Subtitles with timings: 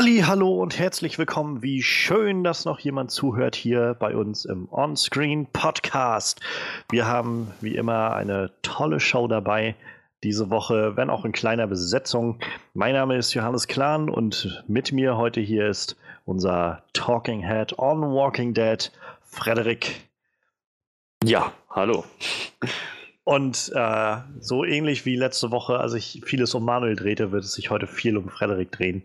[0.00, 1.60] Halli, hallo und herzlich willkommen.
[1.60, 6.40] Wie schön, dass noch jemand zuhört hier bei uns im On-Screen Podcast.
[6.90, 9.74] Wir haben wie immer eine tolle Show dabei
[10.22, 12.38] diese Woche, wenn auch in kleiner Besetzung.
[12.72, 18.00] Mein Name ist Johannes Klahn und mit mir heute hier ist unser Talking Head on
[18.00, 18.90] Walking Dead,
[19.20, 20.00] Frederik.
[21.22, 22.06] Ja, hallo.
[23.30, 27.52] Und äh, so ähnlich wie letzte Woche, als ich vieles um Manuel drehte, wird es
[27.52, 29.04] sich heute viel um Frederik drehen.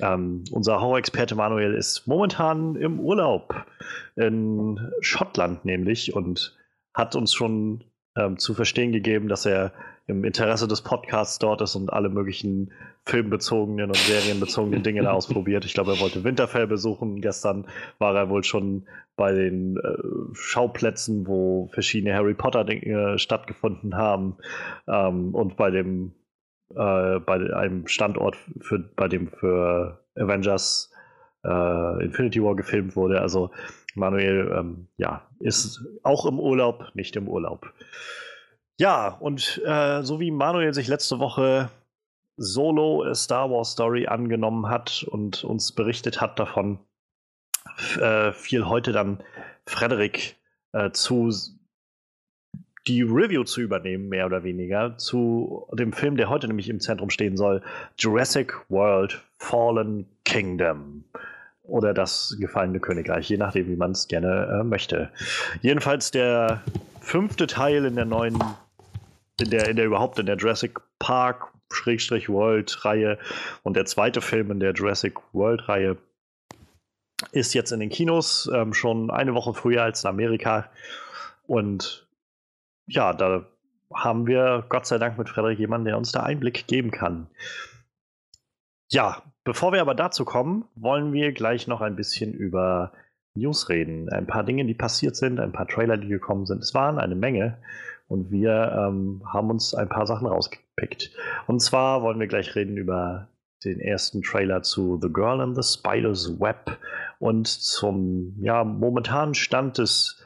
[0.00, 3.66] Ähm, unser Horror-Experte Manuel ist momentan im Urlaub
[4.14, 6.56] in Schottland nämlich und
[6.94, 7.84] hat uns schon
[8.16, 9.74] ähm, zu verstehen gegeben, dass er
[10.06, 12.72] im Interesse des Podcasts dort ist und alle möglichen
[13.04, 15.64] filmbezogenen und serienbezogenen Dinge da ausprobiert.
[15.64, 17.20] Ich glaube, er wollte Winterfell besuchen.
[17.20, 17.66] Gestern
[17.98, 24.36] war er wohl schon bei den äh, Schauplätzen, wo verschiedene Harry Potter-Dinge stattgefunden haben
[24.86, 26.12] ähm, und bei dem
[26.74, 30.92] äh, bei einem Standort, für, bei dem für Avengers
[31.44, 33.20] äh, Infinity War gefilmt wurde.
[33.20, 33.50] Also
[33.94, 37.72] Manuel ähm, ja, ist auch im Urlaub, nicht im Urlaub.
[38.78, 41.70] Ja, und äh, so wie Manuel sich letzte Woche
[42.36, 46.78] solo a Star Wars Story angenommen hat und uns berichtet hat davon,
[47.98, 49.22] äh, fiel heute dann
[49.64, 50.36] Frederik
[50.72, 51.30] äh, zu,
[52.86, 57.08] die Review zu übernehmen, mehr oder weniger, zu dem Film, der heute nämlich im Zentrum
[57.08, 57.62] stehen soll:
[57.98, 61.04] Jurassic World Fallen Kingdom.
[61.62, 65.10] Oder das gefallene Königreich, je nachdem, wie man es gerne äh, möchte.
[65.62, 66.62] Jedenfalls der
[67.00, 68.38] fünfte Teil in der neuen
[69.40, 73.18] in der, in der überhaupt in der Jurassic Park Schrägstrich World Reihe
[73.62, 75.98] und der zweite Film in der Jurassic World Reihe
[77.32, 80.70] ist jetzt in den Kinos ähm, schon eine Woche früher als in Amerika
[81.46, 82.06] und
[82.86, 83.46] ja, da
[83.92, 87.28] haben wir Gott sei Dank mit Frederik jemanden, der uns da Einblick geben kann.
[88.90, 92.92] Ja, bevor wir aber dazu kommen, wollen wir gleich noch ein bisschen über
[93.34, 94.08] News reden.
[94.08, 96.62] Ein paar Dinge, die passiert sind, ein paar Trailer, die gekommen sind.
[96.62, 97.58] Es waren eine Menge.
[98.08, 101.10] Und wir ähm, haben uns ein paar Sachen rausgepickt.
[101.46, 103.28] Und zwar wollen wir gleich reden über
[103.64, 106.78] den ersten Trailer zu The Girl in the Spider's Web
[107.18, 110.22] und zum ja, momentanen Stand des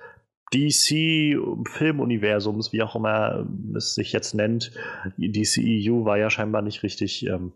[0.52, 3.46] DC-Filmuniversums, wie auch immer
[3.76, 4.72] es sich jetzt nennt.
[5.16, 7.24] DCEU war ja scheinbar nicht richtig.
[7.26, 7.52] Ähm,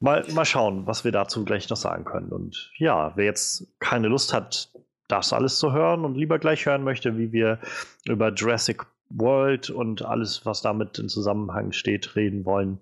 [0.00, 2.30] mal, mal schauen, was wir dazu gleich noch sagen können.
[2.30, 4.72] Und ja, wer jetzt keine Lust hat,
[5.08, 7.58] das alles zu hören und lieber gleich hören möchte, wie wir
[8.06, 8.86] über Jurassic
[9.16, 12.78] World und alles, was damit in Zusammenhang steht, reden wollen,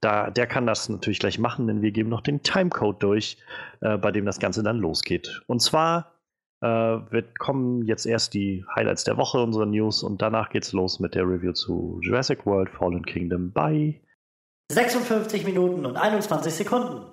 [0.00, 3.38] da, der kann das natürlich gleich machen, denn wir geben noch den Timecode durch,
[3.80, 5.42] äh, bei dem das Ganze dann losgeht.
[5.46, 6.12] Und zwar
[6.60, 11.00] äh, wird kommen jetzt erst die Highlights der Woche, unsere News, und danach geht's los
[11.00, 14.00] mit der Review zu Jurassic World Fallen Kingdom bei
[14.70, 17.06] 56 Minuten und 21 Sekunden.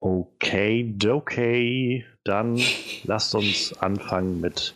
[0.00, 2.04] Okay, okay.
[2.24, 2.60] Dann
[3.04, 4.74] lasst uns anfangen mit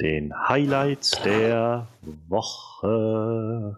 [0.00, 1.88] den Highlights der
[2.28, 3.76] Woche.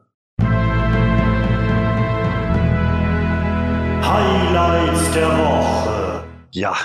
[4.02, 6.24] Highlights der Woche.
[6.50, 6.76] Ja,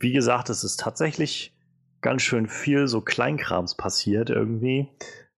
[0.00, 1.54] wie gesagt, es ist tatsächlich
[2.00, 4.88] ganz schön viel so Kleinkrams passiert irgendwie.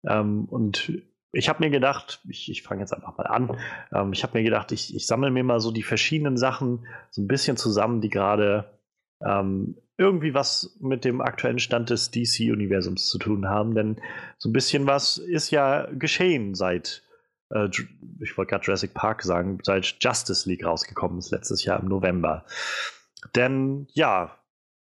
[0.06, 3.58] Ähm, und ich habe mir gedacht, ich, ich fange jetzt einfach mal an,
[3.92, 7.20] ähm, ich habe mir gedacht, ich, ich sammle mir mal so die verschiedenen Sachen so
[7.20, 8.78] ein bisschen zusammen, die gerade
[9.22, 13.96] ähm, irgendwie was mit dem aktuellen Stand des DC-Universums zu tun haben, denn
[14.38, 17.02] so ein bisschen was ist ja geschehen seit,
[17.50, 17.68] äh,
[18.20, 22.44] ich wollte gerade Jurassic Park sagen, seit Justice League rausgekommen ist letztes Jahr im November.
[23.36, 24.36] Denn ja,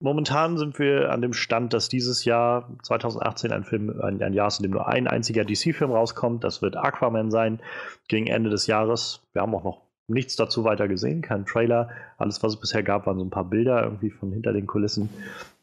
[0.01, 4.49] momentan sind wir an dem Stand, dass dieses Jahr 2018 ein Film, ein, ein Jahr
[4.49, 6.45] ist, in dem nur ein einziger DC-Film rauskommt.
[6.45, 7.61] Das wird Aquaman sein,
[8.09, 9.23] gegen Ende des Jahres.
[9.33, 11.91] Wir haben auch noch nichts dazu weiter gesehen, kein Trailer.
[12.17, 15.09] Alles, was es bisher gab, waren so ein paar Bilder irgendwie von hinter den Kulissen.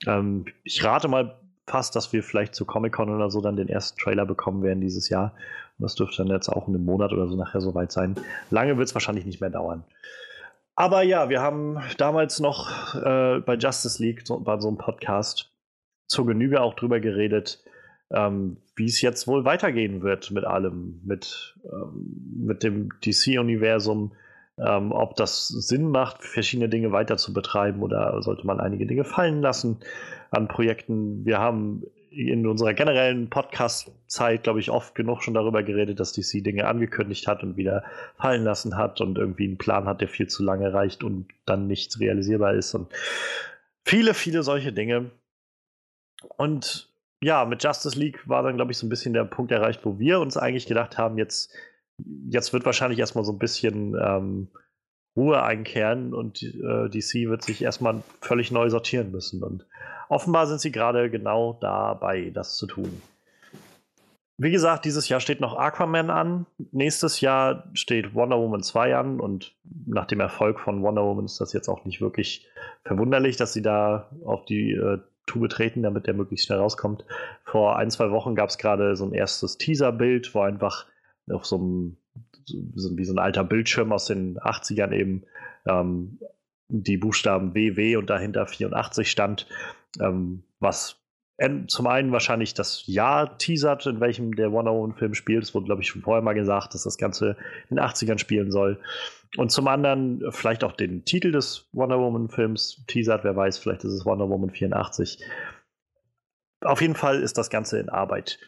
[0.07, 1.35] Ähm, ich rate mal
[1.67, 5.09] fast, dass wir vielleicht zu Comic-Con oder so dann den ersten Trailer bekommen werden dieses
[5.09, 5.33] Jahr.
[5.77, 8.15] Und das dürfte dann jetzt auch in einem Monat oder so nachher soweit sein.
[8.51, 9.83] Lange wird es wahrscheinlich nicht mehr dauern.
[10.75, 15.51] Aber ja, wir haben damals noch äh, bei Justice League, so, bei so einem Podcast,
[16.07, 17.63] zur Genüge auch drüber geredet,
[18.11, 24.11] ähm, wie es jetzt wohl weitergehen wird mit allem, mit, ähm, mit dem DC-Universum,
[24.57, 29.03] ähm, ob das Sinn macht, verschiedene Dinge weiter zu betreiben oder sollte man einige Dinge
[29.03, 29.79] fallen lassen
[30.31, 31.25] an Projekten.
[31.25, 36.43] Wir haben in unserer generellen Podcast-Zeit, glaube ich, oft genug schon darüber geredet, dass DC
[36.43, 37.83] Dinge angekündigt hat und wieder
[38.17, 41.67] fallen lassen hat und irgendwie einen Plan hat, der viel zu lange reicht und dann
[41.67, 42.87] nichts realisierbar ist und
[43.83, 45.11] viele, viele solche Dinge.
[46.37, 46.89] Und
[47.21, 49.99] ja, mit Justice League war dann, glaube ich, so ein bisschen der Punkt erreicht, wo
[49.99, 51.53] wir uns eigentlich gedacht haben, jetzt
[52.29, 54.47] jetzt wird wahrscheinlich erstmal so ein bisschen ähm,
[55.15, 59.43] Ruhe einkehren und äh, DC wird sich erstmal völlig neu sortieren müssen.
[59.43, 59.65] Und
[60.09, 63.01] offenbar sind sie gerade genau dabei, das zu tun.
[64.37, 66.45] Wie gesagt, dieses Jahr steht noch Aquaman an.
[66.73, 69.19] Nächstes Jahr steht Wonder Woman 2 an.
[69.21, 69.55] Und
[69.85, 72.45] nach dem Erfolg von Wonder Woman ist das jetzt auch nicht wirklich
[72.83, 77.05] verwunderlich, dass sie da auf die äh, Tube treten, damit der möglichst schnell rauskommt.
[77.45, 80.85] Vor ein, zwei Wochen gab es gerade so ein erstes Teaser-Bild, wo einfach
[81.29, 81.97] auf so einem,
[82.45, 85.23] so, wie so ein alter Bildschirm aus den 80ern eben
[85.67, 86.19] ähm,
[86.67, 89.47] die Buchstaben WW und dahinter 84 stand,
[89.99, 91.01] ähm, was
[91.67, 95.43] zum einen wahrscheinlich das Jahr teasert, in welchem der Wonder Woman-Film spielt.
[95.43, 97.35] Es wurde, glaube ich, schon vorher mal gesagt, dass das Ganze
[97.69, 98.79] in den 80ern spielen soll.
[99.35, 103.25] Und zum anderen vielleicht auch den Titel des Wonder Woman-Films teasert.
[103.25, 105.21] Wer weiß, vielleicht ist es Wonder Woman 84.
[106.61, 108.39] Auf jeden Fall ist das Ganze in Arbeit.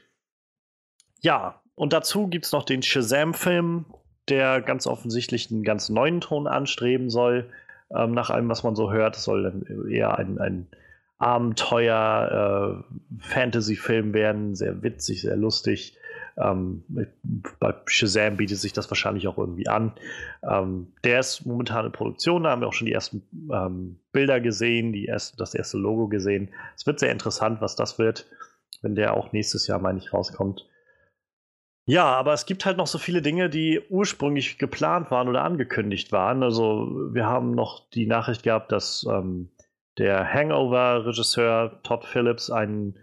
[1.20, 3.86] Ja, und dazu gibt es noch den Shazam-Film,
[4.30, 7.52] der ganz offensichtlich einen ganz neuen Ton anstreben soll.
[7.96, 10.66] Ähm, nach allem, was man so hört, soll dann eher ein, ein
[11.20, 15.96] Abenteuer-Fantasy-Film äh, werden, sehr witzig, sehr lustig.
[16.36, 16.84] Ähm,
[17.60, 19.92] bei Shazam bietet sich das wahrscheinlich auch irgendwie an.
[20.50, 23.22] Ähm, der ist momentan in Produktion, da haben wir auch schon die ersten
[23.54, 26.50] ähm, Bilder gesehen, die erste, das erste Logo gesehen.
[26.76, 28.26] Es wird sehr interessant, was das wird,
[28.82, 30.66] wenn der auch nächstes Jahr, meine ich, rauskommt.
[31.90, 36.12] Ja, aber es gibt halt noch so viele Dinge, die ursprünglich geplant waren oder angekündigt
[36.12, 36.44] waren.
[36.44, 39.50] Also wir haben noch die Nachricht gehabt, dass ähm,
[39.98, 43.00] der Hangover-Regisseur Todd Phillips einen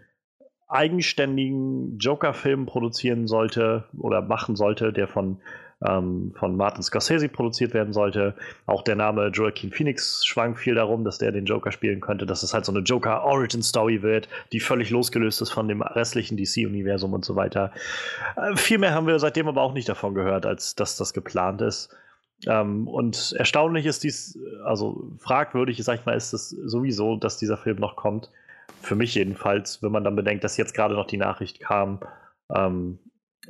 [0.67, 5.41] eigenständigen Joker-Film produzieren sollte oder machen sollte, der von,
[5.85, 8.35] ähm, von Martin Scorsese produziert werden sollte.
[8.65, 12.43] Auch der Name Joaquin Phoenix schwang viel darum, dass der den Joker spielen könnte, dass
[12.43, 17.25] es halt so eine Joker-Origin-Story wird, die völlig losgelöst ist von dem restlichen DC-Universum und
[17.25, 17.71] so weiter.
[18.37, 21.61] Äh, viel mehr haben wir seitdem aber auch nicht davon gehört, als dass das geplant
[21.61, 21.95] ist.
[22.47, 27.57] Ähm, und erstaunlich ist dies, also fragwürdig, sag ich mal, ist es sowieso, dass dieser
[27.57, 28.31] Film noch kommt.
[28.81, 31.99] Für mich jedenfalls, wenn man dann bedenkt, dass jetzt gerade noch die Nachricht kam
[32.53, 32.99] ähm,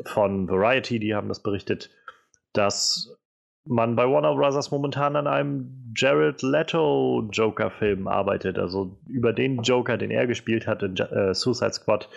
[0.05, 1.89] von Variety, die haben das berichtet,
[2.57, 3.15] dass
[3.67, 9.97] man bei Warner Brothers momentan an einem Jared Leto Joker-Film arbeitet, also über den Joker,
[9.97, 12.09] den er gespielt hat in äh, Suicide Squad,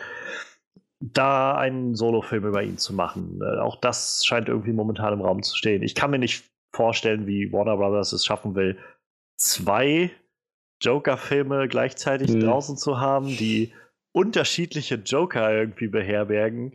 [1.00, 3.40] da einen Solo-Film über ihn zu machen.
[3.42, 5.82] Äh, auch das scheint irgendwie momentan im Raum zu stehen.
[5.82, 6.44] Ich kann mir nicht
[6.74, 8.76] vorstellen, wie Warner Brothers es schaffen will,
[9.36, 10.10] zwei
[10.82, 12.40] Joker-Filme gleichzeitig mhm.
[12.40, 13.72] draußen zu haben, die
[14.12, 16.74] unterschiedliche Joker irgendwie beherbergen.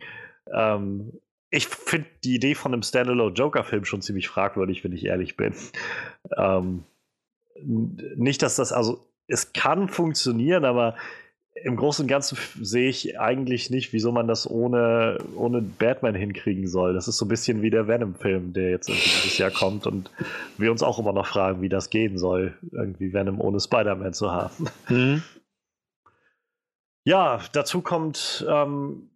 [0.52, 1.20] Ähm,
[1.54, 5.54] ich finde die Idee von einem Standalone Joker-Film schon ziemlich fragwürdig, wenn ich ehrlich bin.
[6.36, 6.82] Ähm,
[7.62, 10.96] nicht, dass das, also es kann funktionieren, aber
[11.54, 16.66] im Großen und Ganzen sehe ich eigentlich nicht, wieso man das ohne, ohne Batman hinkriegen
[16.66, 16.92] soll.
[16.92, 20.10] Das ist so ein bisschen wie der Venom-Film, der jetzt dieses Jahr kommt und
[20.58, 24.32] wir uns auch immer noch fragen, wie das gehen soll, irgendwie Venom ohne Spider-Man zu
[24.32, 24.66] haben.
[24.88, 25.22] Mhm.
[27.04, 29.10] Ja, dazu kommt, ähm,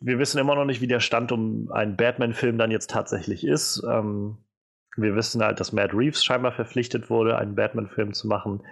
[0.00, 3.82] wir wissen immer noch nicht, wie der Stand um einen Batman-Film dann jetzt tatsächlich ist.
[3.88, 4.38] Ähm,
[4.96, 8.62] wir wissen halt, dass Matt Reeves scheinbar verpflichtet wurde, einen Batman-Film zu machen.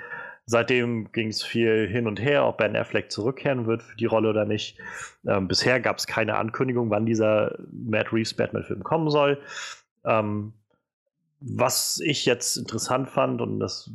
[0.44, 4.30] Seitdem ging es viel hin und her, ob Ben Affleck zurückkehren wird für die Rolle
[4.30, 4.78] oder nicht.
[5.26, 9.40] Ähm, bisher gab es keine Ankündigung, wann dieser Matt Reeves Batman-Film kommen soll.
[10.04, 10.52] Ähm,
[11.40, 13.90] was ich jetzt interessant fand, und das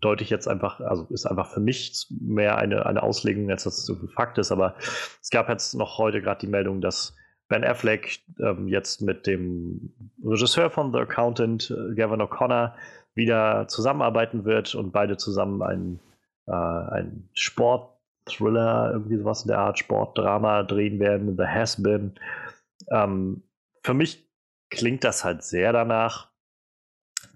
[0.00, 3.78] deute ich jetzt einfach, also ist einfach für mich mehr eine, eine Auslegung, als dass
[3.78, 4.74] es irgendwie Fakt ist, aber
[5.22, 7.14] es gab jetzt noch heute gerade die Meldung, dass
[7.48, 9.92] Ben Affleck ähm, jetzt mit dem
[10.24, 12.74] Regisseur von The Accountant, äh, Gavin O'Connor,
[13.14, 16.00] wieder zusammenarbeiten wird und beide zusammen ein,
[16.46, 22.14] äh, ein Sport-Thriller, irgendwie sowas in der Art, Sportdrama drehen werden, The Has-Been.
[22.90, 23.42] Ähm,
[23.82, 24.28] für mich
[24.70, 26.29] klingt das halt sehr danach,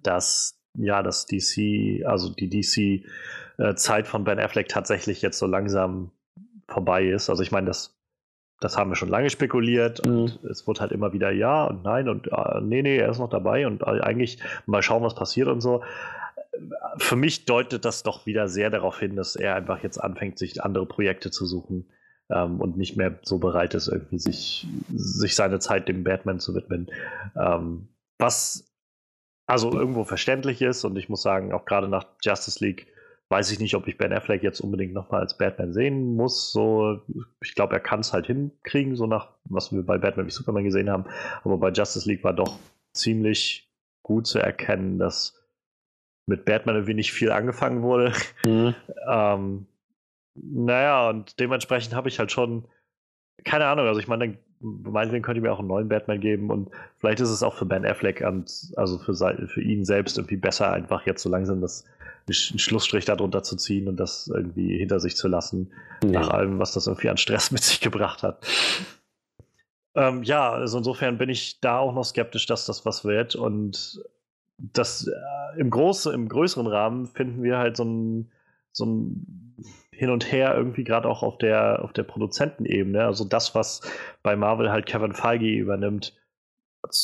[0.06, 6.10] dass ja, dass DC, also die DC-Zeit äh, von Ben Affleck tatsächlich jetzt so langsam
[6.66, 7.30] vorbei ist.
[7.30, 7.94] Also ich meine, das
[8.60, 10.48] das haben wir schon lange spekuliert und mhm.
[10.48, 13.28] es wird halt immer wieder ja und nein und äh, nee, nee, er ist noch
[13.28, 15.82] dabei und äh, eigentlich mal schauen, was passiert und so.
[16.98, 20.62] Für mich deutet das doch wieder sehr darauf hin, dass er einfach jetzt anfängt, sich
[20.62, 21.90] andere Projekte zu suchen
[22.30, 26.54] ähm, und nicht mehr so bereit ist, irgendwie sich, sich seine Zeit dem Batman zu
[26.54, 26.90] widmen.
[27.36, 28.72] Ähm, was
[29.46, 32.86] also irgendwo verständlich ist und ich muss sagen, auch gerade nach Justice League
[33.28, 36.52] weiß ich nicht, ob ich Ben Affleck jetzt unbedingt nochmal als Batman sehen muss.
[36.52, 37.00] So,
[37.42, 40.64] ich glaube, er kann es halt hinkriegen, so nach was wir bei Batman wie Superman
[40.64, 41.06] gesehen haben.
[41.42, 42.58] Aber bei Justice League war doch
[42.92, 43.68] ziemlich
[44.02, 45.40] gut zu erkennen, dass
[46.26, 48.12] mit Batman irgendwie nicht viel angefangen wurde.
[48.44, 48.74] Mhm.
[49.10, 49.66] ähm,
[50.34, 52.66] naja, und dementsprechend habe ich halt schon,
[53.44, 56.70] keine Ahnung, also ich meine, meinetwegen könnt ihr mir auch einen neuen Batman geben und
[56.98, 61.06] vielleicht ist es auch für Ben Affleck, also für, für ihn selbst irgendwie besser, einfach
[61.06, 61.84] jetzt so langsam das
[62.26, 66.20] einen Schlussstrich darunter zu ziehen und das irgendwie hinter sich zu lassen, ja.
[66.20, 68.46] nach allem, was das irgendwie an Stress mit sich gebracht hat.
[69.94, 73.36] Ähm, ja, also insofern bin ich da auch noch skeptisch, dass das was wird.
[73.36, 74.02] Und
[74.58, 78.30] das äh, im, Groß, im größeren Rahmen finden wir halt so ein,
[78.72, 79.43] so ein
[79.96, 83.04] Hin und Her irgendwie gerade auch auf der, auf der Produzentenebene.
[83.04, 83.80] Also das, was
[84.22, 86.14] bei Marvel halt Kevin Feige übernimmt,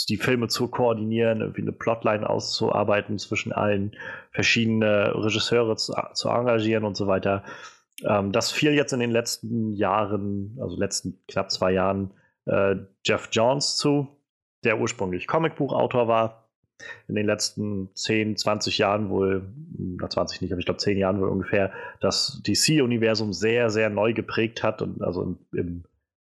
[0.08, 3.96] die Filme zu koordinieren, irgendwie eine Plotline auszuarbeiten zwischen allen
[4.32, 7.44] verschiedenen Regisseure zu, zu engagieren und so weiter.
[8.04, 12.12] Ähm, das fiel jetzt in den letzten Jahren, also letzten knapp zwei Jahren,
[12.46, 14.08] äh, Jeff Johns zu,
[14.64, 16.49] der ursprünglich Comicbuchautor war.
[17.08, 19.42] In den letzten 10, 20 Jahren wohl,
[19.76, 24.12] na 20 nicht, aber ich glaube 10 Jahren wohl ungefähr, das DC-Universum sehr, sehr neu
[24.12, 25.84] geprägt hat und also im, im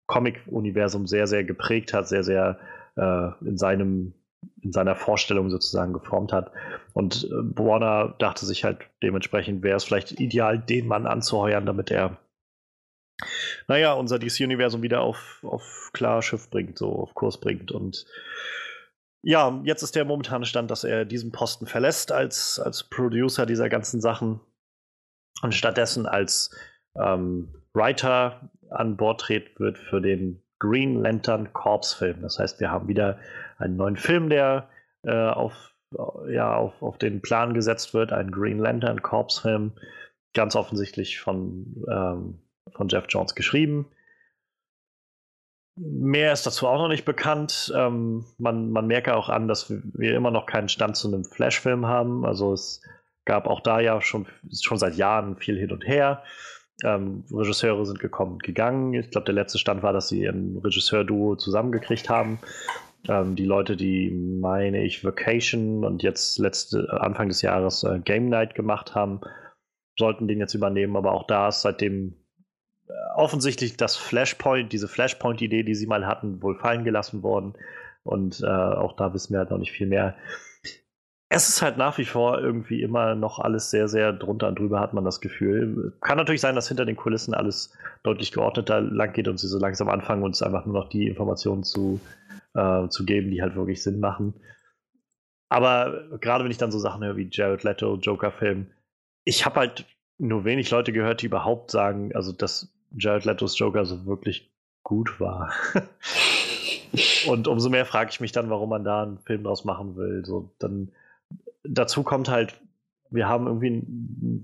[0.06, 2.58] Comic-Universum sehr, sehr geprägt hat, sehr, sehr
[2.96, 4.14] äh, in seinem
[4.60, 6.50] in seiner Vorstellung sozusagen geformt hat.
[6.92, 11.90] Und äh, Warner dachte sich halt dementsprechend, wäre es vielleicht ideal, den Mann anzuheuern, damit
[11.90, 12.18] er,
[13.68, 17.72] naja, unser DC-Universum wieder auf, auf klar Schiff bringt, so auf Kurs bringt.
[17.72, 18.06] Und
[19.24, 23.68] ja, jetzt ist der momentane Stand, dass er diesen Posten verlässt als, als Producer dieser
[23.68, 24.40] ganzen Sachen
[25.42, 26.54] und stattdessen als
[26.96, 32.20] ähm, Writer an Bord treten wird für den Green Lantern Corps Film.
[32.22, 33.18] Das heißt, wir haben wieder
[33.58, 34.68] einen neuen Film, der
[35.02, 35.74] äh, auf,
[36.28, 39.72] ja, auf, auf den Plan gesetzt wird, ein Green Lantern Corps Film,
[40.34, 42.38] ganz offensichtlich von, ähm,
[42.72, 43.86] von Jeff Jones geschrieben.
[45.76, 47.72] Mehr ist dazu auch noch nicht bekannt.
[47.76, 51.86] Ähm, man, man merke auch an, dass wir immer noch keinen Stand zu einem Flash-Film
[51.86, 52.24] haben.
[52.24, 52.80] Also es
[53.24, 54.26] gab auch da ja schon,
[54.62, 56.22] schon seit Jahren viel hin und her.
[56.84, 58.94] Ähm, Regisseure sind gekommen und gegangen.
[58.94, 62.38] Ich glaube, der letzte Stand war, dass sie ein Regisseur-Duo zusammengekriegt haben.
[63.08, 68.28] Ähm, die Leute, die, meine ich, Vacation und jetzt letzte, Anfang des Jahres äh, Game
[68.28, 69.20] Night gemacht haben,
[69.98, 70.96] sollten den jetzt übernehmen.
[70.96, 72.14] Aber auch da ist seitdem
[73.14, 77.54] offensichtlich das Flashpoint, diese Flashpoint-Idee, die sie mal hatten, wohl fallen gelassen worden.
[78.02, 80.14] Und äh, auch da wissen wir halt noch nicht viel mehr
[81.34, 84.78] es ist halt nach wie vor irgendwie immer noch alles sehr, sehr drunter und drüber,
[84.78, 85.92] hat man das Gefühl.
[86.00, 89.58] Kann natürlich sein, dass hinter den Kulissen alles deutlich geordneter lang geht und sie so
[89.58, 92.00] langsam anfangen, uns einfach nur noch die Informationen zu,
[92.54, 94.34] äh, zu geben, die halt wirklich Sinn machen.
[95.48, 98.68] Aber gerade wenn ich dann so Sachen höre wie Jared Leto, Joker-Film,
[99.24, 99.86] ich habe halt
[100.18, 104.50] nur wenig Leute gehört, die überhaupt sagen, also dass Jared Letos Joker so wirklich
[104.82, 105.52] gut war.
[107.26, 110.24] und umso mehr frage ich mich dann, warum man da einen Film draus machen will.
[110.24, 110.92] So, dann
[111.64, 112.54] dazu kommt halt,
[113.10, 113.82] wir haben irgendwie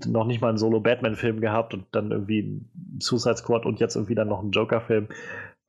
[0.09, 4.15] noch nicht mal einen Solo-Batman-Film gehabt und dann irgendwie einen Suicide Squad und jetzt irgendwie
[4.15, 5.09] dann noch einen Joker-Film.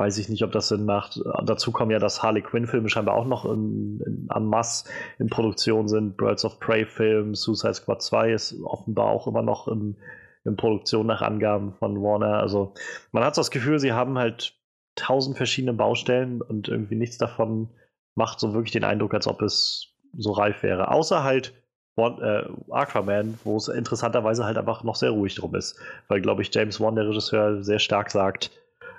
[0.01, 1.21] Weiß ich nicht, ob das Sinn macht.
[1.45, 4.89] Dazu kommen ja, dass Harley Quinn-Filme scheinbar auch noch in, in, en masse
[5.19, 6.17] in Produktion sind.
[6.17, 9.95] Birds of Prey-Film, Suicide Squad 2 ist offenbar auch immer noch in,
[10.43, 12.39] in Produktion nach Angaben von Warner.
[12.39, 12.73] Also
[13.11, 14.55] man hat so das Gefühl, sie haben halt
[14.95, 17.69] tausend verschiedene Baustellen und irgendwie nichts davon
[18.15, 20.89] macht so wirklich den Eindruck, als ob es so reif wäre.
[20.89, 21.53] Außer halt
[21.95, 25.79] One, äh, Aquaman, wo es interessanterweise halt einfach noch sehr ruhig drum ist.
[26.07, 28.49] Weil, glaube ich, James Wan, der Regisseur, sehr stark sagt,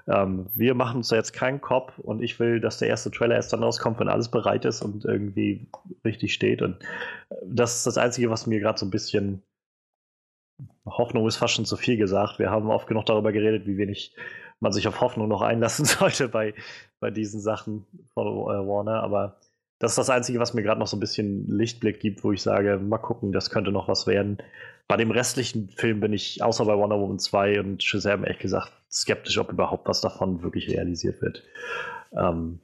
[0.09, 3.37] ähm, wir machen uns da jetzt keinen Kopf und ich will, dass der erste Trailer
[3.37, 5.69] erst dann rauskommt, wenn alles bereit ist und irgendwie
[6.05, 6.63] richtig steht.
[6.63, 6.79] Und
[7.45, 9.43] das ist das Einzige, was mir gerade so ein bisschen
[10.87, 12.39] Hoffnung ist fast schon zu viel gesagt.
[12.39, 14.15] Wir haben oft genug darüber geredet, wie wenig
[14.61, 16.55] man sich auf Hoffnung noch einlassen sollte bei,
[17.01, 19.39] bei diesen Sachen von äh, Warner, aber
[19.79, 22.41] das ist das Einzige, was mir gerade noch so ein bisschen Lichtblick gibt, wo ich
[22.41, 24.39] sage, mal gucken, das könnte noch was werden.
[24.87, 28.73] Bei dem restlichen Film bin ich, außer bei Wonder Woman 2 und Shazam, ehrlich gesagt,
[28.93, 31.43] skeptisch, ob überhaupt was davon wirklich realisiert wird.
[32.17, 32.61] Ähm,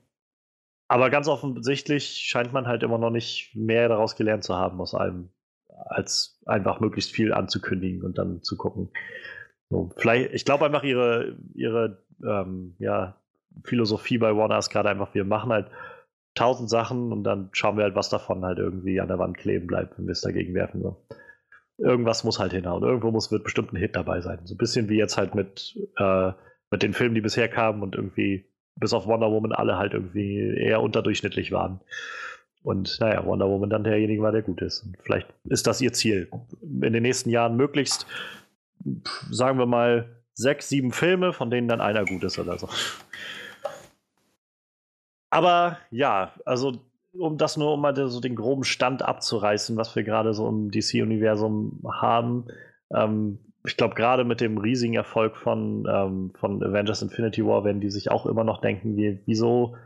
[0.88, 4.94] aber ganz offensichtlich scheint man halt immer noch nicht mehr daraus gelernt zu haben aus
[4.94, 5.30] allem,
[5.68, 8.90] als einfach möglichst viel anzukündigen und dann zu gucken.
[9.70, 13.20] So, vielleicht, ich glaube einfach, ihre, ihre ähm, ja,
[13.64, 15.70] Philosophie bei Warner ist gerade einfach, wir machen halt
[16.35, 19.66] tausend Sachen und dann schauen wir halt, was davon halt irgendwie an der Wand kleben
[19.66, 20.82] bleibt, wenn wir es dagegen werfen.
[20.82, 21.04] So.
[21.78, 22.82] Irgendwas muss halt hinhauen.
[22.82, 24.40] Irgendwo muss wird bestimmt ein Hit dabei sein.
[24.44, 26.32] So ein bisschen wie jetzt halt mit, äh,
[26.70, 28.44] mit den Filmen, die bisher kamen und irgendwie
[28.76, 31.80] bis auf Wonder Woman alle halt irgendwie eher unterdurchschnittlich waren.
[32.62, 34.82] Und naja, Wonder Woman dann derjenige war, der gut ist.
[34.82, 36.28] Und vielleicht ist das ihr Ziel.
[36.62, 38.06] In den nächsten Jahren möglichst,
[39.30, 42.68] sagen wir mal, sechs, sieben Filme, von denen dann einer gut ist oder so.
[45.30, 46.80] Aber ja, also
[47.12, 50.70] um das nur um mal so den groben Stand abzureißen, was wir gerade so im
[50.70, 52.46] DC-Universum haben.
[52.94, 57.80] Ähm, ich glaube, gerade mit dem riesigen Erfolg von, ähm, von Avengers Infinity War werden
[57.80, 59.76] die sich auch immer noch denken, wie, wieso,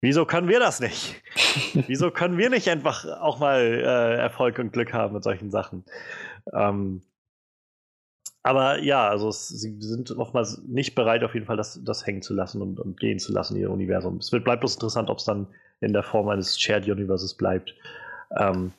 [0.00, 1.22] wieso können wir das nicht?
[1.86, 5.84] wieso können wir nicht einfach auch mal äh, Erfolg und Glück haben mit solchen Sachen?
[6.52, 7.02] Ähm,
[8.42, 12.22] aber ja, also es, sie sind oftmals nicht bereit, auf jeden Fall das, das hängen
[12.22, 14.18] zu lassen und, und gehen zu lassen, ihr Universum.
[14.18, 15.48] Es wird, bleibt bloß interessant, ob es dann
[15.80, 17.74] in der Form eines Shared Universes bleibt.
[18.36, 18.72] Ähm,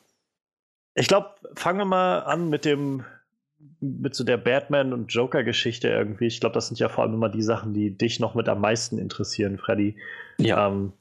[0.96, 3.06] ich glaube, fangen wir mal an mit dem
[3.82, 6.28] mit so der Batman und Joker Geschichte irgendwie.
[6.28, 8.62] Ich glaube, das sind ja vor allem immer die Sachen, die dich noch mit am
[8.62, 9.98] meisten interessieren, Freddy.
[10.38, 10.68] Ja.
[10.68, 10.94] Ähm,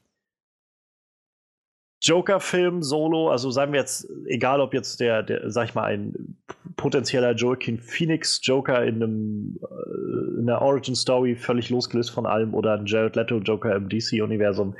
[2.01, 6.37] Joker-Film solo, also sagen wir jetzt, egal ob jetzt der, der, sag ich mal, ein
[6.77, 12.53] potenzieller Joaquin Phoenix Joker in einem äh, in einer Origin Story völlig losgelöst von allem
[12.53, 14.75] oder ein Jared Leto Joker im DC-Universum.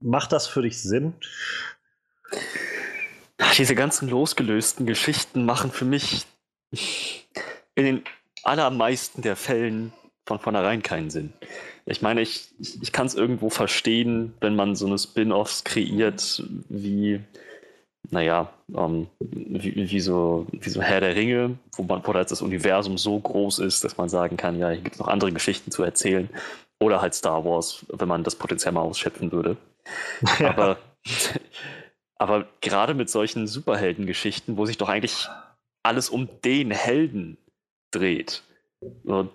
[0.00, 1.14] Macht das für dich Sinn?
[3.58, 6.26] Diese ganzen losgelösten Geschichten machen für mich
[7.74, 8.04] in den
[8.42, 9.92] allermeisten der Fällen
[10.26, 11.32] von vornherein keinen Sinn.
[11.86, 16.44] Ich meine, ich, ich, ich kann es irgendwo verstehen, wenn man so eine Spin-offs kreiert,
[16.68, 17.20] wie,
[18.10, 22.96] naja, ähm, wie, wie, so, wie so Herr der Ringe, wo, man, wo das Universum
[22.96, 25.82] so groß ist, dass man sagen kann, ja, hier gibt es noch andere Geschichten zu
[25.82, 26.30] erzählen.
[26.80, 29.56] Oder halt Star Wars, wenn man das Potenzial mal ausschöpfen würde.
[30.38, 30.50] Ja.
[30.50, 30.78] Aber,
[32.16, 35.28] aber gerade mit solchen Superheldengeschichten, wo sich doch eigentlich
[35.82, 37.38] alles um den Helden
[37.90, 38.42] dreht,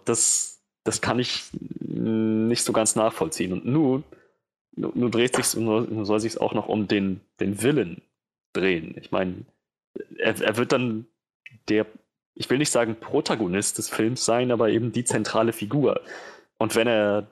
[0.05, 1.45] das, das kann ich
[1.79, 3.53] nicht so ganz nachvollziehen.
[3.53, 4.03] Und nun,
[4.75, 8.01] nun dreht sich nun soll sich auch noch um den, den Willen
[8.53, 8.95] drehen.
[8.99, 9.45] Ich meine,
[10.17, 11.07] er, er wird dann
[11.67, 11.85] der,
[12.35, 16.01] ich will nicht sagen Protagonist des Films sein, aber eben die zentrale Figur.
[16.57, 17.27] Und wenn er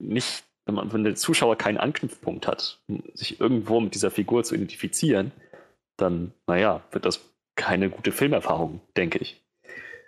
[0.00, 2.80] nicht, wenn, man, wenn der Zuschauer keinen Anknüpfpunkt hat,
[3.14, 5.32] sich irgendwo mit dieser Figur zu identifizieren,
[5.96, 7.20] dann, naja, wird das
[7.56, 9.42] keine gute Filmerfahrung, denke ich.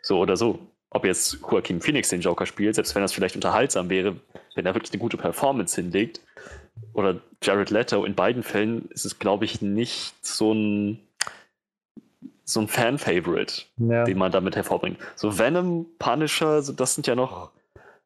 [0.02, 0.58] So oder so
[0.94, 4.16] ob jetzt Joaquin Phoenix den Joker spielt, selbst wenn das vielleicht unterhaltsam wäre,
[4.54, 6.20] wenn er wirklich eine gute Performance hinlegt,
[6.92, 10.98] oder Jared Leto, in beiden Fällen ist es, glaube ich, nicht so ein,
[12.44, 14.05] so ein Fan-Favorite, ja.
[14.05, 14.98] den man damit hervorbringt.
[15.14, 17.50] So Venom, Punisher, das sind ja noch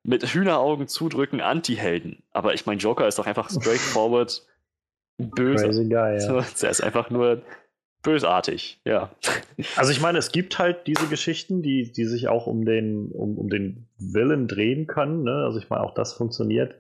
[0.07, 2.23] mit Hühneraugen zudrücken Anti-Helden.
[2.33, 4.47] Aber ich meine, Joker ist doch einfach straightforward
[5.19, 5.65] böse.
[5.65, 6.45] Crazy guy, ja.
[6.63, 7.43] Er ist einfach nur
[8.03, 9.11] bösartig, ja.
[9.75, 13.37] Also ich meine, es gibt halt diese Geschichten, die, die sich auch um den, um,
[13.37, 15.25] um den Willen drehen können.
[15.25, 15.45] Ne?
[15.45, 16.77] Also ich meine, auch das funktioniert.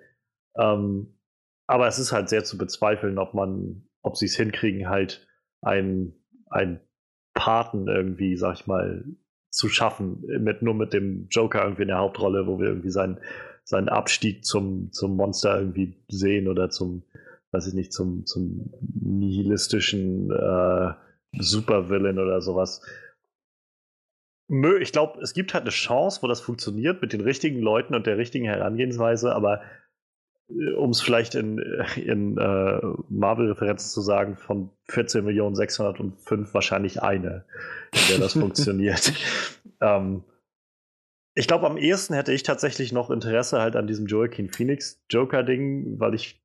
[0.56, 1.18] Ähm,
[1.66, 5.26] aber es ist halt sehr zu bezweifeln, ob man, ob sie es hinkriegen, halt
[5.62, 6.14] ein,
[6.48, 6.80] ein
[7.34, 9.04] Paten irgendwie, sag ich mal,
[9.56, 13.18] zu schaffen, mit, nur mit dem Joker irgendwie in der Hauptrolle, wo wir irgendwie seinen,
[13.64, 17.04] seinen Abstieg zum, zum Monster irgendwie sehen oder zum,
[17.52, 18.70] weiß ich nicht, zum, zum
[19.02, 20.92] nihilistischen äh,
[21.38, 22.82] Supervillain oder sowas.
[24.80, 28.06] Ich glaube, es gibt halt eine Chance, wo das funktioniert mit den richtigen Leuten und
[28.06, 29.62] der richtigen Herangehensweise, aber
[30.48, 31.58] um es vielleicht in,
[31.96, 37.44] in äh, Marvel-Referenzen zu sagen, von 14.605 wahrscheinlich eine,
[37.92, 39.12] in der das funktioniert.
[39.80, 40.22] Ähm,
[41.34, 45.98] ich glaube, am ehesten hätte ich tatsächlich noch Interesse halt an diesem Joaquin Phoenix Joker-Ding,
[45.98, 46.40] weil ich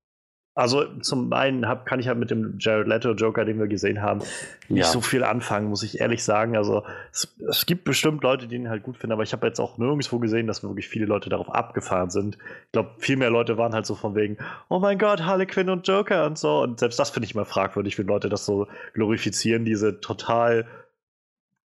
[0.53, 4.01] also zum einen hab, kann ich halt mit dem Jared Leto Joker, den wir gesehen
[4.01, 4.19] haben,
[4.67, 4.83] nicht ja.
[4.83, 6.57] so viel anfangen, muss ich ehrlich sagen.
[6.57, 6.83] Also
[7.13, 9.77] es, es, gibt bestimmt Leute, die ihn halt gut finden, aber ich habe jetzt auch
[9.77, 12.37] nirgendwo gesehen, dass wirklich viele Leute darauf abgefahren sind.
[12.65, 14.37] Ich glaube, viel mehr Leute waren halt so von wegen,
[14.67, 16.61] oh mein Gott, Harley Quinn und Joker und so.
[16.61, 20.67] Und selbst das finde ich immer fragwürdig, wenn Leute das so glorifizieren, diese total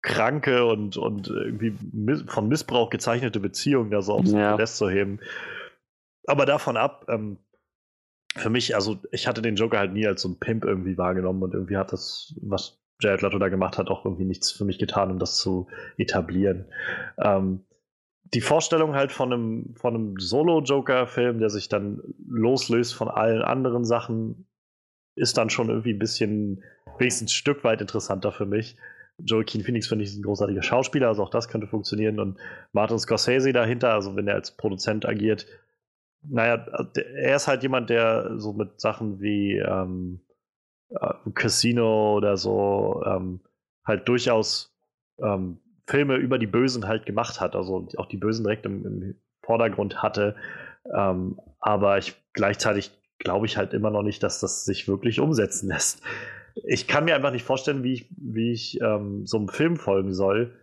[0.01, 1.75] kranke und, und irgendwie
[2.25, 4.53] von Missbrauch gezeichnete Beziehung da so aufs ja.
[4.53, 5.19] Podest zu heben.
[6.25, 7.37] Aber davon ab, ähm,
[8.35, 11.43] für mich, also ich hatte den Joker halt nie als so ein Pimp irgendwie wahrgenommen
[11.43, 14.79] und irgendwie hat das, was Jared Leto da gemacht hat, auch irgendwie nichts für mich
[14.79, 15.67] getan, um das zu
[15.97, 16.65] etablieren.
[17.17, 17.65] Ähm,
[18.33, 23.83] die Vorstellung halt von einem, von einem Solo-Joker-Film, der sich dann loslöst von allen anderen
[23.83, 24.47] Sachen,
[25.15, 26.63] ist dann schon irgendwie ein bisschen,
[26.97, 28.77] wenigstens ein Stück weit interessanter für mich.
[29.17, 32.19] Joaquin Phoenix finde ich ein großartiger Schauspieler, also auch das könnte funktionieren.
[32.19, 32.39] Und
[32.71, 35.45] Martin Scorsese dahinter, also wenn er als Produzent agiert,
[36.23, 40.21] naja, er ist halt jemand, der so mit Sachen wie ähm,
[40.89, 43.41] äh, Casino oder so ähm,
[43.85, 44.75] halt durchaus
[45.19, 49.15] ähm, Filme über die Bösen halt gemacht hat, also auch die Bösen direkt im, im
[49.43, 50.35] Vordergrund hatte.
[50.93, 55.69] Ähm, aber ich gleichzeitig glaube ich halt immer noch nicht, dass das sich wirklich umsetzen
[55.69, 56.01] lässt.
[56.63, 60.13] Ich kann mir einfach nicht vorstellen, wie ich, wie ich ähm, so einem Film folgen
[60.13, 60.53] soll,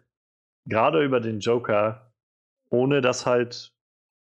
[0.67, 2.13] gerade über den Joker,
[2.71, 3.73] ohne dass halt,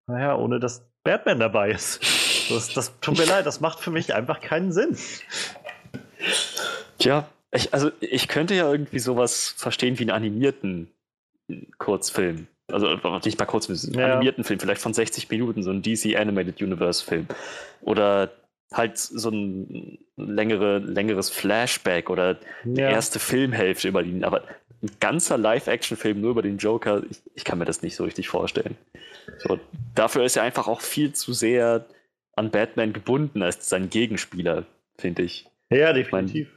[0.08, 2.02] naja, ohne dass Batman dabei ist.
[2.50, 4.98] Das, das tut mir leid, das macht für mich einfach keinen Sinn.
[7.00, 10.90] Tja, ich, also ich könnte ja irgendwie sowas verstehen wie einen animierten
[11.50, 12.48] DC-Kurzfilm.
[12.72, 12.88] Also
[13.24, 14.14] nicht mal Kurzfilm, einen Ja.
[14.16, 17.28] animierten Film, vielleicht von 60 Minuten, so ein DC Animated Universe Film.
[17.82, 18.32] Oder
[18.74, 22.90] halt so ein längere, längeres Flashback oder die Ja.
[22.90, 24.24] erste Filmhälfte über ihn.
[24.24, 24.44] Aber
[24.82, 28.28] ein ganzer Live-Action-Film nur über den Joker, ich, ich kann mir das nicht so richtig
[28.28, 28.76] vorstellen.
[29.40, 29.60] So,
[29.96, 31.86] dafür ist er einfach auch viel zu sehr
[32.36, 34.66] an Batman gebunden als sein Gegenspieler,
[34.98, 35.48] finde ich.
[35.70, 36.50] Ja, definitiv.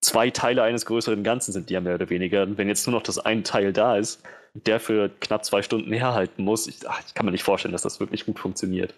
[0.00, 2.42] Zwei Teile eines größeren Ganzen sind die ja mehr oder weniger.
[2.42, 4.22] Und wenn jetzt nur noch das eine Teil da ist,
[4.54, 7.82] der für knapp zwei Stunden herhalten muss, ich, ach, ich kann mir nicht vorstellen, dass
[7.82, 8.94] das wirklich gut funktioniert.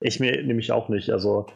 [0.00, 1.10] Ich mir nämlich auch nicht.
[1.10, 1.46] Also,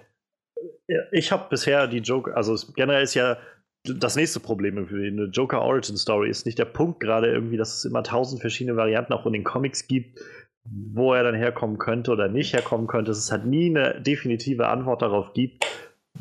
[0.88, 3.38] ja, ich habe bisher die Joker, also generell ist ja
[3.85, 5.07] das nächste Problem irgendwie.
[5.07, 8.76] Eine Joker Origin Story ist nicht der Punkt gerade irgendwie, dass es immer tausend verschiedene
[8.76, 10.20] Varianten auch in den Comics gibt,
[10.64, 13.11] wo er dann herkommen könnte oder nicht herkommen könnte.
[13.11, 15.64] Dass es halt nie eine definitive Antwort darauf gibt,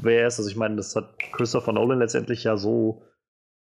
[0.01, 0.39] wer er ist.
[0.39, 3.03] Also ich meine, das hat Christopher Nolan letztendlich ja so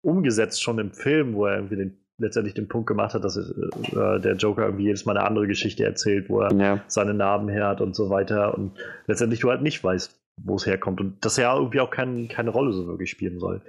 [0.04, 4.20] umgesetzt schon im Film, wo er irgendwie den, letztendlich den Punkt gemacht hat, dass äh,
[4.20, 6.80] der Joker irgendwie jedes Mal eine andere Geschichte erzählt, wo er Ja.
[6.88, 8.72] seine Namen her hat und so weiter und
[9.08, 12.28] letztendlich du halt nicht weißt, wo es herkommt und dass er ja irgendwie auch kein,
[12.30, 13.62] keine Rolle so wirklich spielen soll.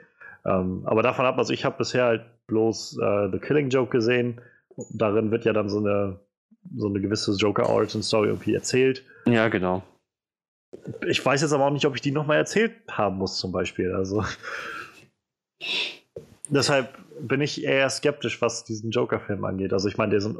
[0.44, 4.40] Ähm, aber davon ab, also ich habe bisher halt bloß äh, The Killing Joke gesehen.
[4.90, 6.18] Darin wird ja dann so eine,
[6.76, 9.04] so eine gewisse Joker Origin Story irgendwie erzählt.
[9.26, 9.82] ja, genau.
[11.06, 13.92] Ich weiß jetzt aber auch nicht, ob ich die nochmal erzählt haben muss, zum Beispiel.
[13.94, 14.24] Also
[16.48, 16.88] deshalb
[17.20, 19.72] bin ich eher skeptisch, was diesen Joker-Film angeht.
[19.72, 20.38] Also ich meine, der sind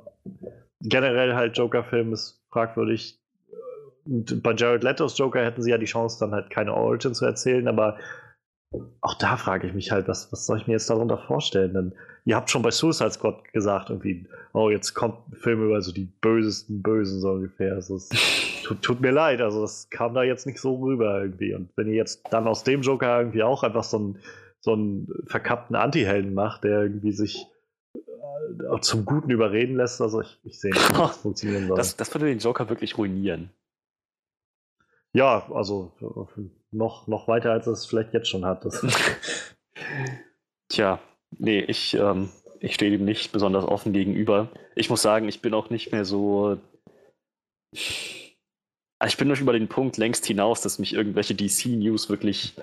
[0.81, 3.19] generell halt Joker-Film ist fragwürdig.
[4.05, 7.25] Und bei Jared Letos Joker hätten sie ja die Chance, dann halt keine Origin zu
[7.25, 7.99] erzählen, aber
[9.01, 11.75] auch da frage ich mich halt, was, was soll ich mir jetzt darunter vorstellen?
[11.75, 11.93] Denn
[12.25, 15.93] ihr habt schon bei Suicide Squad gesagt, irgendwie, oh, jetzt kommt ein Film über so
[15.93, 17.75] die bösesten Bösen, so ungefähr.
[17.75, 18.09] Also es
[18.65, 21.55] tut, tut mir leid, also das kam da jetzt nicht so rüber irgendwie.
[21.55, 24.19] Und wenn ihr jetzt dann aus dem Joker irgendwie auch einfach so einen,
[24.63, 27.47] so einen verkappten Anti-Helden macht, der irgendwie sich
[27.95, 31.77] äh, auch zum Guten überreden lässt, also ich, ich sehe nicht, wie das funktionieren soll.
[31.77, 33.51] Das, das würde den Joker wirklich ruinieren.
[35.13, 35.93] ja, also
[36.71, 38.65] noch, noch weiter, als es vielleicht jetzt schon hat.
[40.69, 41.01] Tja,
[41.39, 44.49] nee, ich, ähm, ich stehe dem nicht besonders offen gegenüber.
[44.77, 46.57] Ich muss sagen, ich bin auch nicht mehr so.
[47.73, 52.55] Ich bin noch über den Punkt längst hinaus, dass mich irgendwelche DC-News wirklich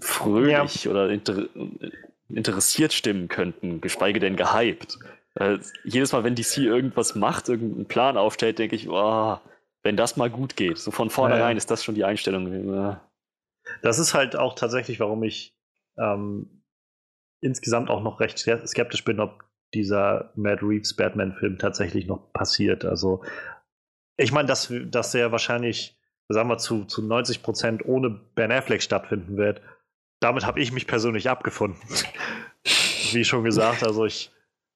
[0.00, 1.46] fröhlich oder inter
[2.28, 4.98] interessiert stimmen könnten, geschweige denn gehypt.
[5.34, 9.38] Äh, jedes Mal, wenn DC irgendwas macht, irgendeinen Plan aufstellt, denke ich, oh,
[9.82, 10.78] wenn das mal gut geht.
[10.78, 11.56] So von vornherein Ja.
[11.56, 12.98] ist das schon die Einstellung.
[13.82, 15.54] Das ist halt auch tatsächlich, warum ich
[15.96, 16.62] ähm,
[17.40, 22.84] insgesamt auch noch recht skeptisch bin, ob dieser Matt Reeves Batman-Film tatsächlich noch passiert.
[22.84, 23.22] Also,
[24.16, 25.97] ich meine, dass, dass der wahrscheinlich,
[26.28, 29.60] sagen wir, zu, zu 90 Prozent ohne Ben Affleck stattfinden wird,
[30.20, 31.80] damit habe ich mich persönlich abgefunden.
[33.12, 34.30] Wie schon gesagt, also ich,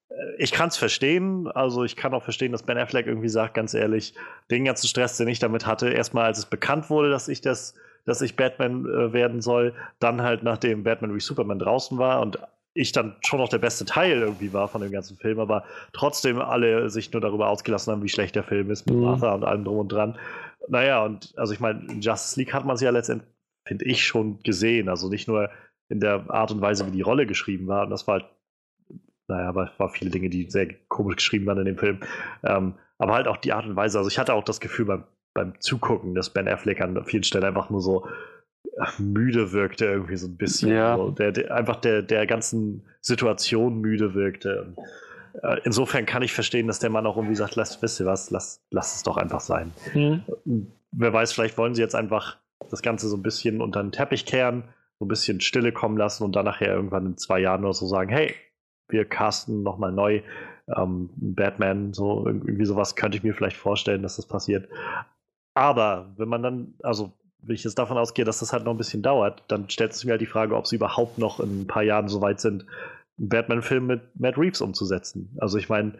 [0.09, 1.47] äh, ich kann es verstehen.
[1.47, 4.15] Also ich kann auch verstehen, dass Ben Affleck irgendwie sagt, ganz ehrlich,
[4.49, 7.75] den ganzen Stress, den ich damit hatte, erstmal als es bekannt wurde, dass ich das,
[8.05, 12.39] dass ich Batman äh, werden soll, dann halt nachdem Batman wie Superman draußen war und
[12.75, 15.63] ich dann schon noch der beste Teil irgendwie war von dem ganzen Film, aber
[15.93, 19.03] trotzdem alle sich nur darüber ausgelassen haben, wie schlecht der Film ist mit Mhm.
[19.03, 20.17] Martha und allem drum und dran.
[20.67, 23.29] Naja, und also ich meine, in Justice League hat man es ja letztendlich,
[23.67, 24.89] finde ich, schon gesehen.
[24.89, 25.49] Also nicht nur
[25.89, 27.83] in der Art und Weise, wie die Rolle geschrieben war.
[27.83, 28.25] Und das war halt,
[29.27, 31.99] naja, aber es waren viele Dinge, die sehr komisch geschrieben waren in dem Film.
[32.43, 33.97] Ähm, aber halt auch die Art und Weise.
[33.97, 37.45] Also ich hatte auch das Gefühl beim, beim Zugucken, dass Ben Affleck an vielen Stellen
[37.45, 38.07] einfach nur so
[38.97, 40.69] müde wirkte, irgendwie so ein bisschen.
[40.69, 40.97] Ja.
[40.97, 44.73] So, der, der, einfach der, der ganzen Situation müde wirkte.
[45.41, 48.29] Äh, insofern kann ich verstehen, dass der Mann auch irgendwie sagt, lass, wisst ihr was,
[48.29, 49.71] lass, lass es doch einfach sein.
[50.91, 52.37] Wer weiß, vielleicht wollen sie jetzt einfach
[52.69, 54.63] das Ganze so ein bisschen unter den Teppich kehren,
[54.99, 57.87] so ein bisschen Stille kommen lassen und dann nachher irgendwann in zwei Jahren oder so
[57.87, 58.35] sagen, hey,
[58.89, 60.21] wir casten nochmal neu
[60.75, 64.69] ähm, Batman, so irgendwie sowas könnte ich mir vielleicht vorstellen, dass das passiert.
[65.55, 68.77] Aber wenn man dann, also wenn ich jetzt davon ausgehe, dass das halt noch ein
[68.77, 71.67] bisschen dauert, dann stellt sich mir halt die Frage, ob sie überhaupt noch in ein
[71.67, 72.65] paar Jahren so weit sind,
[73.17, 75.35] einen Batman-Film mit Matt Reeves umzusetzen.
[75.39, 75.93] Also ich meine,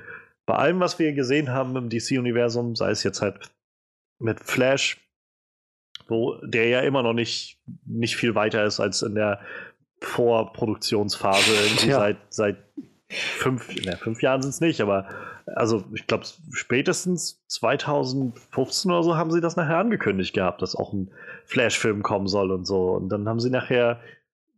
[0.45, 3.52] bei allem, was wir gesehen haben im DC-Universum, sei es jetzt halt
[4.19, 4.99] mit Flash,
[6.08, 9.39] wo der ja immer noch nicht, nicht viel weiter ist als in der
[10.02, 11.99] Vorproduktionsphase, irgendwie Ja.
[11.99, 12.58] seit, seit
[13.10, 15.08] fünf, ne, fünf Jahren sind es nicht, aber
[15.45, 20.93] also ich glaube, spätestens 2015 oder so haben sie das nachher angekündigt gehabt, dass auch
[20.93, 21.12] ein
[21.45, 22.91] Flash-Film kommen soll und so.
[22.91, 23.99] Und dann haben sie nachher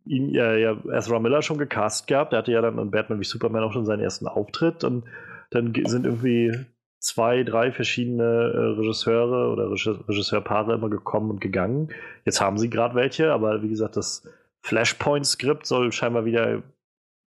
[0.05, 2.31] ihn ja, ja Ezra Miller schon gecast gehabt.
[2.31, 5.05] Der hatte ja dann in Batman wie Superman auch schon seinen ersten Auftritt und
[5.51, 6.65] dann sind irgendwie
[6.99, 11.89] zwei, drei verschiedene äh, Regisseure oder Regi- Regisseurpaare immer gekommen und gegangen.
[12.25, 14.27] Jetzt haben sie gerade welche, aber wie gesagt, das
[14.61, 16.63] Flashpoint-Skript soll scheinbar wieder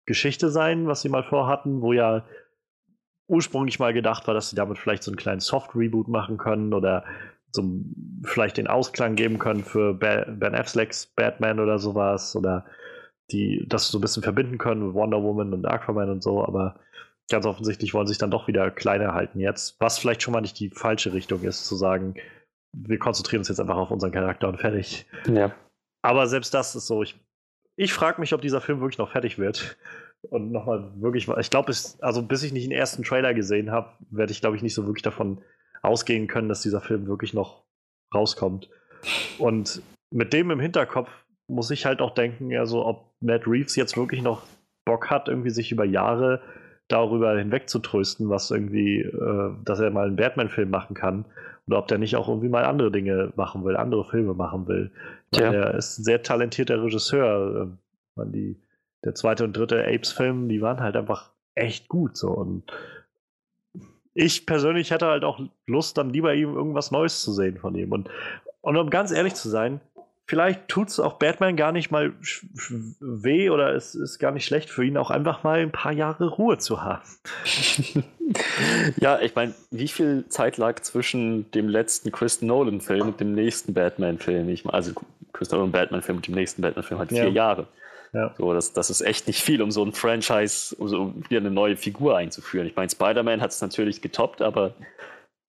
[0.06, 2.23] Geschichte sein, was sie mal vorhatten, wo ja
[3.27, 7.03] ursprünglich mal gedacht war, dass sie damit vielleicht so einen kleinen Soft-Reboot machen können oder
[7.58, 7.82] so
[8.24, 12.65] vielleicht den Ausklang geben können für Ben Afflecks Batman oder sowas oder
[13.32, 16.80] die das so ein bisschen verbinden können mit Wonder Woman und Aquaman und so, aber
[17.30, 20.60] ganz offensichtlich wollen sich dann doch wieder kleiner halten jetzt, was vielleicht schon mal nicht
[20.60, 22.15] die falsche Richtung ist, zu sagen,
[22.74, 25.06] wir konzentrieren uns jetzt einfach auf unseren Charakter und fertig.
[25.28, 25.54] Ja.
[26.02, 27.20] Aber selbst das ist so, ich,
[27.76, 29.78] ich frage mich, ob dieser Film wirklich noch fertig wird.
[30.30, 34.32] Und nochmal wirklich, ich glaube, also bis ich nicht den ersten Trailer gesehen habe, werde
[34.32, 35.41] ich, glaube ich, nicht so wirklich davon
[35.82, 37.63] ausgehen können, dass dieser Film wirklich noch
[38.13, 38.70] rauskommt.
[39.38, 41.10] Und mit dem im Hinterkopf
[41.48, 44.44] muss ich halt auch denken, also ob Matt Reeves jetzt wirklich noch
[44.86, 46.42] Bock hat, irgendwie sich über Jahre
[46.88, 51.26] darüber hinweg zu trösten, was irgendwie, äh, dass er mal einen Batman-Film machen kann.
[51.68, 54.92] Oder ob der nicht auch irgendwie mal andere Dinge machen will, andere Filme machen will.
[55.36, 55.52] Ja.
[55.52, 57.63] Er ist ein sehr talentierter Regisseur.
[57.63, 57.78] Ähm,
[58.16, 58.58] man, die,
[59.04, 62.30] der zweite und dritte Apes-Film, die waren halt einfach echt gut so.
[62.30, 62.63] Und
[64.17, 67.91] ich persönlich hätte halt auch Lust, dann lieber ihm irgendwas Neues zu sehen von ihm.
[67.91, 68.10] Und,
[68.62, 69.80] und um ganz ehrlich zu sein,
[70.25, 72.13] vielleicht tut es auch Batman gar nicht mal
[72.99, 76.30] weh oder es ist gar nicht schlecht für ihn, auch einfach mal ein paar Jahre
[76.30, 77.03] Ruhe zu haben.
[78.97, 83.75] ja, ich meine, wie viel Zeit lag zwischen dem letzten Chris Nolan-Film und dem nächsten
[83.75, 84.51] Batman-Film?
[84.65, 84.93] Also
[85.32, 87.30] Chris Nolan Batman-Film und dem nächsten Batman-Film halt vier ja.
[87.30, 87.67] Jahre.
[88.13, 88.34] Ja.
[88.38, 91.52] So, das, das ist echt nicht viel, um so ein Franchise, um so wieder eine
[91.52, 92.67] neue Figur einzuführen.
[92.67, 94.74] Ich meine, Spider-Man hat es natürlich getoppt, aber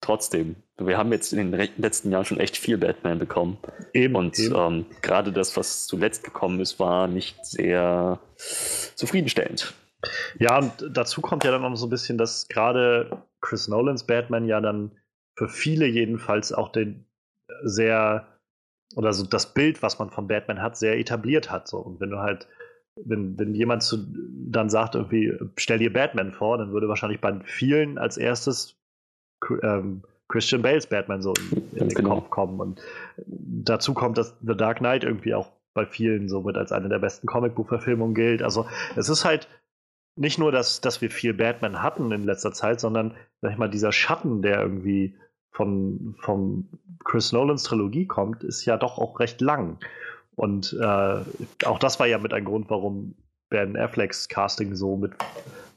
[0.01, 3.59] trotzdem, wir haben jetzt in den letzten Jahren schon echt viel Batman bekommen.
[3.93, 4.17] Eben.
[4.17, 9.75] Und Ähm, gerade das, was zuletzt gekommen ist, war nicht sehr zufriedenstellend.
[10.39, 14.47] Ja, und dazu kommt ja dann noch so ein bisschen, dass gerade Chris Nolans Batman
[14.47, 14.93] ja dann
[15.37, 17.07] für viele jedenfalls auch den
[17.65, 18.38] sehr
[18.95, 21.69] oder so das Bild, was man von Batman hat, sehr etabliert hat.
[21.69, 21.79] So.
[21.79, 22.49] Und wenn du halt,
[22.97, 27.39] wenn, wenn jemand zu, dann sagt, irgendwie, stell dir Batman vor, dann würde wahrscheinlich bei
[27.45, 28.77] vielen als erstes
[29.63, 32.17] ähm, Christian Bales Batman so in, in den genau.
[32.17, 32.61] Kopf kommen.
[32.61, 32.81] Und
[33.27, 37.27] dazu kommt, dass The Dark Knight irgendwie auch bei vielen somit als eine der besten
[37.27, 38.43] Comicbuchverfilmungen gilt.
[38.43, 39.49] Also es ist halt
[40.17, 43.71] nicht nur, dass, dass wir viel Batman hatten in letzter Zeit, sondern, sag ich mal,
[43.71, 45.17] dieser Schatten, der irgendwie
[45.51, 46.69] von, von
[47.05, 49.79] Chris Nolans Trilogie kommt, ist ja doch auch recht lang.
[50.37, 51.21] Und äh,
[51.65, 53.15] auch das war ja mit ein Grund, warum
[53.51, 55.13] Ben Afflecks Casting so mit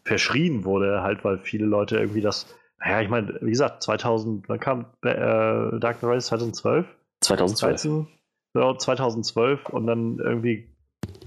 [0.03, 2.47] verschrien wurde, halt, weil viele Leute irgendwie das
[2.84, 6.88] naja, ich meine, wie gesagt, 2000, wann kam äh, Dark Knight Rises 2012?
[7.21, 8.07] 2012.
[8.53, 10.67] 13, 2012 und dann irgendwie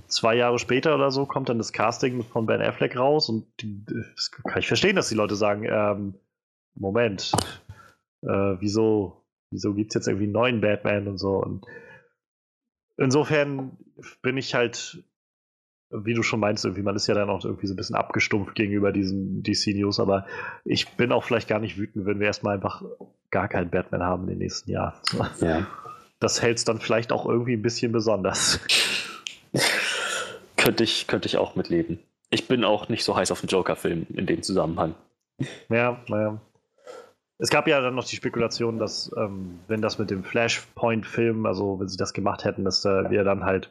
[0.08, 3.84] zwei Jahre später oder so kommt dann das Casting von Ben Affleck raus und die,
[3.84, 6.14] das kann ich verstehen, dass die Leute sagen, ähm,
[6.74, 7.32] Moment,
[8.24, 11.64] äh, wieso, wieso gibt es jetzt irgendwie einen neuen Batman und so und
[12.96, 13.76] insofern
[14.22, 15.04] bin ich halt
[15.94, 18.54] wie du schon meinst, irgendwie, man ist ja dann auch irgendwie so ein bisschen abgestumpft
[18.54, 20.26] gegenüber diesen DC-News, aber
[20.64, 22.82] ich bin auch vielleicht gar nicht wütend, wenn wir erstmal einfach
[23.30, 24.94] gar keinen Batman haben in den nächsten Jahren.
[25.40, 25.66] Ja.
[26.20, 28.60] Das hält es dann vielleicht auch irgendwie ein bisschen besonders.
[30.56, 31.98] könnte, ich, könnte ich auch mitleben.
[32.30, 34.94] Ich bin auch nicht so heiß auf den Joker-Film in dem Zusammenhang.
[35.68, 36.40] Ja, naja.
[37.38, 41.80] Es gab ja dann noch die Spekulation, dass, ähm, wenn das mit dem Flashpoint-Film, also
[41.80, 43.70] wenn sie das gemacht hätten, dass äh, wir dann halt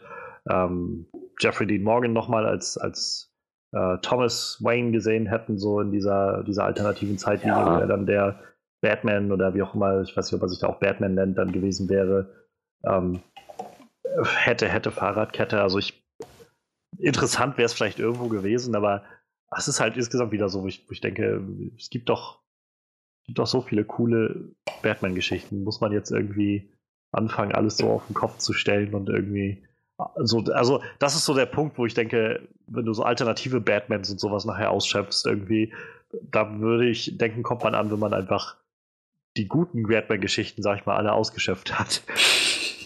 [0.49, 1.07] ähm,
[1.39, 3.31] Jeffrey Dean Morgan nochmal als, als
[3.71, 7.65] äh, Thomas Wayne gesehen hätten, so in dieser, dieser alternativen Zeit, ja.
[7.65, 8.39] wo er dann der
[8.81, 11.37] Batman oder wie auch immer, ich weiß nicht, ob er sich da auch Batman nennt,
[11.37, 12.47] dann gewesen wäre.
[12.85, 13.21] Ähm,
[14.43, 15.61] hätte, hätte Fahrradkette.
[15.61, 16.03] Also ich
[16.99, 19.03] interessant wäre es vielleicht irgendwo gewesen, aber
[19.55, 21.41] es ist halt insgesamt wieder so, wo ich, wo ich denke,
[21.77, 22.42] es gibt doch,
[23.25, 24.49] gibt doch so viele coole
[24.81, 25.63] Batman-Geschichten.
[25.63, 26.69] Muss man jetzt irgendwie
[27.11, 29.63] anfangen, alles so auf den Kopf zu stellen und irgendwie
[30.15, 34.09] also, also, das ist so der Punkt, wo ich denke, wenn du so alternative Batmans
[34.09, 35.73] und sowas nachher ausschöpfst, irgendwie,
[36.21, 38.57] da würde ich denken, kommt man an, wenn man einfach
[39.37, 42.03] die guten Batman-Geschichten, sag ich mal, alle ausgeschöpft hat.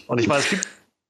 [0.06, 0.68] Und ich meine, es gibt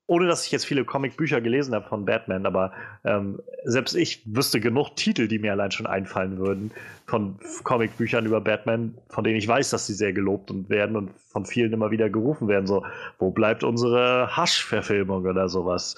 [0.09, 2.73] ohne dass ich jetzt viele Comicbücher gelesen habe von Batman, aber
[3.05, 6.71] ähm, selbst ich wüsste genug Titel, die mir allein schon einfallen würden
[7.07, 11.11] von Comicbüchern über Batman, von denen ich weiß, dass sie sehr gelobt und werden und
[11.29, 12.67] von vielen immer wieder gerufen werden.
[12.67, 12.87] So,
[13.19, 15.95] wo bleibt unsere Hush-Verfilmung oder sowas?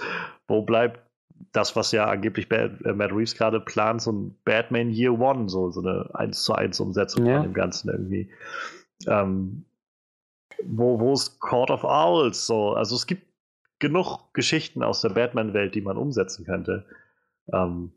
[0.49, 0.99] Wo bleibt
[1.53, 5.49] das, was ja angeblich Bad, äh, Matt Reeves gerade plant, so ein Batman Year One,
[5.49, 7.37] so, so eine 1 zu 1 Umsetzung ja.
[7.37, 8.29] von dem Ganzen irgendwie.
[9.07, 9.65] Ähm,
[10.65, 12.45] wo, wo ist Court of Owls?
[12.45, 13.30] So, also es gibt
[13.81, 16.87] genug Geschichten aus der Batman-Welt, die man umsetzen könnte.
[17.53, 17.93] Ähm,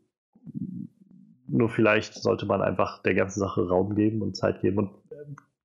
[1.46, 4.90] nur vielleicht sollte man einfach der ganzen Sache Raum geben und Zeit geben und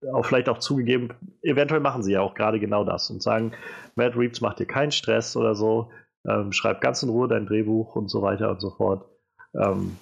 [0.03, 1.09] äh, auch vielleicht auch zugegeben,
[1.41, 3.53] eventuell machen sie ja auch gerade genau das und sagen,
[3.95, 5.91] Matt Reeves macht dir keinen Stress oder so,
[6.27, 9.05] ähm, schreib ganz in Ruhe dein Drehbuch und so weiter und so fort.
[9.55, 9.97] Ähm,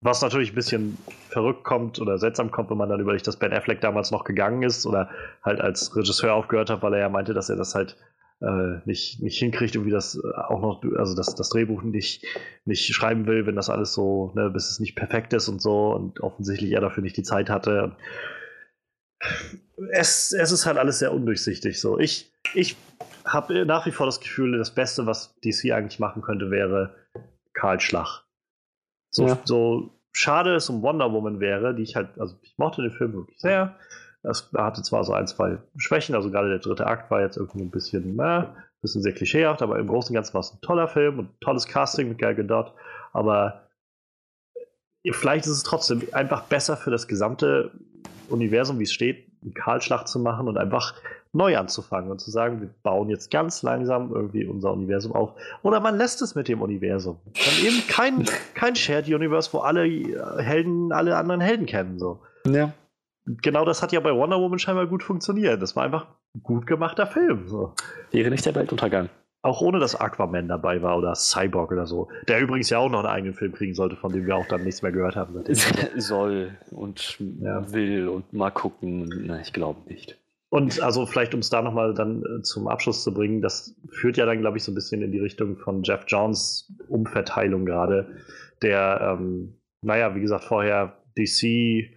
[0.00, 0.98] Was natürlich ein bisschen
[1.28, 4.62] verrückt kommt oder seltsam kommt, wenn man dann überlegt, dass Ben Affleck damals noch gegangen
[4.62, 5.10] ist oder
[5.42, 7.96] halt als Regisseur aufgehört hat, weil er ja meinte, dass er das halt
[8.42, 12.26] äh, nicht, nicht hinkriegt, irgendwie das äh, auch noch, also das, das Drehbuch nicht,
[12.64, 15.94] nicht schreiben will, wenn das alles so, ne, bis es nicht perfekt ist und so
[15.94, 17.96] und offensichtlich er dafür nicht die Zeit hatte.
[19.92, 21.80] Es, es ist halt alles sehr undurchsichtig.
[21.80, 21.98] So.
[21.98, 22.76] Ich, ich
[23.24, 26.96] habe nach wie vor das Gefühl, das Beste, was DC eigentlich machen könnte, wäre
[27.52, 28.24] Karl Schlag.
[29.10, 29.38] So, ja.
[29.44, 33.12] so schade es um Wonder Woman wäre, die ich halt, also ich mochte den Film
[33.12, 33.76] wirklich sehr.
[34.22, 37.62] Das hatte zwar so ein, zwei Schwächen, also gerade der dritte Akt war jetzt irgendwie
[37.62, 38.44] ein bisschen, äh,
[38.80, 41.66] bisschen sehr klischeehaft, aber im Großen und Ganzen war es ein toller Film und tolles
[41.66, 42.72] Casting mit Gal Gadot,
[43.12, 43.62] aber
[45.10, 47.72] vielleicht ist es trotzdem einfach besser für das gesamte
[48.28, 50.94] Universum, wie es steht, einen Kahlschlag zu machen und einfach
[51.32, 55.32] neu anzufangen und zu sagen, wir bauen jetzt ganz langsam irgendwie unser Universum auf.
[55.62, 57.18] Oder man lässt es mit dem Universum.
[57.24, 59.84] Dann eben kein, kein Shared Universe, wo alle
[60.38, 61.98] Helden alle anderen Helden kennen.
[61.98, 62.20] So.
[62.46, 62.72] Ja.
[63.24, 65.62] Genau das hat ja bei Wonder Woman scheinbar gut funktioniert.
[65.62, 67.48] Das war einfach ein gut gemachter Film.
[67.48, 67.74] So.
[68.10, 69.08] Wäre nicht der Weltuntergang.
[69.44, 72.08] Auch ohne dass Aquaman dabei war oder Cyborg oder so.
[72.28, 74.62] Der übrigens ja auch noch einen eigenen Film kriegen sollte, von dem wir auch dann
[74.62, 75.42] nichts mehr gehört haben.
[75.96, 77.72] Soll und ja.
[77.72, 79.24] will und mal gucken.
[79.26, 80.18] Na, ich glaube nicht.
[80.52, 84.18] Und also vielleicht, um es da nochmal dann äh, zum Abschluss zu bringen, das führt
[84.18, 88.16] ja dann, glaube ich, so ein bisschen in die Richtung von Jeff Johns Umverteilung gerade,
[88.60, 91.90] der, ähm, naja, wie gesagt, vorher DC,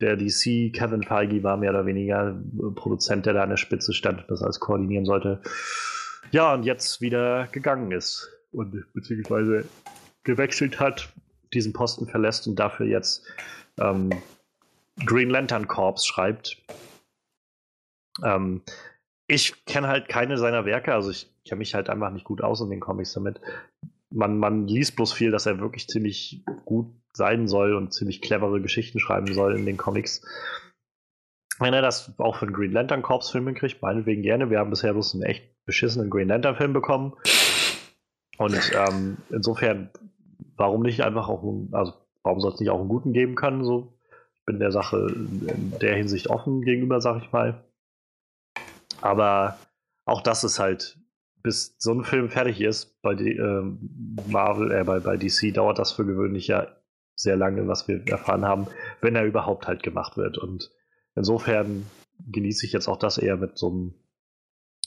[0.00, 2.38] der DC, Kevin Feige war mehr oder weniger
[2.74, 5.40] Produzent, der da an der Spitze stand und das alles koordinieren sollte.
[6.32, 9.64] Ja, und jetzt wieder gegangen ist und beziehungsweise
[10.24, 11.12] gewechselt hat,
[11.54, 13.24] diesen Posten verlässt und dafür jetzt
[13.78, 14.10] ähm,
[15.04, 16.62] Green Lantern Corps schreibt.
[18.22, 18.62] Ähm,
[19.28, 22.60] ich kenne halt keine seiner Werke, also ich kenne mich halt einfach nicht gut aus
[22.60, 23.40] in den Comics damit.
[24.10, 28.60] Man, man liest bloß viel, dass er wirklich ziemlich gut sein soll und ziemlich clevere
[28.60, 30.22] Geschichten schreiben soll in den Comics.
[31.58, 34.50] Wenn er das auch für einen Green Lantern Corps Film kriegt, meinetwegen gerne.
[34.50, 37.14] Wir haben bisher bloß einen echt beschissenen Green Lantern Film bekommen.
[38.38, 39.90] Und ähm, insofern,
[40.56, 43.64] warum nicht einfach auch, also warum soll es nicht auch einen guten geben können?
[43.64, 43.98] So,
[44.34, 47.64] ich bin der Sache in der Hinsicht offen gegenüber, sag ich mal.
[49.00, 49.58] Aber
[50.04, 50.98] auch das ist halt,
[51.42, 53.62] bis so ein Film fertig ist, bei die, äh,
[54.26, 56.66] Marvel, äh, bei, bei DC dauert das für gewöhnlich ja
[57.16, 58.68] sehr lange, was wir erfahren haben,
[59.00, 60.38] wenn er überhaupt halt gemacht wird.
[60.38, 60.70] Und
[61.16, 61.86] insofern
[62.30, 63.94] genieße ich jetzt auch das eher mit so einem,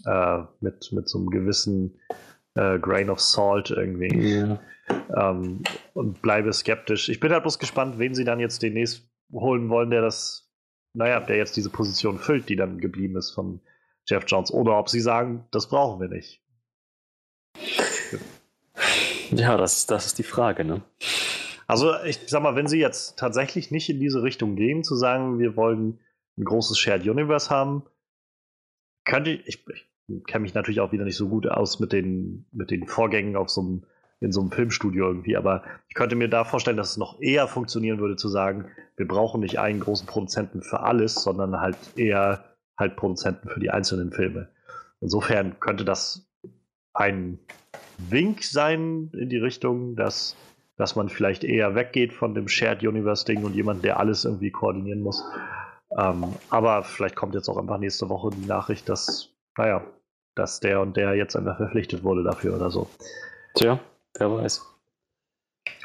[0.06, 2.00] äh, mit, mit so einem gewissen
[2.54, 4.38] äh, Grain of Salt irgendwie.
[4.38, 4.60] Ja.
[5.16, 5.64] Ähm,
[5.94, 7.10] und bleibe skeptisch.
[7.10, 10.50] Ich bin halt bloß gespannt, wen sie dann jetzt demnächst holen wollen, der das,
[10.94, 13.62] naja, der jetzt diese Position füllt, die dann geblieben ist von
[14.08, 14.52] Jeff Jones.
[14.52, 16.44] Oder ob sie sagen, das brauchen wir nicht.
[19.32, 20.82] Ja, das, das ist die Frage, ne?
[21.70, 25.38] Also, ich sag mal, wenn sie jetzt tatsächlich nicht in diese Richtung gehen, zu sagen,
[25.38, 26.00] wir wollen
[26.36, 27.84] ein großes Shared Universe haben,
[29.06, 32.48] könnte ich, ich, ich kenne mich natürlich auch wieder nicht so gut aus mit den,
[32.52, 33.84] mit den Vorgängen auf so
[34.20, 37.48] in so einem Filmstudio irgendwie, aber ich könnte mir da vorstellen, dass es noch eher
[37.48, 38.66] funktionieren würde, zu sagen,
[38.98, 42.46] wir brauchen nicht einen großen Produzenten für alles, sondern halt eher
[42.80, 44.50] halt Produzenten für die einzelnen Filme.
[45.02, 46.28] Insofern könnte das
[46.94, 47.38] ein
[48.00, 50.36] Wink sein in die Richtung, dass,
[50.80, 55.02] dass man vielleicht eher weggeht von dem Shared Universe-Ding und jemand, der alles irgendwie koordinieren
[55.02, 55.22] muss.
[55.98, 59.84] Ähm, aber vielleicht kommt jetzt auch einfach nächste Woche die Nachricht, dass, naja,
[60.36, 62.88] dass der und der jetzt einfach verpflichtet wurde dafür oder so.
[63.56, 63.82] Tja,
[64.18, 64.66] wer weiß.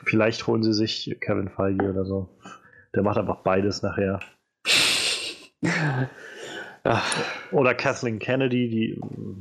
[0.05, 2.29] Vielleicht holen sie sich Kevin Feige oder so.
[2.95, 4.21] Der macht einfach beides nachher.
[7.51, 9.01] Oder Kathleen Kennedy, die,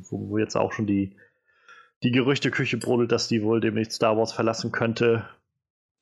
[0.10, 1.16] wo, wo, jetzt auch schon die,
[2.02, 5.28] die Gerüchteküche brodelt, dass die wohl demnächst Star Wars verlassen könnte.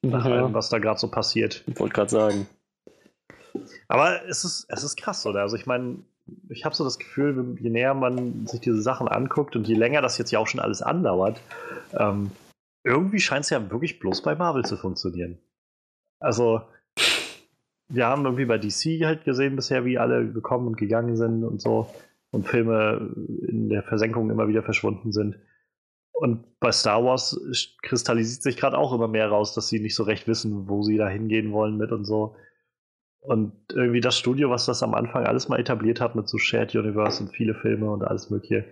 [0.04, 0.32] Nach ja.
[0.32, 1.64] allem, was da gerade so passiert.
[1.68, 2.48] Ich wollte gerade sagen.
[3.88, 5.42] Aber es ist, es ist krass, oder?
[5.42, 6.00] Also ich meine,
[6.50, 10.02] ich habe so das Gefühl, je näher man sich diese Sachen anguckt und je länger
[10.02, 11.42] das jetzt ja auch schon alles andauert,
[11.94, 12.32] ähm,
[12.84, 15.38] irgendwie scheint es ja wirklich bloß bei Marvel zu funktionieren.
[16.20, 16.62] Also,
[17.90, 21.62] wir haben irgendwie bei DC halt gesehen bisher, wie alle gekommen und gegangen sind und
[21.62, 21.94] so
[22.32, 23.14] und Filme
[23.48, 25.36] in der Versenkung immer wieder verschwunden sind.
[26.22, 27.40] Und bei Star Wars
[27.82, 30.98] kristallisiert sich gerade auch immer mehr raus, dass sie nicht so recht wissen, wo sie
[30.98, 32.36] da hingehen wollen mit und so.
[33.22, 36.76] Und irgendwie das Studio, was das am Anfang alles mal etabliert hat mit so Shared
[36.76, 38.66] Universe und viele Filme und alles Mögliche,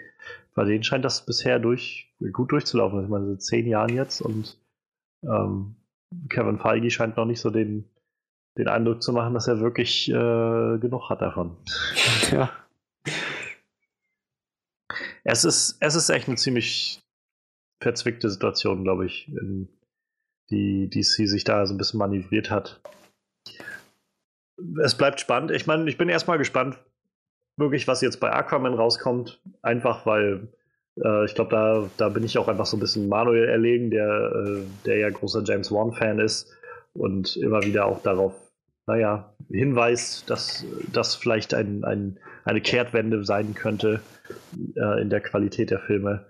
[0.53, 3.03] bei denen scheint das bisher durch, gut durchzulaufen.
[3.03, 4.55] Ich meine, seit zehn Jahren jetzt und
[5.23, 5.75] ähm,
[6.29, 7.89] Kevin Feige scheint noch nicht so den
[8.59, 11.57] den Eindruck zu machen, dass er wirklich äh, genug hat davon.
[12.31, 12.51] Ja.
[15.23, 17.01] Es ist, es ist echt eine ziemlich
[17.79, 19.69] verzwickte Situation, glaube ich, in
[20.49, 22.81] die DC sich da so ein bisschen manövriert hat.
[24.83, 25.51] Es bleibt spannend.
[25.51, 26.77] Ich meine, ich bin erstmal gespannt,
[27.55, 29.41] wirklich, was jetzt bei Aquaman rauskommt.
[29.61, 30.49] Einfach weil
[31.03, 34.07] äh, ich glaube, da, da bin ich auch einfach so ein bisschen Manuel erlegen, der,
[34.07, 36.51] äh, der ja großer James Wan-Fan ist
[36.93, 38.33] und immer wieder auch darauf,
[38.87, 44.01] naja, hinweist, dass das vielleicht ein, ein, eine Kehrtwende sein könnte
[44.75, 46.25] äh, in der Qualität der Filme.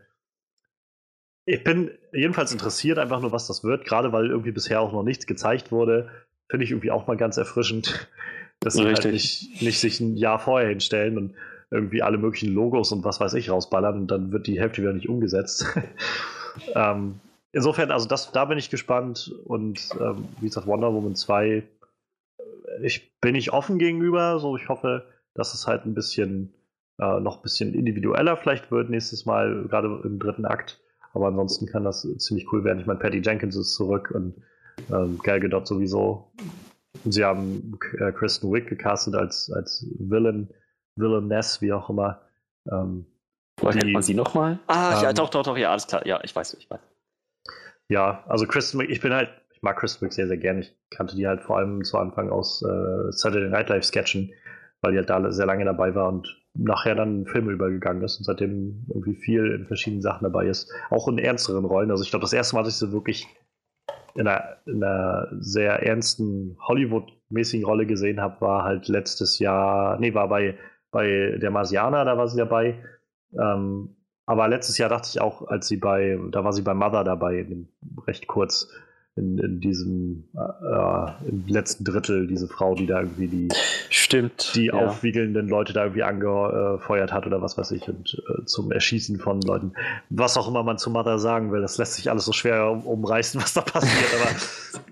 [1.45, 5.03] Ich bin jedenfalls interessiert, einfach nur, was das wird, gerade weil irgendwie bisher auch noch
[5.03, 6.09] nichts gezeigt wurde.
[6.49, 8.09] Finde ich irgendwie auch mal ganz erfrischend,
[8.59, 11.33] dass sie halt nicht, nicht sich ein Jahr vorher hinstellen und
[11.71, 14.93] irgendwie alle möglichen Logos und was weiß ich rausballern und dann wird die Hälfte wieder
[14.93, 15.65] nicht umgesetzt.
[16.75, 17.19] ähm,
[17.51, 21.63] insofern, also das, da bin ich gespannt und ähm, wie gesagt, Wonder Woman 2, äh,
[22.81, 26.53] ich bin nicht offen gegenüber, so ich hoffe, dass es halt ein bisschen
[26.99, 30.81] äh, noch ein bisschen individueller vielleicht wird nächstes Mal, gerade im dritten Akt.
[31.13, 32.79] Aber ansonsten kann das ziemlich cool werden.
[32.79, 34.35] Ich meine, Patty Jenkins ist zurück und
[34.91, 36.31] ähm, Gal Gadot sowieso.
[37.05, 40.49] Sie haben äh, Kristen Wiig gecastet als, als Villain.
[40.95, 42.21] Villainess, wie auch immer.
[42.69, 43.05] Ähm,
[43.57, 44.59] Woher kennt man sie nochmal?
[44.67, 46.05] Ah, ähm, ja, doch, doch, doch, ja, alles klar.
[46.05, 46.79] Ja, ich weiß, ich weiß.
[47.89, 50.61] Ja, also Kristen Wiig, ich bin halt, ich mag Kristen Wiig sehr, sehr gerne.
[50.61, 54.31] Ich kannte die halt vor allem zu Anfang aus äh, Saturday Night Live Sketchen,
[54.81, 56.27] weil die halt da sehr lange dabei war und
[56.63, 60.71] nachher dann in Filme übergegangen ist und seitdem irgendwie viel in verschiedenen Sachen dabei ist.
[60.89, 61.91] Auch in ernsteren Rollen.
[61.91, 63.27] Also ich glaube, das erste Mal, dass ich sie wirklich
[64.15, 70.13] in einer, in einer sehr ernsten Hollywood-mäßigen Rolle gesehen habe, war halt letztes Jahr, nee,
[70.13, 70.57] war bei
[70.91, 72.83] bei der Marsianer, da war sie dabei.
[73.39, 73.95] Ähm,
[74.25, 77.45] aber letztes Jahr dachte ich auch, als sie bei, da war sie bei Mother dabei,
[78.05, 78.71] recht kurz
[79.15, 83.47] in, in diesem äh, im letzten Drittel, diese Frau, die da irgendwie die,
[83.89, 84.73] Stimmt, die ja.
[84.73, 89.41] aufwiegelnden Leute da irgendwie angefeuert hat oder was weiß ich und äh, zum Erschießen von
[89.41, 89.73] Leuten.
[90.09, 92.85] Was auch immer man zu Mother sagen will, das lässt sich alles so schwer um,
[92.85, 94.09] umreißen, was da passiert.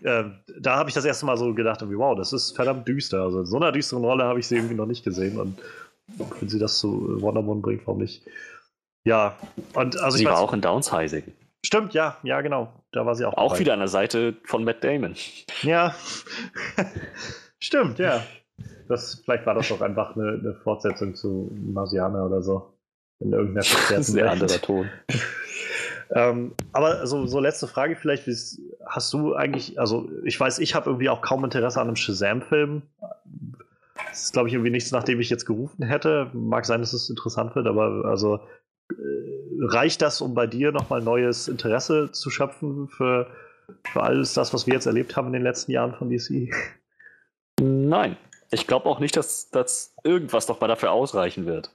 [0.04, 2.88] Aber äh, da habe ich das erste Mal so gedacht, irgendwie, wow, das ist verdammt
[2.88, 3.22] düster.
[3.22, 5.58] Also in so einer düsteren Rolle habe ich sie irgendwie noch nicht gesehen und
[6.40, 8.26] wenn sie das zu Wonder Woman bringt, warum nicht?
[9.06, 9.38] Ja,
[9.74, 11.24] und also sie war auch in Downsizing.
[11.66, 12.72] Stimmt, ja, ja, genau.
[12.92, 13.34] Da war sie auch.
[13.34, 13.60] Auch dabei.
[13.60, 15.16] wieder an der Seite von Matt Damon.
[15.64, 15.96] Ja.
[17.60, 18.24] Stimmt, ja.
[18.88, 22.74] Das, vielleicht war das doch einfach eine, eine Fortsetzung zu Marsianer oder so.
[23.20, 23.64] In irgendeiner
[24.04, 24.90] Sehr anderer Ton.
[26.12, 28.28] ähm, aber so, so letzte Frage vielleicht,
[28.86, 32.84] hast du eigentlich, also ich weiß, ich habe irgendwie auch kaum Interesse an einem Shazam-Film.
[34.10, 36.30] Das ist, glaube ich, irgendwie nichts, nachdem ich jetzt gerufen hätte.
[36.34, 38.40] Mag sein, dass es interessant wird, aber also
[38.92, 38.96] äh,
[39.60, 43.28] reicht das, um bei dir nochmal neues Interesse zu schöpfen für,
[43.92, 46.54] für alles das, was wir jetzt erlebt haben in den letzten Jahren von DC?
[47.60, 48.18] Nein.
[48.52, 51.72] Ich glaube auch nicht, dass, dass irgendwas noch mal dafür ausreichen wird.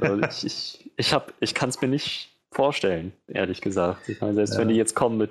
[0.00, 4.08] also ich ich, ich, ich kann es mir nicht vorstellen, ehrlich gesagt.
[4.08, 4.60] Ich meine, selbst ja.
[4.60, 5.30] wenn die jetzt kommen mit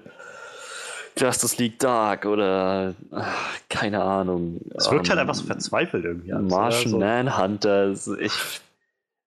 [1.18, 4.62] Justice League Dark oder ach, keine Ahnung.
[4.76, 6.32] Es wirkt halt ähm, halt einfach so verzweifelt irgendwie.
[6.32, 7.00] Martian so.
[7.00, 7.92] Manhunter.
[8.20, 8.34] Ich,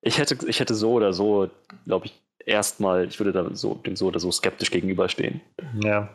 [0.00, 1.50] ich, hätte, ich hätte so oder so,
[1.86, 5.40] glaube ich, erstmal, ich würde da so, dem so oder so skeptisch gegenüberstehen.
[5.82, 6.14] Ja.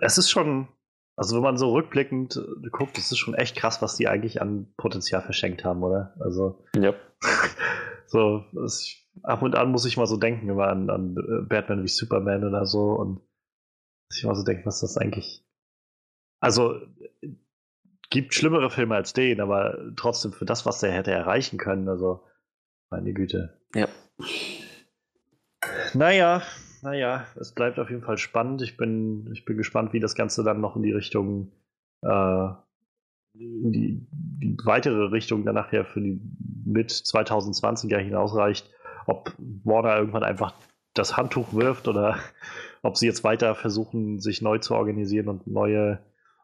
[0.00, 0.68] Es ist schon,
[1.16, 2.40] also wenn man so rückblickend
[2.70, 6.14] guckt, es ist schon echt krass, was die eigentlich an Potenzial verschenkt haben, oder?
[6.20, 6.64] Also.
[6.76, 6.94] Ja.
[8.06, 11.16] so, es, ab und an muss ich mal so denken immer an, an
[11.48, 13.20] Batman wie Superman oder so und
[14.16, 15.44] ich mal so denke, was das eigentlich.
[16.40, 16.80] Also,
[18.10, 22.24] gibt schlimmere Filme als den, aber trotzdem für das, was der hätte erreichen können, also,
[22.90, 23.60] meine Güte.
[23.74, 23.88] Ja.
[25.94, 26.42] Naja,
[26.82, 28.62] naja, es bleibt auf jeden Fall spannend.
[28.62, 31.52] Ich bin, ich bin gespannt, wie das Ganze dann noch in die Richtung,
[32.02, 32.48] äh,
[33.34, 36.20] in die, die weitere Richtung dann nachher für die
[36.64, 38.70] mit 2020er hinausreicht.
[39.06, 40.54] Ob Warner irgendwann einfach
[40.94, 42.18] das Handtuch wirft oder
[42.82, 46.00] ob sie jetzt weiter versuchen, sich neu zu organisieren und neue,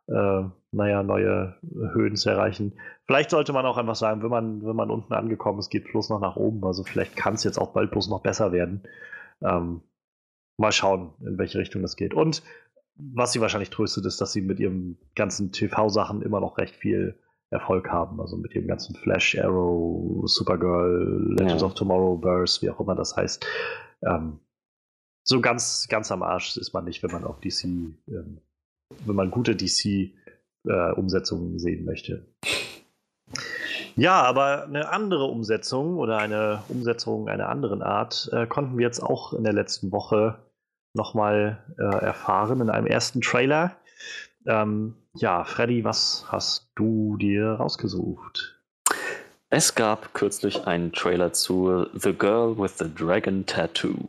[0.09, 1.57] äh, naja, neue
[1.93, 2.79] Höhen zu erreichen.
[3.07, 6.11] Vielleicht sollte man auch einfach sagen, wenn man, wenn man unten angekommen ist, geht bloß
[6.11, 6.65] noch nach oben.
[6.65, 8.83] Also vielleicht kann es jetzt auch bald bloß noch besser werden.
[9.43, 9.83] Ähm,
[10.57, 12.15] mal schauen, in welche Richtung das geht.
[12.15, 12.43] Und
[12.97, 17.19] was sie wahrscheinlich tröstet, ist, dass sie mit ihren ganzen TV-Sachen immer noch recht viel
[17.51, 18.21] Erfolg haben.
[18.21, 21.67] Also mit ihrem ganzen Flash, Arrow, Supergirl, Legends ja.
[21.67, 23.47] of Tomorrow, Burst, wie auch immer das heißt.
[24.03, 24.41] Ähm,
[25.27, 28.41] so ganz, ganz am Arsch ist man nicht, wenn man auf DC, ähm,
[29.05, 32.27] wenn man gute DC-Umsetzungen äh, sehen möchte.
[33.97, 39.01] Ja, aber eine andere Umsetzung oder eine Umsetzung einer anderen Art äh, konnten wir jetzt
[39.01, 40.39] auch in der letzten Woche
[40.95, 43.77] nochmal äh, erfahren in einem ersten Trailer.
[44.47, 48.61] Ähm, ja, Freddy, was hast du dir rausgesucht?
[49.49, 54.09] Es gab kürzlich einen Trailer zu The Girl with the Dragon Tattoo.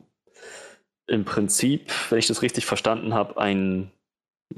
[1.08, 3.92] im Prinzip, wenn ich das richtig verstanden habe, ein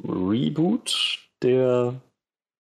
[0.04, 2.02] Reboot der,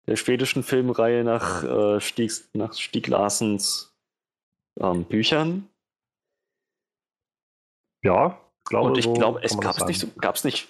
[0.06, 3.94] der schwedischen Filmreihe nach, äh, Stieg, nach Stieg Larsens
[4.80, 5.68] ähm, Büchern.
[8.02, 10.68] Ja, glaube Und ich so glaube, es gab es nicht, so, gab's nicht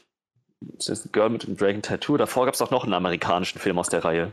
[0.61, 2.17] das Girl mit dem Dragon Tattoo.
[2.17, 4.33] Davor gab es auch noch einen amerikanischen Film aus der Reihe.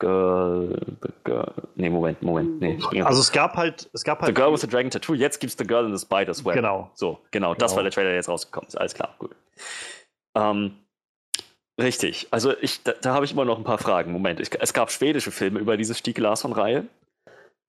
[0.00, 1.52] Girl, the Girl.
[1.74, 2.60] Nee, Moment, Moment.
[2.60, 4.28] Nee, also es gab halt, es gab halt.
[4.28, 6.54] The Girl with the Dragon Tattoo, jetzt gibt es The Girl in the Spider's Web.
[6.54, 6.90] Genau.
[6.94, 7.76] So, genau, das genau.
[7.76, 8.76] war der Trailer, der jetzt rausgekommen ist.
[8.76, 9.34] Alles klar, gut.
[10.36, 10.76] Ähm,
[11.78, 12.28] richtig.
[12.30, 14.12] Also ich, da, da habe ich immer noch ein paar Fragen.
[14.12, 16.86] Moment, ich, es gab schwedische Filme über diese Stieg Larsson-Reihe.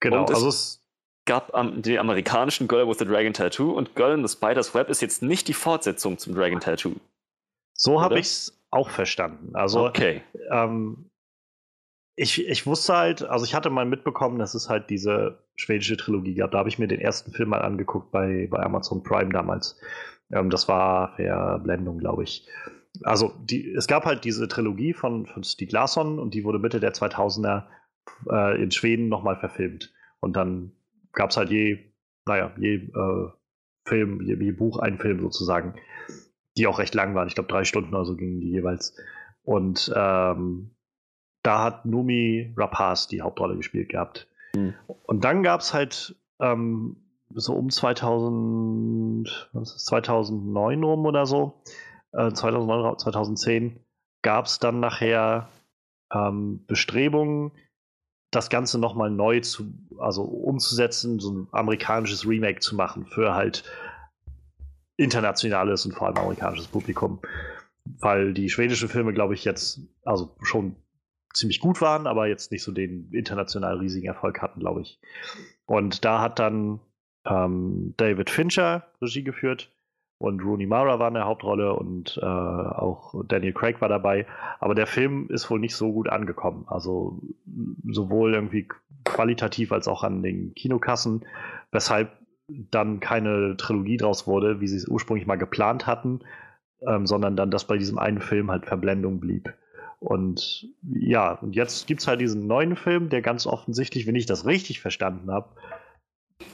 [0.00, 0.82] Genau, und also es
[1.26, 4.88] gab um, den amerikanischen Girl with the Dragon Tattoo und Girl in the Spider's Web
[4.88, 6.96] ist jetzt nicht die Fortsetzung zum Dragon Tattoo.
[7.74, 9.54] So habe ich es auch verstanden.
[9.54, 10.22] Also okay.
[10.50, 11.10] ähm,
[12.16, 16.34] ich, ich wusste halt, also ich hatte mal mitbekommen, dass es halt diese schwedische Trilogie
[16.34, 16.50] gab.
[16.50, 19.78] Da habe ich mir den ersten Film mal angeguckt bei, bei Amazon Prime damals.
[20.32, 22.46] Ähm, das war Verblendung, glaube ich.
[23.02, 26.80] Also die, es gab halt diese Trilogie von, von Stieg Larsson und die wurde Mitte
[26.80, 27.64] der 2000er
[28.30, 29.92] äh, in Schweden nochmal verfilmt.
[30.20, 30.72] Und dann
[31.12, 31.78] gab es halt je,
[32.26, 33.28] naja, je äh,
[33.84, 35.74] Film, je, je Buch ein Film sozusagen,
[36.56, 37.28] die auch recht lang waren.
[37.28, 38.96] Ich glaube, drei Stunden oder so gingen die jeweils.
[39.42, 40.70] Und ähm,
[41.42, 44.28] da hat Numi Rapaz die Hauptrolle gespielt gehabt.
[44.54, 44.74] Mhm.
[45.04, 46.96] Und dann gab es halt ähm,
[47.34, 51.62] so um 2000, 2009 rum oder so,
[52.12, 53.80] äh, 2009, 2010,
[54.22, 55.48] gab es dann nachher
[56.12, 57.52] ähm, Bestrebungen,
[58.30, 63.64] das Ganze nochmal neu zu, also umzusetzen, so ein amerikanisches Remake zu machen für halt
[64.96, 67.20] internationales und vor allem amerikanisches Publikum.
[67.98, 70.76] Weil die schwedischen Filme, glaube ich, jetzt also schon
[71.32, 75.00] ziemlich gut waren, aber jetzt nicht so den international riesigen Erfolg hatten, glaube ich.
[75.64, 76.80] Und da hat dann
[77.24, 79.72] ähm, David Fincher Regie geführt
[80.20, 84.26] und Rooney Mara war in der Hauptrolle und äh, auch Daniel Craig war dabei.
[84.58, 86.66] Aber der Film ist wohl nicht so gut angekommen.
[86.68, 87.22] Also
[87.88, 88.68] sowohl irgendwie
[89.06, 91.24] qualitativ als auch an den Kinokassen,
[91.72, 92.10] weshalb
[92.48, 96.20] dann keine Trilogie draus wurde, wie sie es ursprünglich mal geplant hatten,
[96.86, 99.54] ähm, sondern dann, dass bei diesem einen Film halt Verblendung blieb.
[100.00, 104.26] Und ja, und jetzt gibt es halt diesen neuen Film, der ganz offensichtlich, wenn ich
[104.26, 105.48] das richtig verstanden habe,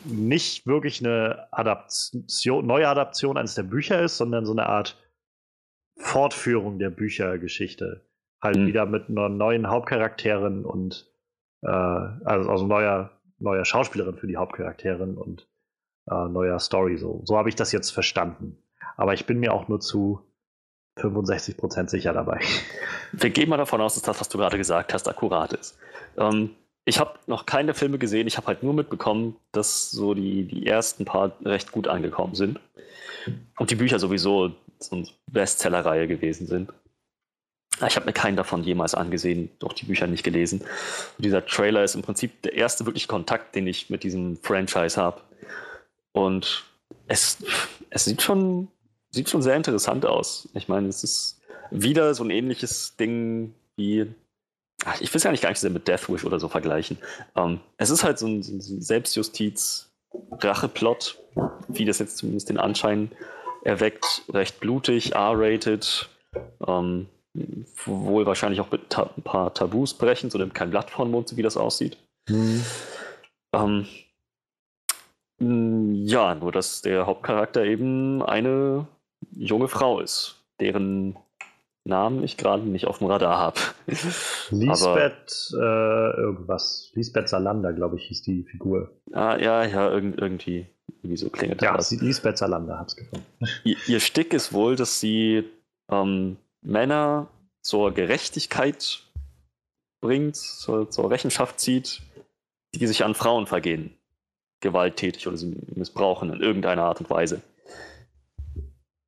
[0.04, 4.96] nicht wirklich eine Adaption, neue Adaption eines der Bücher ist, sondern so eine Art
[5.96, 8.02] Fortführung der Büchergeschichte.
[8.42, 8.66] Halt mhm.
[8.66, 11.10] wieder mit einer neuen Hauptcharakterin und
[11.62, 15.48] äh, also, also neuer, neuer Schauspielerin für die Hauptcharakterin und
[16.10, 16.98] äh, neuer Story.
[16.98, 18.58] So, so habe ich das jetzt verstanden.
[18.96, 20.20] Aber ich bin mir auch nur zu
[20.98, 22.40] 65% sicher dabei.
[23.12, 25.78] Wir gehen mal davon aus, dass das, was du gerade gesagt hast, akkurat ist.
[26.16, 26.50] Ähm,
[26.86, 30.66] ich habe noch keine Filme gesehen, ich habe halt nur mitbekommen, dass so die, die
[30.66, 32.60] ersten paar recht gut angekommen sind.
[33.58, 36.72] Und die Bücher sowieso so eine Bestsellerreihe gewesen sind.
[37.86, 40.60] Ich habe mir keinen davon jemals angesehen, doch die Bücher nicht gelesen.
[40.60, 44.96] Und dieser Trailer ist im Prinzip der erste wirkliche Kontakt, den ich mit diesem Franchise
[44.96, 45.20] habe.
[46.12, 46.64] Und
[47.08, 47.38] es,
[47.90, 48.68] es sieht schon
[49.10, 50.48] sieht schon sehr interessant aus.
[50.54, 54.06] Ich meine, es ist wieder so ein ähnliches Ding wie.
[54.84, 56.98] Ach, ich will es ja nicht gar nicht sehr mit Deathwish oder so vergleichen.
[57.34, 61.18] Ähm, es ist halt so ein, so ein Selbstjustiz-Racheplot,
[61.68, 63.10] wie das jetzt zumindest den Anschein
[63.64, 64.22] erweckt.
[64.28, 66.08] Recht blutig, R-rated.
[66.66, 67.08] Ähm,
[67.84, 71.10] wohl wahrscheinlich auch mit ta ein paar Tabus brechen, so nimmt kein Blatt vor den
[71.10, 71.98] Mund, so wie das aussieht.
[72.28, 72.64] Mhm.
[73.52, 73.86] Ähm,
[75.38, 78.86] ja, nur dass der Hauptcharakter eben eine
[79.32, 81.16] junge Frau ist, deren
[81.86, 83.60] Namen ich gerade nicht auf dem Radar habe.
[84.50, 86.90] Lisbeth äh, irgendwas.
[86.94, 88.90] Lisbeth Salander, glaube ich, hieß die Figur.
[89.12, 91.90] Ah, ja, ja, irg irgendwie, irgendwie so klingelt ja, das.
[91.90, 93.26] Ja, Lisbeth Salander hat es gefunden.
[93.64, 95.44] Ihr, ihr, Stick ist wohl, dass sie
[95.90, 97.28] ähm, Männer
[97.62, 99.02] zur Gerechtigkeit
[100.00, 102.02] bringt, zur, zur Rechenschaft zieht,
[102.74, 103.96] die sich an Frauen vergehen.
[104.60, 107.42] Gewalttätig oder sie missbrauchen in irgendeiner Art und Weise.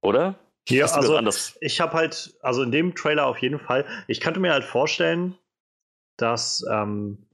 [0.00, 0.36] Oder?
[0.70, 1.56] Ja, also anders?
[1.60, 5.36] ich habe halt, also in dem Trailer auf jeden Fall, ich könnte mir halt vorstellen,
[6.16, 7.26] dass ähm,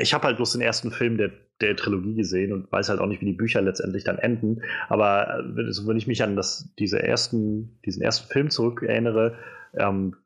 [0.00, 3.06] ich habe halt bloß den ersten Film der, der Trilogie gesehen und weiß halt auch
[3.06, 4.62] nicht, wie die Bücher letztendlich dann enden.
[4.88, 9.36] Aber also wenn ich mich an das, diese ersten, diesen ersten Film zurück erinnere,
[9.74, 10.16] ähm,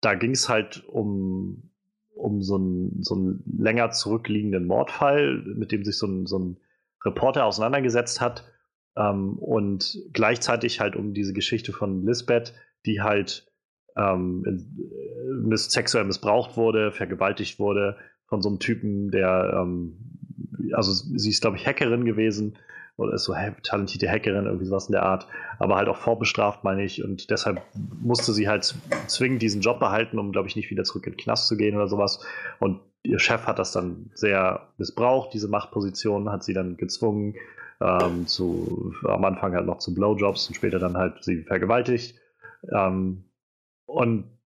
[0.00, 1.70] da ging es halt um,
[2.14, 6.56] um so einen, so einen länger zurückliegenden Mordfall, mit dem sich so ein, so ein
[7.04, 8.44] Reporter auseinandergesetzt hat
[8.96, 12.54] ähm, und gleichzeitig halt um diese Geschichte von Lisbeth,
[12.86, 13.46] die halt
[13.96, 14.44] ähm,
[15.42, 19.96] miss sexuell missbraucht wurde, vergewaltigt wurde von so einem Typen, der, ähm,
[20.72, 22.58] also sie ist, glaube ich, Hackerin gewesen
[22.96, 25.26] oder ist so talentierte Hackerin, irgendwie sowas in der Art,
[25.58, 27.60] aber halt auch vorbestraft, meine ich, und deshalb
[28.02, 28.74] musste sie halt
[29.06, 31.76] zwingend diesen Job behalten, um, glaube ich, nicht wieder zurück in den Knast zu gehen
[31.76, 32.24] oder sowas.
[32.58, 37.34] Und ihr Chef hat das dann sehr missbraucht, diese Machtposition, hat sie dann gezwungen,
[37.80, 42.18] ähm, zu, am Anfang halt noch zu Blowjobs und später dann halt sie vergewaltigt.
[42.72, 43.24] Ähm,
[43.86, 44.36] und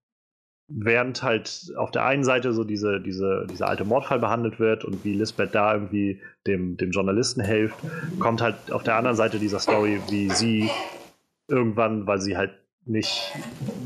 [0.68, 5.04] während halt auf der einen Seite so diese, diese, dieser alte Mordfall behandelt wird und
[5.04, 7.76] wie Lisbeth da irgendwie dem, dem Journalisten hilft,
[8.20, 10.70] kommt halt auf der anderen Seite dieser Story, wie sie
[11.48, 12.52] irgendwann, weil sie halt
[12.84, 13.32] nicht,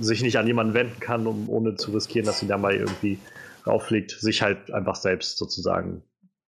[0.01, 3.19] sich nicht an jemanden wenden kann, um ohne zu riskieren, dass sie da mal irgendwie
[3.67, 6.03] rauffliegt, sich halt einfach selbst sozusagen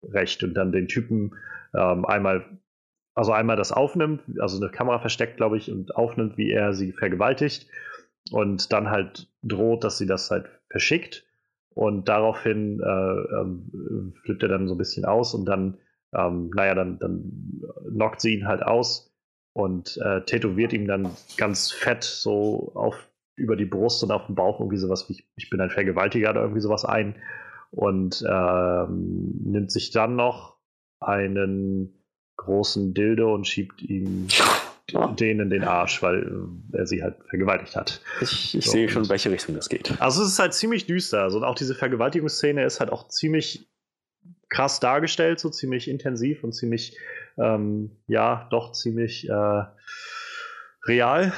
[0.04, 1.36] recht und dann den Typen
[1.74, 2.46] ähm, einmal,
[3.16, 6.92] also einmal das aufnimmt, also eine Kamera versteckt, glaube ich, und aufnimmt, wie er sie
[6.92, 7.68] vergewaltigt
[8.32, 11.26] und dann halt droht, dass sie das halt verschickt.
[11.70, 15.78] Und daraufhin äh, ähm, flippt er dann so ein bisschen aus und dann,
[16.14, 19.14] ähm, naja, dann, dann knockt sie ihn halt aus
[19.54, 24.36] und äh, tätowiert ihm dann ganz fett so auf über die Brust und auf dem
[24.36, 27.16] Bauch irgendwie sowas wie ich, ich bin ein Vergewaltiger oder irgendwie sowas ein
[27.72, 30.58] und ähm, nimmt sich dann noch
[31.02, 31.95] einen
[32.38, 34.28] großen Dildo und schiebt ihm
[35.20, 36.24] denen in den Arsch, weil
[36.74, 38.02] äh, er sie halt vergewaltigt hat.
[38.22, 40.00] Ich, ich so, sehe schon, in welche Richtung das geht.
[40.00, 41.24] Also es ist halt ziemlich düster.
[41.24, 43.70] Also auch diese Vergewaltigungsszene ist halt auch ziemlich
[44.50, 46.98] krass dargestellt, so ziemlich intensiv und ziemlich,
[47.38, 49.64] ähm, ja, doch ziemlich äh,
[50.86, 51.34] real.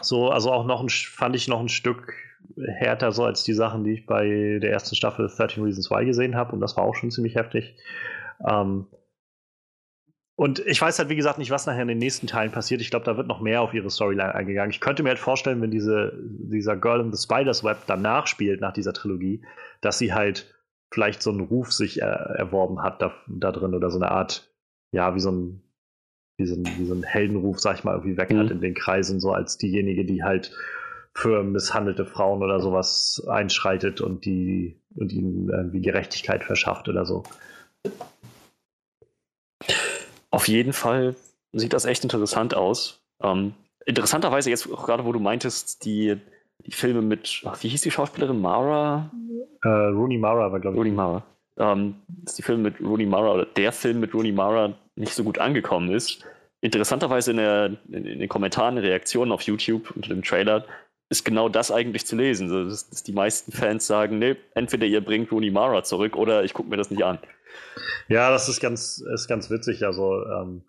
[0.00, 2.14] So, also auch noch ein, fand ich noch ein Stück
[2.56, 6.36] härter so als die Sachen, die ich bei der ersten Staffel 13 Reasons Why gesehen
[6.36, 7.76] habe und das war auch schon ziemlich heftig.
[8.46, 8.86] Ähm,
[10.40, 12.80] und ich weiß halt, wie gesagt, nicht, was nachher in den nächsten Teilen passiert.
[12.80, 14.70] Ich glaube, da wird noch mehr auf ihre Storyline eingegangen.
[14.70, 18.62] Ich könnte mir halt vorstellen, wenn diese, dieser Girl in the Spider's Web danach spielt,
[18.62, 19.44] nach dieser Trilogie,
[19.82, 20.54] dass sie halt
[20.90, 24.50] vielleicht so einen Ruf sich äh, erworben hat da, da, drin oder so eine Art,
[24.92, 25.62] ja, wie so ein,
[26.38, 28.38] wie so ein, wie so ein Heldenruf, sag ich mal, irgendwie weg mhm.
[28.38, 30.56] hat in den Kreisen, so als diejenige, die halt
[31.12, 37.24] für misshandelte Frauen oder sowas einschreitet und die und ihnen irgendwie Gerechtigkeit verschafft oder so.
[40.30, 41.16] Auf jeden Fall
[41.52, 43.00] sieht das echt interessant aus.
[43.22, 43.54] Ähm,
[43.86, 46.16] interessanterweise jetzt gerade, wo du meintest, die,
[46.64, 48.40] die Filme mit, ach, wie hieß die Schauspielerin?
[48.40, 49.10] Mara?
[49.62, 50.78] Äh, Rooney Mara war, glaube ich.
[50.78, 51.22] Rooney Mara.
[51.58, 55.24] Ähm, dass die Filme mit Rooney Mara oder der Film mit Rooney Mara nicht so
[55.24, 56.24] gut angekommen ist.
[56.60, 60.64] Interessanterweise in, der, in, in den Kommentaren, Reaktionen auf YouTube unter dem Trailer
[61.10, 62.48] ist genau das eigentlich zu lesen.
[62.48, 66.44] So, dass, dass die meisten Fans sagen, nee, entweder ihr bringt Rooney Mara zurück oder
[66.44, 67.18] ich gucke mir das nicht an.
[68.08, 69.84] Ja, das ist ganz, ist ganz witzig.
[69.84, 70.62] Also, ähm,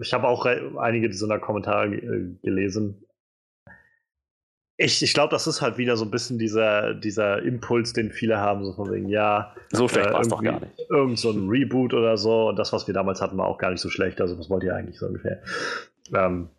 [0.00, 3.04] ich habe auch einige dieser Kommentare äh, gelesen.
[4.78, 8.38] Ich, ich glaube, das ist halt wieder so ein bisschen dieser, dieser Impuls, den viele
[8.38, 10.72] haben, so von wegen, ja, so schlecht äh, war es doch gar nicht.
[10.90, 12.48] Irgend so ein Reboot oder so.
[12.48, 14.20] Und das, was wir damals hatten, war auch gar nicht so schlecht.
[14.20, 15.40] Also, was wollt ihr eigentlich so ungefähr?
[16.12, 16.50] Ähm,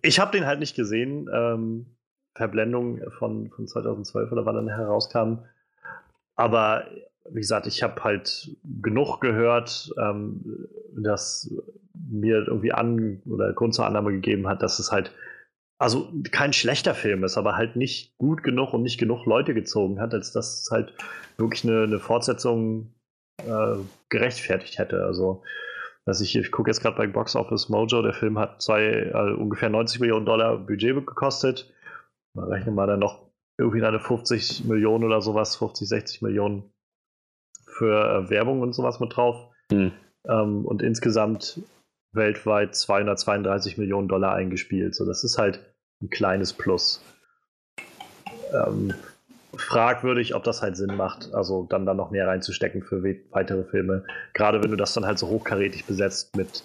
[0.00, 1.28] ich habe den halt nicht gesehen.
[1.34, 1.95] Ähm,
[2.36, 5.38] Verblendung von, von 2012 oder wann er herauskam.
[6.36, 6.84] Aber
[7.30, 11.52] wie gesagt, ich habe halt genug gehört, ähm, dass
[11.94, 15.12] mir irgendwie an oder Grund zur Annahme gegeben hat, dass es halt
[15.78, 20.00] also kein schlechter Film ist, aber halt nicht gut genug und nicht genug Leute gezogen
[20.00, 20.94] hat, als dass es halt
[21.36, 22.94] wirklich eine, eine Fortsetzung
[23.42, 23.76] äh,
[24.08, 25.04] gerechtfertigt hätte.
[25.04, 25.42] Also,
[26.06, 29.34] dass ich, ich gucke jetzt gerade bei Box Office Mojo, der Film hat zwei, äh,
[29.34, 31.70] ungefähr 90 Millionen Dollar Budget gekostet.
[32.36, 33.26] Man rechnet mal dann noch
[33.58, 36.70] irgendwie eine 50 Millionen oder sowas, 50, 60 Millionen
[37.66, 39.50] für äh, Werbung und sowas mit drauf.
[39.72, 39.92] Mhm.
[40.28, 41.60] Ähm, und insgesamt
[42.12, 44.94] weltweit 232 Millionen Dollar eingespielt.
[44.94, 45.60] So, das ist halt
[46.02, 47.02] ein kleines Plus.
[48.52, 48.94] Ähm,
[49.56, 54.04] fragwürdig, ob das halt Sinn macht, also dann da noch mehr reinzustecken für weitere Filme.
[54.34, 56.62] Gerade wenn du das dann halt so hochkarätig besetzt mit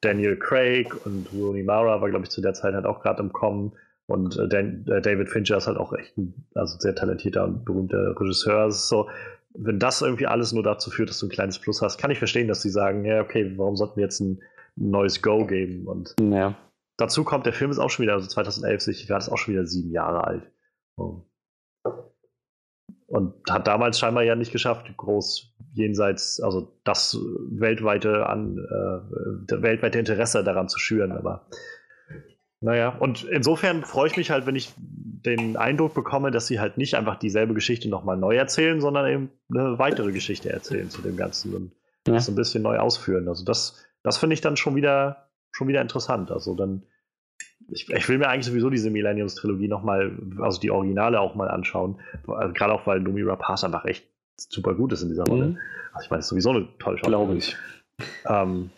[0.00, 3.32] Daniel Craig und Rooney Mara war, glaube ich, zu der Zeit halt auch gerade im
[3.32, 3.72] Kommen.
[4.06, 7.64] Und äh, Dan, äh, David Fincher ist halt auch echt ein also sehr talentierter und
[7.64, 8.66] berühmter Regisseur.
[8.66, 9.08] Es ist so,
[9.54, 12.18] wenn das irgendwie alles nur dazu führt, dass du ein kleines Plus hast, kann ich
[12.18, 14.40] verstehen, dass sie sagen, ja, okay, warum sollten wir jetzt ein
[14.76, 15.86] neues Go geben?
[15.86, 16.56] Und ja.
[16.96, 19.54] dazu kommt, der Film ist auch schon wieder, also 2011, ich war das auch schon
[19.54, 20.50] wieder sieben Jahre alt.
[23.06, 27.18] Und hat damals scheinbar ja nicht geschafft, groß jenseits, also das
[27.50, 31.46] weltweite, an, äh, weltweite Interesse daran zu schüren, aber
[32.62, 36.78] naja, und insofern freue ich mich halt, wenn ich den Eindruck bekomme, dass sie halt
[36.78, 41.16] nicht einfach dieselbe Geschichte nochmal neu erzählen, sondern eben eine weitere Geschichte erzählen zu dem
[41.16, 41.72] Ganzen und
[42.06, 42.14] ja.
[42.14, 43.28] das ein bisschen neu ausführen.
[43.28, 46.30] Also das, das finde ich dann schon wieder, schon wieder interessant.
[46.30, 46.84] Also dann,
[47.68, 52.00] ich, ich will mir eigentlich sowieso diese Millenniums-Trilogie nochmal, also die Originale auch mal anschauen.
[52.28, 54.06] Also gerade auch, weil Numi Rapaz einfach echt
[54.36, 55.46] super gut ist in dieser Rolle.
[55.46, 55.58] Mhm.
[55.92, 57.26] Also ich meine, ist sowieso eine tolle Schauspielerin.
[57.26, 57.56] Glaube ich.
[58.26, 58.70] Ähm,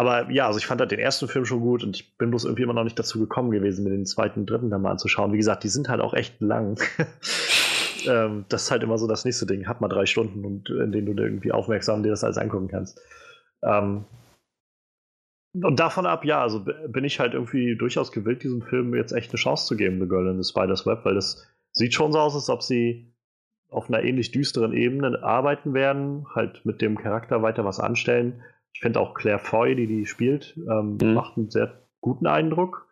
[0.00, 2.46] aber ja, also ich fand halt den ersten Film schon gut und ich bin bloß
[2.46, 5.34] irgendwie immer noch nicht dazu gekommen gewesen, mir den zweiten, dritten dann mal anzuschauen.
[5.34, 6.80] Wie gesagt, die sind halt auch echt lang.
[8.08, 9.68] ähm, das ist halt immer so das nächste Ding.
[9.68, 12.98] Hat mal drei Stunden und in denen du irgendwie aufmerksam dir das alles angucken kannst.
[13.62, 14.06] Ähm,
[15.52, 19.30] und davon ab, ja, also bin ich halt irgendwie durchaus gewillt, diesem Film jetzt echt
[19.32, 22.20] eine Chance zu geben, The Girl in the Spider's Web, weil das sieht schon so
[22.20, 23.12] aus, als ob sie
[23.68, 28.42] auf einer ähnlich düsteren Ebene arbeiten werden, halt mit dem Charakter weiter was anstellen.
[28.72, 31.14] Ich finde auch Claire Foy, die die spielt, ähm, mhm.
[31.14, 32.86] macht einen sehr guten Eindruck.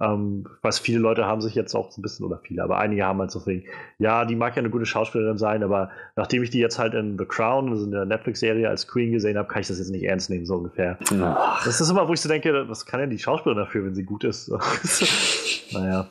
[0.00, 3.04] Ähm, weiß, viele Leute haben sich jetzt auch so ein bisschen, oder viele, aber einige
[3.04, 3.64] haben halt so viel,
[3.98, 7.16] ja, die mag ja eine gute Schauspielerin sein, aber nachdem ich die jetzt halt in
[7.16, 10.02] The Crown, also in der Netflix-Serie als Queen gesehen habe, kann ich das jetzt nicht
[10.02, 10.98] ernst nehmen, so ungefähr.
[11.22, 11.64] Ach.
[11.64, 14.04] Das ist immer, wo ich so denke, was kann denn die Schauspielerin dafür, wenn sie
[14.04, 14.50] gut ist?
[15.72, 16.08] naja.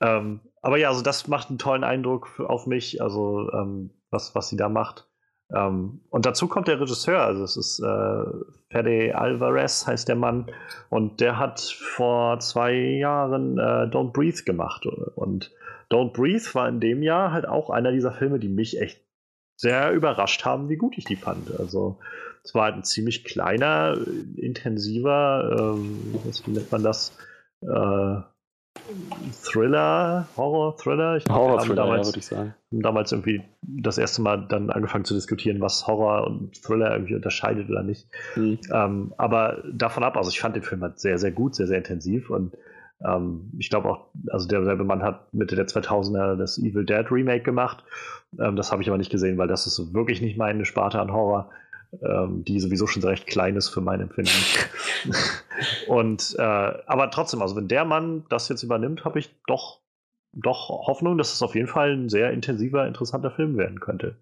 [0.00, 4.48] Ähm, aber ja, also das macht einen tollen Eindruck auf mich, also ähm, was, was
[4.48, 5.05] sie da macht.
[5.54, 8.24] Ähm, und dazu kommt der Regisseur, also es ist äh,
[8.70, 10.46] Fede Alvarez heißt der Mann
[10.90, 15.52] und der hat vor zwei Jahren äh, Don't Breathe gemacht und
[15.90, 19.00] Don't Breathe war in dem Jahr halt auch einer dieser Filme, die mich echt
[19.56, 21.58] sehr überrascht haben, wie gut ich die fand.
[21.58, 21.98] Also
[22.42, 23.96] es war halt ein ziemlich kleiner,
[24.36, 27.16] intensiver, ähm, wie nennt man das?
[27.62, 28.20] Äh,
[29.42, 31.20] Thriller, Horror-Thriller.
[31.28, 32.54] Horror-Thriller, ja, würde ich sagen.
[32.70, 37.68] Damals irgendwie das erste Mal dann angefangen zu diskutieren, was Horror und Thriller irgendwie unterscheidet
[37.68, 38.08] oder nicht.
[38.36, 38.58] Mhm.
[38.72, 41.78] Ähm, aber davon ab, also ich fand den Film halt sehr, sehr gut, sehr, sehr
[41.78, 42.56] intensiv und
[43.04, 47.44] ähm, ich glaube auch, also derselbe Mann hat Mitte der 2000er das Evil Dead Remake
[47.44, 47.84] gemacht.
[48.38, 51.12] Ähm, das habe ich aber nicht gesehen, weil das ist wirklich nicht meine Sparte an
[51.12, 51.50] Horror
[52.02, 54.32] ähm, die sowieso schon recht klein ist für mein Empfinden.
[55.88, 59.80] und äh, aber trotzdem, also wenn der Mann das jetzt übernimmt, habe ich doch,
[60.32, 64.16] doch Hoffnung, dass es auf jeden Fall ein sehr intensiver, interessanter Film werden könnte.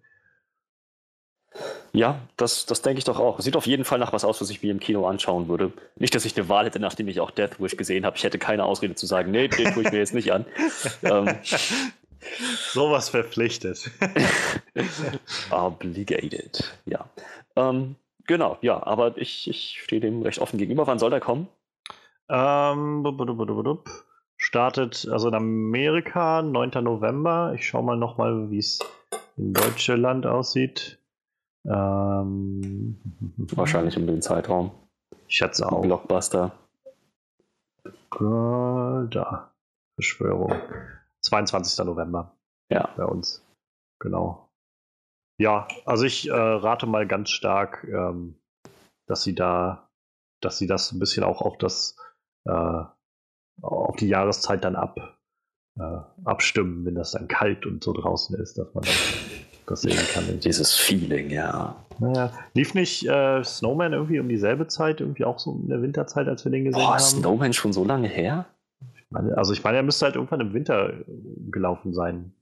[1.93, 3.39] Ja, das, das denke ich doch auch.
[3.39, 5.71] Sieht auf jeden Fall nach was aus, was ich mir im Kino anschauen würde.
[5.95, 8.17] Nicht, dass ich eine Wahl hätte, nachdem ich auch Death Wish gesehen habe.
[8.17, 10.45] Ich hätte keine Ausrede zu sagen, nee, den tue ich mir jetzt nicht an.
[11.03, 11.29] ähm,
[12.73, 13.91] Sowas verpflichtet.
[15.51, 17.05] Obligated, ja.
[17.55, 17.95] Ähm,
[18.25, 20.87] genau, ja, aber ich, ich stehe dem recht offen gegenüber.
[20.87, 21.47] Wann soll der kommen?
[22.29, 23.03] Ähm,
[24.37, 26.83] startet also in Amerika 9.
[26.83, 27.53] November.
[27.55, 28.79] Ich schaue mal nochmal, wie es
[29.37, 30.99] in Deutschland aussieht.
[31.65, 32.99] Ähm,
[33.55, 34.71] Wahrscheinlich um den Zeitraum.
[35.27, 35.81] Ich schätze auch.
[35.81, 36.51] Blockbuster.
[38.11, 39.51] Da.
[39.95, 40.53] Verschwörung.
[41.21, 41.85] 22.
[41.85, 42.35] November.
[42.69, 42.89] Ja.
[42.95, 43.43] Bei uns.
[43.99, 44.44] Genau.
[45.37, 48.39] Ja, also ich äh, rate mal ganz stark, ähm,
[49.07, 49.89] dass sie da,
[50.41, 51.97] dass sie das ein bisschen auch auf das,
[52.45, 52.83] äh,
[53.61, 55.17] auf die Jahreszeit dann ab,
[55.77, 58.85] äh, abstimmen, wenn das dann kalt und so draußen ist, dass man
[59.65, 60.39] das sehen kann.
[60.39, 61.75] Dieses Feeling, ja.
[61.99, 66.27] Naja, lief nicht äh, Snowman irgendwie um dieselbe Zeit, irgendwie auch so in der Winterzeit,
[66.27, 66.99] als wir den gesehen Boah, haben?
[66.99, 68.45] Snowman schon so lange her?
[69.15, 71.03] meine, also ich meine, er müsste halt irgendwann im Winter äh,
[71.49, 72.33] gelaufen sein.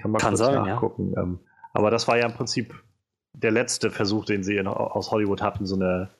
[0.00, 1.12] Kann man Kann sein, nachgucken.
[1.14, 1.22] Ja.
[1.22, 1.40] Ähm,
[1.72, 2.74] aber das war ja im Prinzip
[3.32, 6.10] der letzte Versuch, den sie in, aus Hollywood hatten, so eine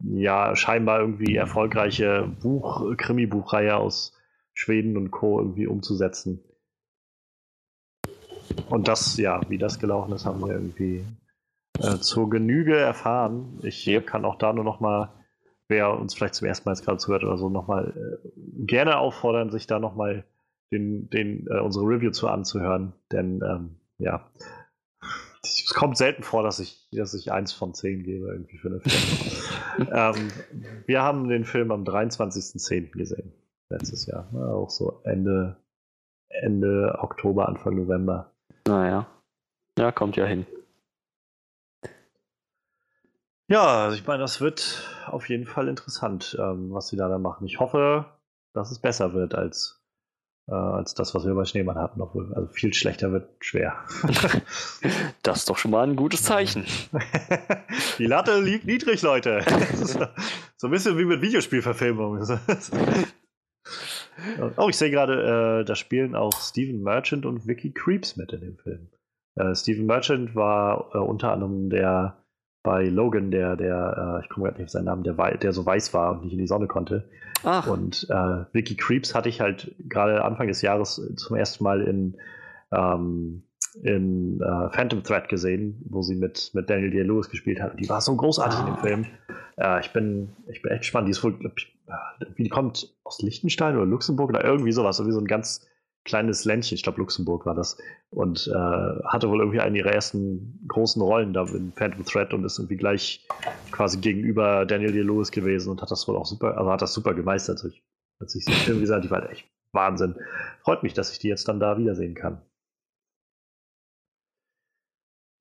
[0.00, 4.12] ja scheinbar irgendwie erfolgreiche Buch, Krimi-Buchreihe aus
[4.54, 5.40] Schweden und Co.
[5.40, 6.40] irgendwie umzusetzen.
[8.68, 11.04] Und das, ja, wie das gelaufen ist, haben wir irgendwie
[11.80, 13.58] äh, zur Genüge erfahren.
[13.62, 14.06] Ich yep.
[14.06, 15.12] kann auch da nur noch mal
[15.68, 18.28] wer uns vielleicht zum ersten Mal jetzt gerade zuhört oder so, nochmal äh,
[18.66, 20.24] gerne auffordern, sich da nochmal
[20.72, 22.94] den, den, äh, unsere Review zu anzuhören.
[23.12, 24.30] Denn ähm, ja,
[25.42, 28.80] es kommt selten vor, dass ich, dass ich eins von zehn gebe irgendwie für eine
[28.80, 29.88] Film.
[29.92, 30.32] ähm,
[30.86, 32.90] wir haben den Film am 23.10.
[32.92, 33.32] gesehen,
[33.68, 34.28] letztes Jahr.
[34.32, 35.56] Ja, auch so Ende,
[36.28, 38.32] Ende Oktober, Anfang November.
[38.66, 39.06] Naja.
[39.78, 40.46] Ja, kommt ja hin.
[43.50, 47.22] Ja, also ich meine, das wird auf jeden Fall interessant, ähm, was sie da dann
[47.22, 47.46] machen.
[47.46, 48.04] Ich hoffe,
[48.52, 49.77] dass es besser wird als,
[50.48, 52.00] äh, als das, was wir bei Schneemann hatten.
[52.00, 53.76] Obwohl, also viel schlechter wird schwer.
[55.22, 56.64] das ist doch schon mal ein gutes Zeichen.
[57.98, 59.44] Die Latte liegt niedrig, Leute.
[60.56, 62.18] so ein bisschen wie mit Videospielverfilmung.
[64.56, 68.40] oh, ich sehe gerade, äh, da spielen auch Steven Merchant und Vicky Creeps mit in
[68.40, 68.88] dem Film.
[69.36, 72.24] Äh, Steven Merchant war äh, unter anderem der
[72.68, 75.64] bei Logan, der, der, äh, ich komme gerade nicht auf seinen Namen, der, der so
[75.64, 77.08] weiß war und nicht in die Sonne konnte.
[77.42, 77.66] Ach.
[77.66, 82.18] Und äh, Vicky Creeps hatte ich halt gerade Anfang des Jahres zum ersten Mal in,
[82.70, 83.44] ähm,
[83.82, 87.80] in äh, Phantom Thread gesehen, wo sie mit, mit Daniel Day-Lewis gespielt hat.
[87.80, 88.60] Die war so großartig ah.
[88.60, 88.82] in dem ah.
[88.82, 89.06] Film.
[89.56, 91.08] Äh, ich, bin, ich bin echt gespannt.
[91.08, 95.02] Die ist wohl, ich, äh, wie die kommt aus Liechtenstein oder Luxemburg oder irgendwie sowas,
[95.06, 95.66] wie so ein ganz
[96.04, 97.76] kleines Ländchen, ich glaube Luxemburg war das,
[98.10, 102.44] und äh, hatte wohl irgendwie eine ihrer ersten großen Rollen da in Phantom Thread und
[102.44, 103.26] ist irgendwie gleich
[103.70, 107.14] quasi gegenüber Daniel Day-Lewis gewesen und hat das wohl auch super, also hat das super
[107.14, 107.62] gemeistert.
[107.64, 107.82] Ich,
[108.20, 110.16] als ich den Film gesagt die war echt Wahnsinn.
[110.62, 112.42] Freut mich, dass ich die jetzt dann da wiedersehen kann.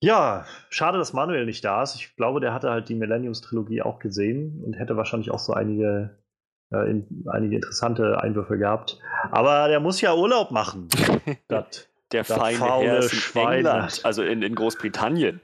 [0.04, 1.96] Ja, schade, dass Manuel nicht da ist.
[1.96, 6.20] Ich glaube, der hatte halt die Millenniums-Trilogie auch gesehen und hätte wahrscheinlich auch so einige
[6.72, 9.00] äh, in, einige interessante Einwürfe gehabt.
[9.32, 10.88] Aber der muss ja Urlaub machen.
[11.48, 15.42] dat, der feine Herr in England, also in, in Großbritannien.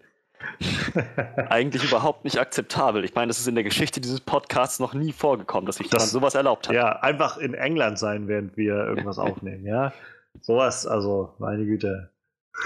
[1.50, 3.06] Eigentlich überhaupt nicht akzeptabel.
[3.06, 6.12] Ich meine, das ist in der Geschichte dieses Podcasts noch nie vorgekommen, dass sich das,
[6.12, 6.76] sowas erlaubt hat.
[6.76, 9.94] Ja, einfach in England sein, während wir irgendwas aufnehmen, ja.
[10.42, 12.10] Sowas, also, meine Güte.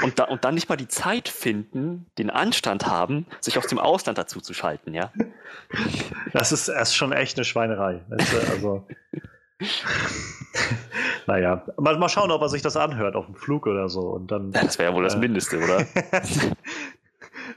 [0.04, 3.80] Und, da, und dann nicht mal die Zeit finden, den Anstand haben, sich aus dem
[3.80, 5.12] Ausland dazu zu schalten, ja?
[6.34, 8.02] Das ist erst schon echt eine Schweinerei.
[8.10, 8.86] Also.
[11.28, 14.02] naja, mal, mal schauen, ob er sich das anhört auf dem Flug oder so.
[14.02, 15.86] Und dann, das wäre ja wohl das äh, Mindeste, oder?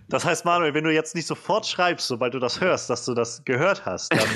[0.08, 3.14] Das heißt, Manuel, wenn du jetzt nicht sofort schreibst, sobald du das hörst, dass du
[3.14, 4.28] das gehört hast, dann,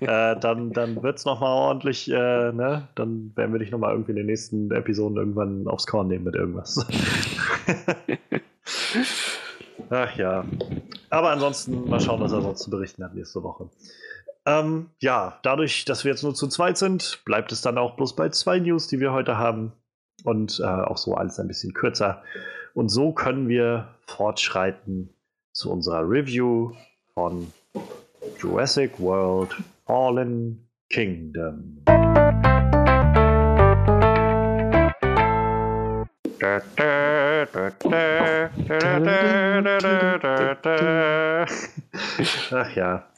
[0.00, 2.88] äh, dann, dann wird es nochmal ordentlich, äh, ne?
[2.94, 6.34] Dann werden wir dich nochmal irgendwie in den nächsten Episoden irgendwann aufs Korn nehmen mit
[6.34, 6.86] irgendwas.
[9.90, 10.44] Ach ja.
[11.10, 13.70] Aber ansonsten mal schauen, was er sonst zu berichten hat nächste Woche.
[14.46, 18.16] Ähm, ja, dadurch, dass wir jetzt nur zu zweit sind, bleibt es dann auch bloß
[18.16, 19.72] bei zwei News, die wir heute haben.
[20.24, 22.22] Und äh, auch so alles ein bisschen kürzer.
[22.78, 25.12] Und so können wir fortschreiten
[25.50, 26.70] zu unserer Review
[27.12, 27.52] von
[28.38, 29.50] Jurassic World
[29.84, 31.82] Fallen Kingdom.
[42.52, 43.08] Ach ja.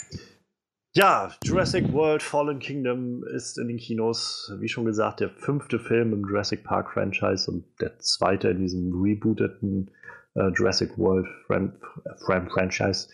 [0.92, 6.12] Ja, Jurassic World Fallen Kingdom ist in den Kinos, wie schon gesagt, der fünfte Film
[6.12, 9.92] im Jurassic Park Franchise und der zweite in diesem rebooteten
[10.34, 11.78] äh, Jurassic World Fran
[12.26, 13.08] Fran Franchise.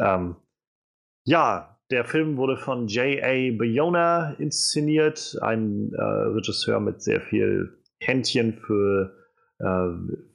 [0.00, 0.34] Ähm,
[1.24, 3.56] ja, der Film wurde von J.A.
[3.56, 9.14] Bayona inszeniert, ein äh, Regisseur mit sehr viel Händchen für
[9.60, 9.64] äh,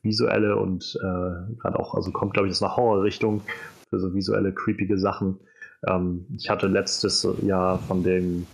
[0.02, 3.42] visuelle und äh, gerade auch, also kommt glaube ich aus einer Horrorrichtung
[3.90, 5.42] für so visuelle, creepige Sachen.
[5.88, 8.48] Ähm, ich hatte letztes Jahr von den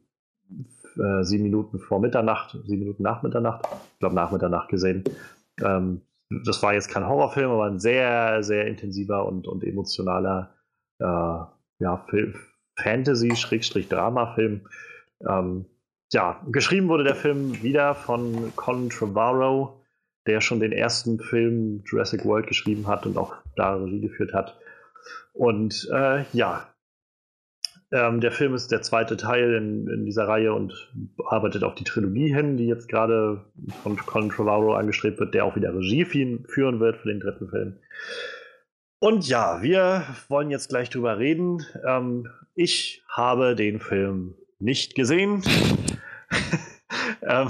[0.97, 5.03] äh, sieben Minuten vor Mitternacht, sieben Minuten nach Mitternacht, ich glaube nach Mitternacht gesehen.
[5.63, 6.01] Ähm,
[6.45, 10.53] das war jetzt kein Horrorfilm, aber ein sehr, sehr intensiver und, und emotionaler
[10.99, 11.03] äh,
[11.79, 12.05] ja,
[12.77, 14.61] Fantasy-Drama-Film.
[15.27, 15.65] Ähm,
[16.13, 19.81] ja, geschrieben wurde der Film wieder von Colin Trevorrow,
[20.27, 24.57] der schon den ersten Film Jurassic World geschrieben hat und auch da Regie geführt hat.
[25.33, 26.67] Und äh, ja,
[27.91, 30.91] ähm, der Film ist der zweite Teil in, in, dieser Reihe und
[31.25, 33.45] arbeitet auf die Trilogie hin, die jetzt gerade
[33.83, 37.77] von Colin Trevorrow angestrebt wird, der auch wieder Regie führen wird für den dritten Film.
[38.99, 41.65] Und ja, wir wollen jetzt gleich drüber reden.
[41.85, 45.43] Ähm, ich habe den Film nicht gesehen.
[47.23, 47.49] ähm,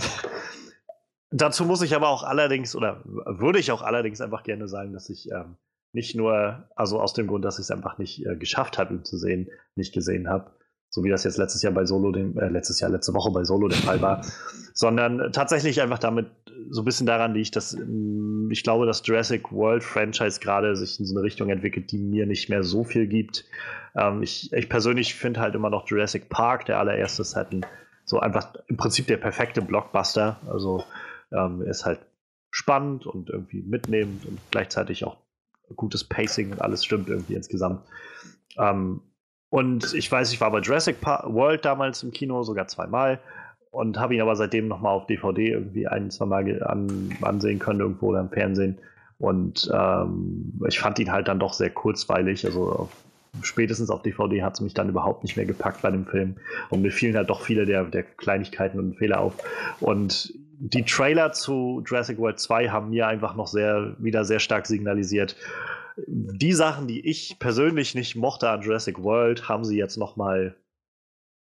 [1.29, 5.09] dazu muss ich aber auch allerdings, oder würde ich auch allerdings einfach gerne sagen, dass
[5.09, 5.57] ich ähm,
[5.93, 9.03] nicht nur, also aus dem Grund, dass ich es einfach nicht äh, geschafft habe, ihn
[9.03, 10.51] zu sehen, nicht gesehen habe,
[10.89, 13.43] so wie das jetzt letztes Jahr bei Solo, den, äh, letztes Jahr, letzte Woche bei
[13.43, 14.25] Solo der Fall war,
[14.73, 16.27] sondern tatsächlich einfach damit
[16.69, 20.99] so ein bisschen daran liegt, dass mm, ich glaube, dass Jurassic World Franchise gerade sich
[20.99, 23.45] in so eine Richtung entwickelt, die mir nicht mehr so viel gibt.
[23.95, 27.65] Ähm, ich, ich persönlich finde halt immer noch Jurassic Park, der allererste ist halt ein,
[28.05, 30.39] so einfach im Prinzip der perfekte Blockbuster.
[30.47, 30.83] Also
[31.31, 31.99] ähm, ist halt
[32.49, 35.17] spannend und irgendwie mitnehmend und gleichzeitig auch
[35.76, 37.82] gutes Pacing und alles stimmt irgendwie insgesamt.
[38.57, 39.01] Ähm,
[39.49, 43.19] und ich weiß, ich war bei Jurassic World damals im Kino, sogar zweimal.
[43.69, 47.80] Und habe ihn aber seitdem nochmal auf DVD irgendwie ein, zwei Mal an, ansehen können,
[47.80, 48.78] irgendwo oder im Fernsehen.
[49.17, 52.45] Und ähm, ich fand ihn halt dann doch sehr kurzweilig.
[52.45, 52.89] Also auf,
[53.41, 56.36] spätestens auf DVD hat es mich dann überhaupt nicht mehr gepackt bei dem Film.
[56.69, 59.36] Und mir fielen halt doch viele der, der Kleinigkeiten und Fehler auf.
[59.80, 60.34] Und
[60.64, 65.36] die Trailer zu Jurassic World 2 haben mir einfach noch sehr, wieder sehr stark signalisiert,
[65.97, 70.55] die Sachen, die ich persönlich nicht mochte an Jurassic World, haben sie jetzt noch mal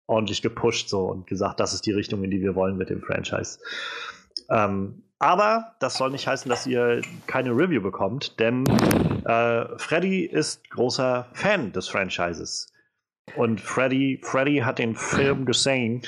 [0.05, 3.01] ordentlich gepusht so und gesagt, das ist die Richtung, in die wir wollen mit dem
[3.01, 3.59] Franchise.
[4.49, 8.65] Ähm, aber das soll nicht heißen, dass ihr keine Review bekommt, denn
[9.25, 12.71] äh, Freddy ist großer Fan des Franchises.
[13.35, 16.03] Und Freddy, Freddy hat den Film gesehen.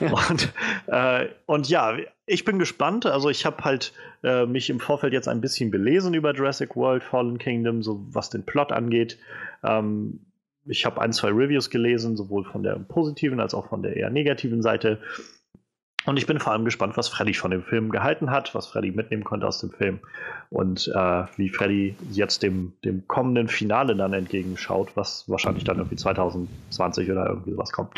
[0.00, 0.52] und,
[0.86, 1.96] äh, und ja,
[2.26, 3.06] ich bin gespannt.
[3.06, 7.02] Also ich habe halt äh, mich im Vorfeld jetzt ein bisschen belesen über Jurassic World
[7.02, 9.18] Fallen Kingdom, so was den Plot angeht.
[9.62, 10.20] Ähm,
[10.66, 14.10] ich habe ein, zwei Reviews gelesen, sowohl von der positiven als auch von der eher
[14.10, 15.00] negativen Seite.
[16.06, 18.90] Und ich bin vor allem gespannt, was Freddy von dem Film gehalten hat, was Freddy
[18.90, 20.00] mitnehmen konnte aus dem Film
[20.50, 25.96] und äh, wie Freddy jetzt dem, dem kommenden Finale dann entgegenschaut, was wahrscheinlich dann irgendwie
[25.96, 27.94] 2020 oder irgendwie sowas kommt.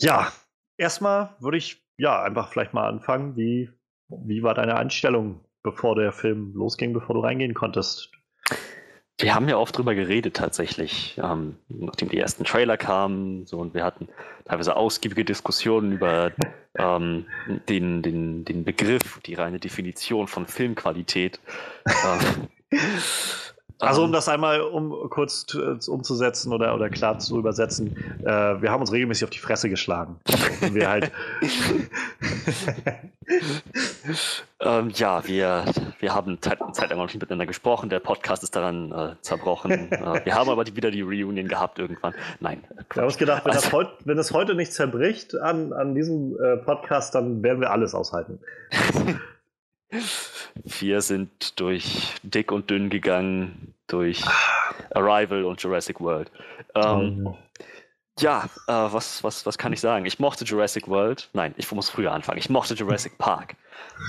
[0.00, 0.32] Ja,
[0.76, 3.36] erstmal würde ich ja einfach vielleicht mal anfangen.
[3.36, 3.70] Wie,
[4.08, 8.10] wie war deine Einstellung, bevor der Film losging, bevor du reingehen konntest?
[9.18, 13.72] Wir haben ja oft drüber geredet tatsächlich, ähm, nachdem die ersten Trailer kamen, so und
[13.72, 14.08] wir hatten
[14.44, 16.32] teilweise ausgiebige Diskussionen über
[16.78, 17.24] ähm,
[17.68, 21.40] den, den, den Begriff, die reine Definition von Filmqualität.
[21.86, 22.48] ähm,
[23.78, 24.12] also um ähm.
[24.12, 25.46] das einmal um kurz
[25.88, 30.16] umzusetzen oder, oder klar zu übersetzen, äh, wir haben uns regelmäßig auf die Fresse geschlagen.
[30.72, 31.12] wir halt
[34.60, 35.64] ähm, ja, wir,
[35.98, 39.92] wir haben Zeit, Zeit lang nicht miteinander gesprochen, der Podcast ist daran äh, zerbrochen.
[39.92, 42.14] äh, wir haben aber die, wieder die Reunion gehabt irgendwann.
[42.40, 42.64] Nein.
[42.92, 45.94] Wir haben uns gedacht, wenn, also, das, heut, wenn das heute nicht zerbricht an, an
[45.94, 48.38] diesem äh, Podcast, dann werden wir alles aushalten.
[50.64, 54.24] Wir sind durch dick und dünn gegangen, durch
[54.94, 56.30] Arrival und Jurassic World.
[56.74, 57.38] Ähm, oh.
[58.18, 60.06] Ja, äh, was, was, was kann ich sagen?
[60.06, 61.28] Ich mochte Jurassic World.
[61.34, 62.38] Nein, ich muss früher anfangen.
[62.38, 63.56] Ich mochte Jurassic Park.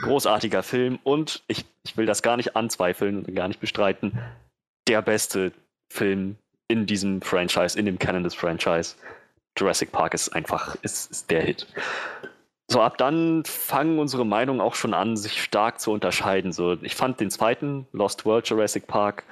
[0.03, 4.17] Großartiger Film und ich, ich will das gar nicht anzweifeln und gar nicht bestreiten.
[4.87, 5.51] Der beste
[5.89, 6.37] Film
[6.69, 8.95] in diesem Franchise, in dem Canon des Franchise.
[9.57, 11.67] Jurassic Park ist einfach ist, ist der Hit.
[12.69, 16.51] So, ab dann fangen unsere Meinungen auch schon an, sich stark zu unterscheiden.
[16.51, 19.23] So, ich fand den zweiten, Lost World Jurassic Park,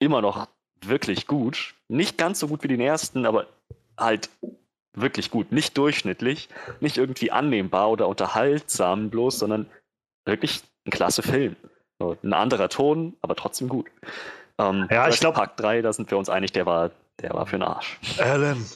[0.00, 0.48] immer noch
[0.84, 1.74] wirklich gut.
[1.88, 3.46] Nicht ganz so gut wie den ersten, aber
[3.96, 4.30] halt
[4.94, 5.52] wirklich gut.
[5.52, 6.48] Nicht durchschnittlich,
[6.80, 9.66] nicht irgendwie annehmbar oder unterhaltsam bloß, sondern
[10.24, 11.54] wirklich ein klasse Film.
[12.00, 13.86] So, ein anderer Ton, aber trotzdem gut.
[14.58, 15.36] Ähm, ja, ich glaube.
[15.36, 18.00] Park 3, da sind wir uns einig, der war, der war für den Arsch.
[18.18, 18.66] Alan.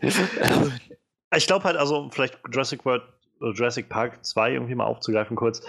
[1.36, 3.02] Ich glaube halt, also vielleicht Jurassic World,
[3.40, 5.62] äh, Jurassic Park 2 irgendwie mal aufzugreifen kurz.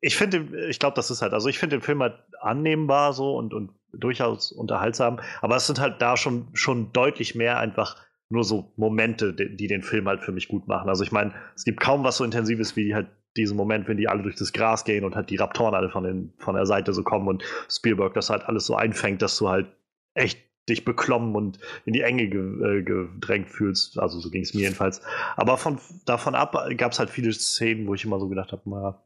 [0.00, 3.36] Ich finde, ich glaube, das ist halt, also ich finde den Film halt annehmbar so
[3.36, 7.96] und, und durchaus unterhaltsam, aber es sind halt da schon, schon deutlich mehr einfach
[8.28, 10.88] nur so Momente, die, die den Film halt für mich gut machen.
[10.88, 14.08] Also ich meine, es gibt kaum was so Intensives wie halt diesen Moment, wenn die
[14.08, 16.92] alle durch das Gras gehen und halt die Raptoren alle von, den, von der Seite
[16.92, 19.68] so kommen und Spielberg das halt alles so einfängt, dass du halt
[20.14, 23.98] echt dich beklommen und in die Enge ge äh, gedrängt fühlst.
[23.98, 25.00] Also so ging es mir jedenfalls.
[25.36, 28.98] Aber von, davon ab gab es halt viele Szenen, wo ich immer so gedacht habe,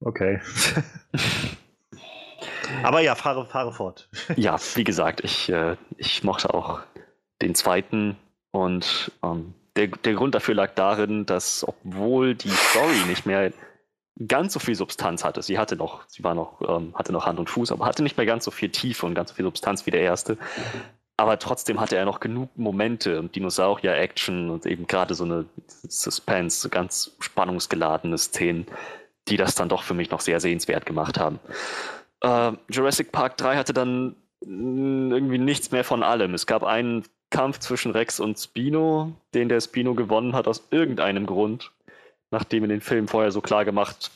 [0.00, 0.40] okay.
[2.82, 4.08] Aber ja, fahre, fahre fort.
[4.36, 6.80] ja, wie gesagt, ich, äh, ich mochte auch
[7.40, 8.16] den zweiten
[8.50, 13.52] und ähm, der, der Grund dafür lag darin, dass obwohl die Story nicht mehr
[14.28, 15.42] ganz so viel Substanz hatte.
[15.42, 18.16] Sie hatte noch, sie war noch, ähm, hatte noch Hand und Fuß, aber hatte nicht
[18.16, 20.38] mehr ganz so viel Tiefe und ganz so viel Substanz wie der erste.
[21.16, 26.68] Aber trotzdem hatte er noch genug Momente Dinosaurier-Action und eben gerade so eine Suspense, so
[26.68, 28.66] ganz spannungsgeladene Szenen,
[29.28, 31.38] die das dann doch für mich noch sehr sehenswert gemacht haben.
[32.20, 36.34] Äh, Jurassic Park 3 hatte dann mm, irgendwie nichts mehr von allem.
[36.34, 41.26] Es gab einen Kampf zwischen Rex und Spino, den der Spino gewonnen hat aus irgendeinem
[41.26, 41.72] Grund
[42.34, 44.10] nachdem in den Filmen vorher so klar gemacht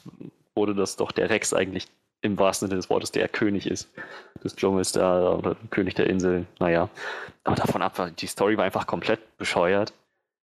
[0.55, 1.87] wurde, dass doch der Rex eigentlich
[2.21, 3.89] im wahrsten Sinne des Wortes der König ist
[4.43, 6.47] des Dschungels da oder König der Insel.
[6.59, 6.89] Naja,
[7.45, 9.93] aber davon ab, die Story war einfach komplett bescheuert.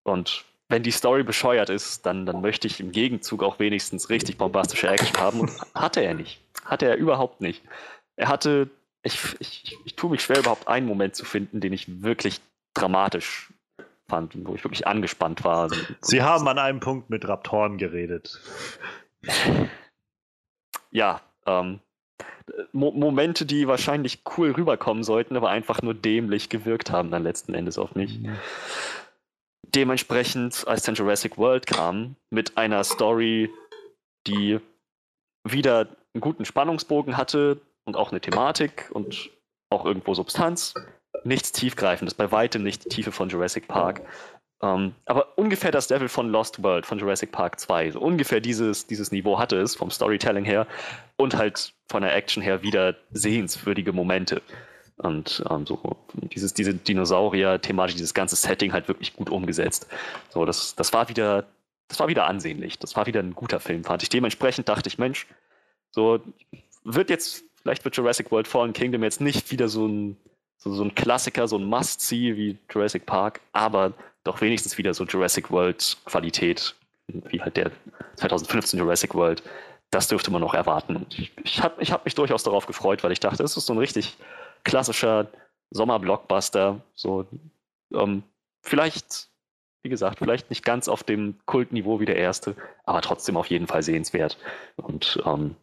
[0.05, 4.39] Und wenn die Story bescheuert ist, dann, dann möchte ich im Gegenzug auch wenigstens richtig
[4.39, 5.41] bombastische Action haben.
[5.41, 6.41] Und hatte er nicht.
[6.65, 7.63] Hatte er überhaupt nicht.
[8.17, 8.69] Er hatte,
[9.03, 12.41] ich, ich, ich tue mich schwer, überhaupt einen Moment zu finden, den ich wirklich
[12.75, 13.53] dramatisch
[14.13, 15.71] fand wo ich wirklich angespannt war.
[16.03, 18.41] Sie haben an einem Punkt mit Raptoren geredet.
[20.95, 21.81] Ja, ähm,
[22.73, 27.55] Mo Momente, die wahrscheinlich cool rüberkommen sollten, aber einfach nur dämlich gewirkt haben dann letzten
[27.55, 28.19] Endes auf mich.
[28.19, 28.37] Mhm.
[29.63, 33.51] Dementsprechend, als dann Jurassic World kam, mit einer Story,
[34.27, 34.61] die
[35.49, 39.31] wieder einen guten Spannungsbogen hatte und auch eine Thematik und
[39.71, 40.75] auch irgendwo Substanz,
[41.25, 44.03] nichts Tiefgreifendes, bei weitem nicht die Tiefe von Jurassic Park.
[44.63, 47.93] Ähm, aber ungefähr das Level von Lost World, von Jurassic Park 2.
[47.93, 50.67] So ungefähr dieses, dieses Niveau hatte es vom Storytelling her
[51.17, 54.41] und halt von der Action her wieder sehenswürdige Momente.
[54.99, 59.89] Und ähm, so dieses, diese Dinosaurier-Thematik, dieses ganze Setting halt wirklich gut umgesetzt.
[60.31, 61.45] So, das, das war wieder,
[61.89, 62.79] das war wieder ansehnlich.
[62.79, 64.11] Das war wieder ein guter Film, fand ich.
[64.11, 65.27] Dementsprechend dachte ich, Mensch,
[65.91, 66.21] so
[66.85, 70.17] wird jetzt, vielleicht wird Jurassic World Fallen Kingdom jetzt nicht wieder so ein
[70.63, 73.93] so, so ein Klassiker, so ein Must-See wie Jurassic Park, aber
[74.25, 76.75] doch wenigstens wieder so Jurassic World Qualität,
[77.09, 77.73] wie halt der
[78.17, 79.43] 2015 Jurassic World.
[79.91, 81.05] Das dürfte man noch erwarten.
[81.11, 83.75] Ich, ich habe ich hab mich durchaus darauf gefreut, weil ich dachte, es ist so
[83.75, 84.17] ein richtig
[84.65, 85.29] klassischer
[85.71, 86.81] Sommer-Blockbuster.
[86.95, 87.27] So,
[87.93, 88.23] ähm,
[88.63, 89.29] vielleicht
[89.83, 92.55] wie gesagt, vielleicht nicht ganz auf dem Kultniveau wie der erste,
[92.85, 94.39] aber trotzdem auf jeden Fall sehenswert.
[94.77, 95.57] Und ähm,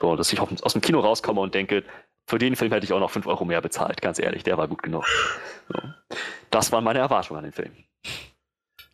[0.00, 1.84] so, dass ich aus dem Kino rauskomme und denke,
[2.26, 4.68] für den Film hätte ich auch noch 5 Euro mehr bezahlt, ganz ehrlich, der war
[4.68, 5.06] gut genug.
[5.68, 5.80] So.
[6.50, 7.72] Das waren meine Erwartungen an den Film.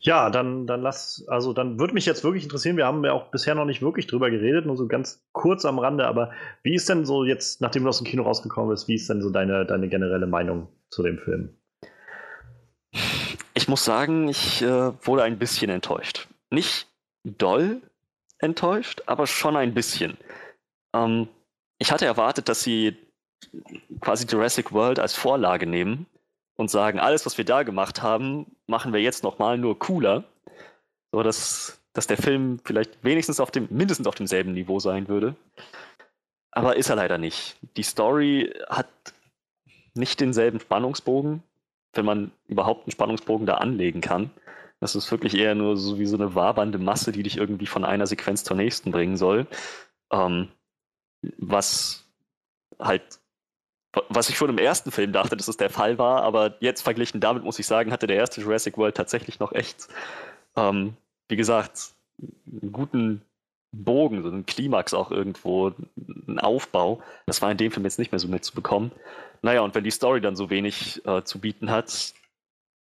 [0.05, 3.30] Ja, dann, dann lass, also dann würde mich jetzt wirklich interessieren, wir haben ja auch
[3.30, 6.33] bisher noch nicht wirklich drüber geredet, nur so ganz kurz am Rande, aber
[6.64, 9.22] wie ist denn so jetzt, nachdem du aus dem Kino rausgekommen bist, wie ist denn
[9.22, 11.57] so deine, deine generelle Meinung zu dem Film?
[13.55, 16.26] Ich muss sagen, ich äh, wurde ein bisschen enttäuscht.
[16.51, 16.89] Nicht
[17.22, 17.80] doll
[18.39, 20.16] enttäuscht, aber schon ein bisschen.
[20.93, 21.28] Ähm,
[21.78, 22.97] ich hatte erwartet, dass sie
[24.01, 26.07] quasi Jurassic World als Vorlage nehmen
[26.57, 30.24] und sagen, alles, was wir da gemacht haben, machen wir jetzt nochmal nur cooler.
[31.12, 35.36] So dass, dass der Film vielleicht wenigstens auf dem, mindestens auf demselben Niveau sein würde.
[36.51, 37.57] Aber ist er leider nicht.
[37.76, 38.88] Die Story hat
[39.95, 41.43] nicht denselben Spannungsbogen,
[41.95, 44.30] wenn man überhaupt einen Spannungsbogen da anlegen kann.
[44.80, 47.84] Das ist wirklich eher nur so wie so eine wabernde Masse, die dich irgendwie von
[47.84, 49.47] einer Sequenz zur nächsten bringen soll.
[50.11, 50.49] Ähm,
[51.38, 52.05] was
[52.78, 53.20] halt
[54.09, 57.20] was ich schon im ersten Film dachte, dass es der Fall war, aber jetzt verglichen
[57.20, 59.88] damit muss ich sagen, hatte der erste Jurassic World tatsächlich noch echt,
[60.57, 60.97] ähm,
[61.28, 61.90] wie gesagt,
[62.20, 63.22] einen guten
[63.72, 65.72] Bogen, so einen Klimax auch irgendwo,
[66.26, 67.03] einen Aufbau.
[67.26, 68.93] Das war in dem Film jetzt nicht mehr so mitzubekommen.
[69.40, 72.14] Naja, und wenn die Story dann so wenig äh, zu bieten hat,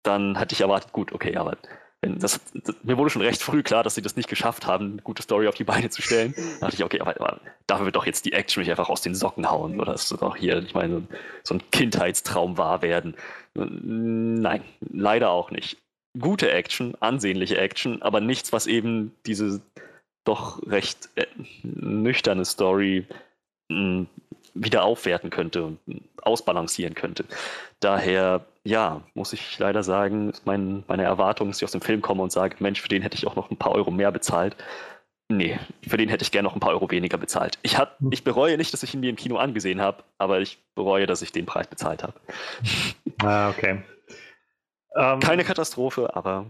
[0.03, 1.57] dann hatte ich erwartet, gut, okay, aber
[2.01, 5.01] das, das, mir wurde schon recht früh klar, dass sie das nicht geschafft haben, eine
[5.03, 6.33] gute Story auf die Beine zu stellen.
[6.59, 9.01] Da dachte ich, okay, aber, aber dafür wird doch jetzt die Action mich einfach aus
[9.01, 9.79] den Socken hauen.
[9.79, 11.03] Oder ist doch hier, ich meine,
[11.43, 13.15] so ein Kindheitstraum wahr werden.
[13.53, 15.77] Nein, leider auch nicht.
[16.19, 19.61] Gute Action, ansehnliche Action, aber nichts, was eben diese
[20.23, 21.25] doch recht äh,
[21.63, 23.05] nüchterne Story
[23.69, 24.07] mh,
[24.53, 25.79] wieder aufwerten könnte und
[26.21, 27.25] ausbalancieren könnte.
[27.79, 32.21] Daher, ja, muss ich leider sagen, mein, meine Erwartung dass ich aus dem Film komme
[32.21, 34.55] und sage, Mensch, für den hätte ich auch noch ein paar Euro mehr bezahlt.
[35.29, 37.57] Nee, für den hätte ich gerne noch ein paar Euro weniger bezahlt.
[37.61, 38.11] Ich, hat, hm.
[38.11, 41.21] ich bereue nicht, dass ich ihn mir im Kino angesehen habe, aber ich bereue, dass
[41.21, 42.13] ich den Preis bezahlt habe.
[43.23, 43.83] Ah, okay.
[44.95, 46.49] Ähm, Keine Katastrophe, aber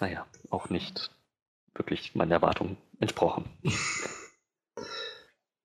[0.00, 1.10] naja, auch nicht
[1.74, 3.46] wirklich meinen Erwartungen entsprochen.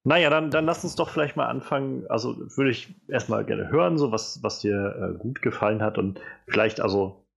[0.08, 2.08] Naja, dann, dann lass uns doch vielleicht mal anfangen.
[2.08, 6.22] Also würde ich erstmal gerne hören, so was, was dir äh, gut gefallen hat und
[6.48, 7.28] vielleicht, also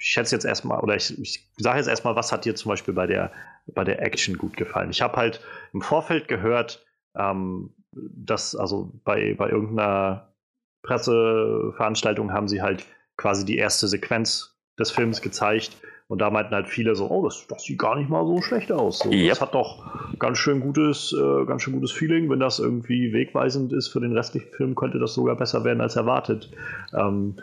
[0.00, 2.94] ich schätze jetzt erstmal, oder ich, ich sage jetzt erstmal, was hat dir zum Beispiel
[2.94, 3.30] bei der,
[3.66, 4.90] bei der Action gut gefallen?
[4.90, 5.40] Ich habe halt
[5.72, 6.84] im Vorfeld gehört,
[7.16, 10.34] ähm, dass also bei, bei irgendeiner
[10.82, 12.84] Presseveranstaltung haben sie halt
[13.16, 15.76] quasi die erste Sequenz des Films gezeigt
[16.08, 18.70] und da meinten halt viele so, oh, das, das sieht gar nicht mal so schlecht
[18.70, 19.00] aus.
[19.00, 19.30] So, yep.
[19.30, 19.84] Das hat doch
[20.18, 22.30] ganz schön gutes, äh, ganz schön gutes Feeling.
[22.30, 25.96] Wenn das irgendwie wegweisend ist für den restlichen Film, könnte das sogar besser werden als
[25.96, 26.50] erwartet.
[26.94, 27.36] Ähm,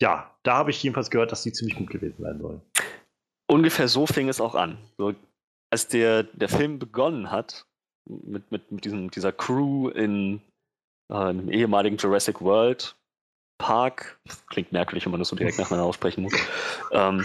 [0.00, 2.60] ja, da habe ich jedenfalls gehört, dass die ziemlich gut gewesen sein sollen.
[3.48, 4.78] Ungefähr so fing es auch an.
[4.98, 5.14] So,
[5.70, 7.66] als der, der Film begonnen hat,
[8.08, 10.40] mit, mit, mit diesem, dieser Crew in
[11.08, 12.96] äh, einem ehemaligen Jurassic World,
[13.58, 16.34] Park, klingt merkwürdig, wenn man das so direkt nacheinander aussprechen muss,
[16.92, 17.24] ähm,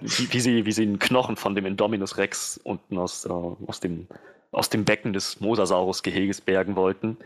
[0.00, 3.80] wie, wie, sie, wie sie einen Knochen von dem Indominus Rex unten aus, äh, aus,
[3.80, 4.08] dem,
[4.50, 7.16] aus dem Becken des Mosasaurus-Geheges bergen wollten,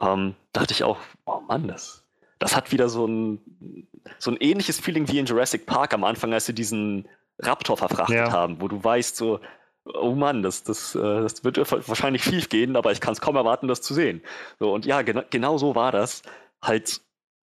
[0.00, 2.04] ähm, dachte ich auch, oh Mann, das,
[2.38, 3.86] das hat wieder so ein,
[4.18, 7.08] so ein ähnliches Feeling wie in Jurassic Park am Anfang, als sie diesen
[7.38, 8.32] Raptor verfrachtet ja.
[8.32, 9.40] haben, wo du weißt, so,
[9.84, 11.58] oh Mann, das, das, äh, das wird
[11.88, 14.22] wahrscheinlich schief gehen, aber ich kann es kaum erwarten, das zu sehen.
[14.58, 16.22] So, und ja, genau, genau so war das.
[16.62, 17.02] Halt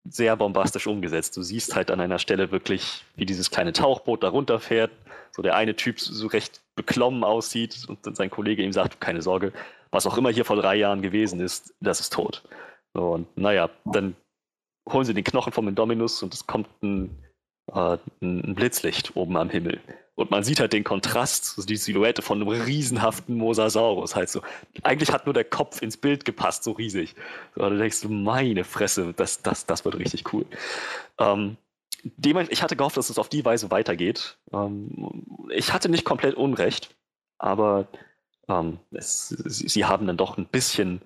[0.04, 1.36] sehr bombastisch umgesetzt.
[1.38, 4.92] Du siehst halt an einer Stelle wirklich, wie dieses kleine Tauchboot da runterfährt.
[5.32, 9.21] So der eine Typ so recht beklommen aussieht und dann sein Kollege ihm sagt, keine
[9.21, 9.54] Sorge,
[9.92, 12.43] was auch immer hier vor drei Jahren gewesen ist, das ist tot.
[12.93, 14.16] Und naja, dann
[14.89, 17.24] holen sie den Knochen vom Indominus und es kommt ein,
[17.74, 19.80] äh, ein Blitzlicht oben am Himmel.
[20.20, 24.17] Und man sieht halt den Kontrast, also die Silhouette von einem riesenhaften Mosasaurus.
[24.17, 24.41] Halt so.
[24.83, 27.16] Eigentlich hat nur der Kopf ins Bild gepasst, so riesig.
[27.55, 30.46] So, da denkst du, meine Fresse, das, das, das wird richtig cool.
[31.20, 31.55] Ähm,
[32.50, 34.37] ich hatte gehofft, dass es auf die Weise weitergeht.
[34.51, 36.93] Ähm, ich hatte nicht komplett Unrecht,
[37.37, 37.87] aber
[38.50, 41.01] ähm, es, sie haben dann doch ein bisschen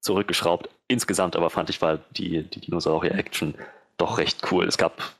[0.00, 0.70] zurückgeschraubt.
[0.88, 3.54] Insgesamt aber fand ich, war die, die Dinosaurier-Action
[3.96, 4.66] doch recht cool.
[4.66, 5.14] Es gab,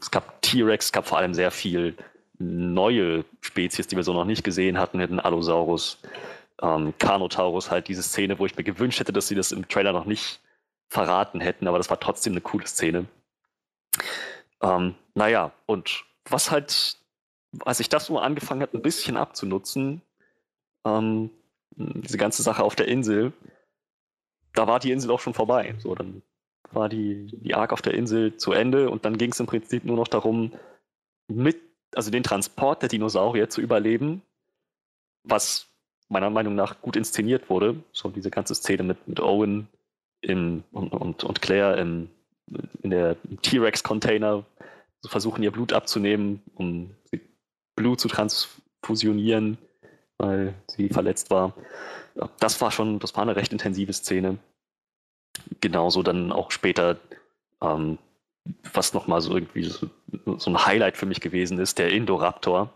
[0.00, 1.96] es gab T-Rex, es gab vor allem sehr viel
[2.38, 5.98] neue Spezies, die wir so noch nicht gesehen hatten, hätten Allosaurus,
[6.62, 9.92] ähm, Carnotaurus, halt diese Szene, wo ich mir gewünscht hätte, dass sie das im Trailer
[9.92, 10.40] noch nicht
[10.88, 13.06] verraten hätten, aber das war trotzdem eine coole Szene.
[14.62, 16.96] Ähm, naja, und was halt,
[17.64, 20.02] als ich das so angefangen hat, ein bisschen abzunutzen,
[20.84, 21.30] ähm,
[21.76, 23.32] diese ganze Sache auf der Insel,
[24.54, 25.74] da war die Insel auch schon vorbei.
[25.78, 26.22] So, dann
[26.72, 29.84] war die, die Arc auf der Insel zu Ende und dann ging es im Prinzip
[29.84, 30.52] nur noch darum,
[31.28, 34.22] mit also den Transport der Dinosaurier zu überleben,
[35.24, 35.66] was
[36.08, 37.76] meiner Meinung nach gut inszeniert wurde.
[37.92, 39.68] So diese ganze Szene mit, mit Owen
[40.20, 42.10] im, und, und, und Claire im,
[42.82, 44.44] in der T-Rex-Container
[45.00, 46.90] so versuchen, ihr Blut abzunehmen, um
[47.76, 49.58] Blut zu transfusionieren,
[50.16, 51.54] weil sie verletzt war.
[52.40, 54.38] Das war schon, das war eine recht intensive Szene.
[55.60, 56.96] Genauso dann auch später,
[57.62, 57.98] ähm,
[58.72, 59.88] was nochmal so irgendwie so,
[60.36, 62.72] so, ein Highlight für mich gewesen ist, der Indoraptor.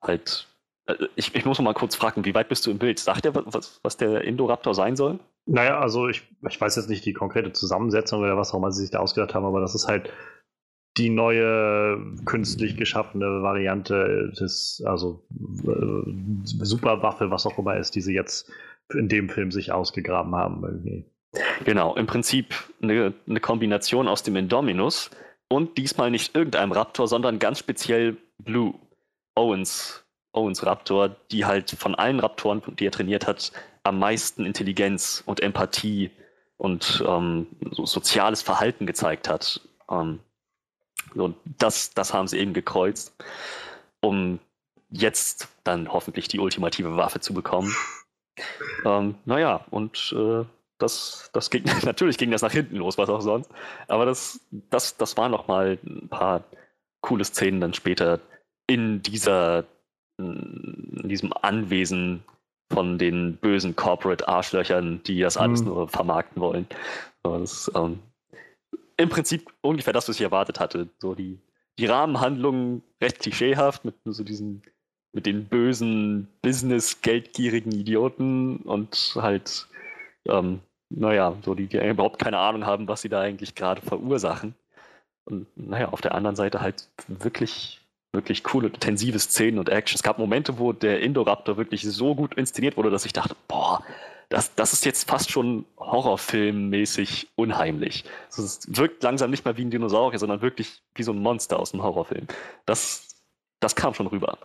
[0.00, 0.48] Halt,
[0.86, 2.98] äh, ich, ich muss noch mal kurz fragen, wie weit bist du im Bild?
[2.98, 5.18] Sagt er, was, was der Indoraptor sein soll?
[5.46, 8.82] Naja, also ich, ich weiß jetzt nicht die konkrete Zusammensetzung oder was auch immer sie
[8.82, 10.10] sich da ausgedacht haben, aber das ist halt
[10.98, 15.24] die neue künstlich geschaffene Variante des, also
[15.66, 18.50] äh, Superwaffe, was auch immer ist, die sie jetzt
[18.92, 21.06] in dem Film sich ausgegraben haben irgendwie.
[21.64, 25.10] Genau, im Prinzip eine, eine Kombination aus dem Indominus
[25.48, 28.74] und diesmal nicht irgendeinem Raptor, sondern ganz speziell Blue,
[29.34, 33.52] Owens, Owens Raptor, die halt von allen Raptoren, die er trainiert hat,
[33.82, 36.10] am meisten Intelligenz und Empathie
[36.56, 39.60] und ähm, so soziales Verhalten gezeigt hat.
[39.90, 40.20] Ähm,
[41.14, 43.14] und das, das haben sie eben gekreuzt,
[44.00, 44.38] um
[44.90, 47.74] jetzt dann hoffentlich die ultimative Waffe zu bekommen.
[48.84, 50.44] Ähm, naja, und äh,
[50.82, 53.50] das, das ging, natürlich ging das nach hinten los, was auch sonst.
[53.88, 54.40] Aber das,
[54.70, 56.44] das, das waren nochmal ein paar
[57.00, 58.20] coole Szenen dann später
[58.66, 59.64] in dieser,
[60.18, 62.22] in diesem Anwesen
[62.72, 65.68] von den bösen Corporate Arschlöchern, die das alles mhm.
[65.68, 66.66] nur vermarkten wollen.
[67.22, 68.00] Das, ähm,
[68.96, 70.88] Im Prinzip ungefähr das, was ich erwartet hatte.
[70.98, 71.38] So die,
[71.78, 74.62] die Rahmenhandlungen recht klischeehaft mit so diesen,
[75.12, 79.68] mit den bösen Business-geldgierigen Idioten und halt,
[80.26, 80.60] ähm,
[80.94, 84.54] naja, so die, die überhaupt keine Ahnung haben, was sie da eigentlich gerade verursachen.
[85.24, 87.82] Und naja, auf der anderen Seite halt wirklich
[88.12, 89.96] wirklich coole, intensive Szenen und Action.
[89.96, 93.82] Es gab Momente, wo der Indoraptor wirklich so gut inszeniert wurde, dass ich dachte, boah,
[94.28, 98.04] das, das ist jetzt fast schon Horrorfilmmäßig unheimlich.
[98.28, 101.72] Es wirkt langsam nicht mehr wie ein Dinosaurier, sondern wirklich wie so ein Monster aus
[101.72, 102.26] einem Horrorfilm.
[102.66, 103.08] Das,
[103.60, 104.38] das kam schon rüber.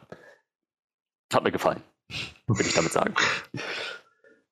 [1.33, 1.81] Hat mir gefallen,
[2.47, 3.13] würde ich damit sagen.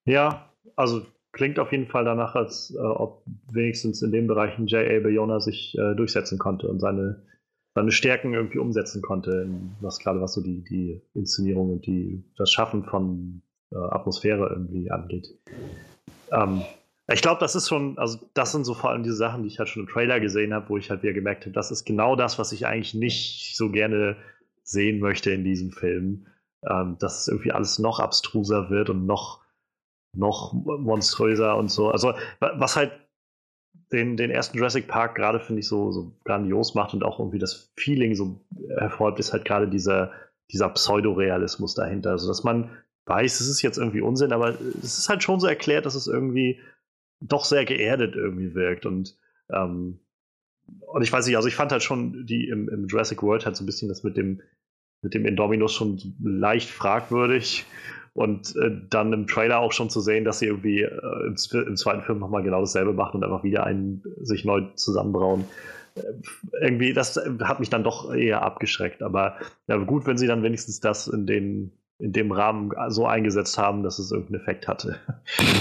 [0.06, 1.06] Ja, also
[1.36, 5.00] klingt auf jeden Fall danach, als äh, ob wenigstens in den Bereichen J.A.
[5.02, 7.22] Bayona sich äh, durchsetzen konnte und seine
[7.76, 9.50] seine Stärken irgendwie umsetzen konnte,
[9.82, 13.42] was gerade was so die, die Inszenierung und die, das Schaffen von
[13.74, 15.28] äh, Atmosphäre irgendwie angeht.
[16.32, 16.62] Ähm,
[17.12, 19.60] ich glaube, das ist schon, also das sind so vor allem diese Sachen, die ich
[19.60, 22.16] halt schon im Trailer gesehen habe, wo ich halt wieder gemerkt habe, das ist genau
[22.16, 24.16] das, was ich eigentlich nicht so gerne
[24.64, 26.28] sehen möchte in diesem Film.
[26.68, 29.42] Ähm, dass irgendwie alles noch abstruser wird und noch,
[30.16, 31.90] noch monströser und so.
[31.90, 32.92] Also, was halt
[33.92, 37.40] den, den ersten Jurassic Park gerade, finde ich, so, so grandios macht und auch irgendwie
[37.40, 38.42] das Feeling so
[38.78, 40.12] hervorhebt, ist halt gerade dieser,
[40.52, 42.12] dieser Pseudorealismus dahinter.
[42.12, 42.70] Also, dass man
[43.06, 44.50] weiß, es ist jetzt irgendwie Unsinn, aber
[44.82, 46.60] es ist halt schon so erklärt, dass es irgendwie
[47.20, 48.86] doch sehr geerdet irgendwie wirkt.
[48.86, 49.16] Und,
[49.50, 50.00] ähm,
[50.88, 53.56] und ich weiß nicht, also ich fand halt schon die im, im Jurassic World halt
[53.56, 54.42] so ein bisschen das mit dem,
[55.02, 57.66] mit dem Indominus schon leicht fragwürdig.
[58.16, 61.36] Und äh, dann im Trailer auch schon zu sehen, dass sie irgendwie äh, im,
[61.68, 65.44] im, zweiten Film nochmal genau dasselbe machen und einfach wieder einen sich neu zusammenbrauen.
[65.96, 66.02] Äh,
[66.62, 69.04] irgendwie, das hat mich dann doch eher abgeschreckt.
[69.04, 69.36] Aber
[69.68, 73.84] ja, gut, wenn sie dann wenigstens das in, den, in dem Rahmen so eingesetzt haben,
[73.84, 74.98] dass es irgendeinen Effekt hatte.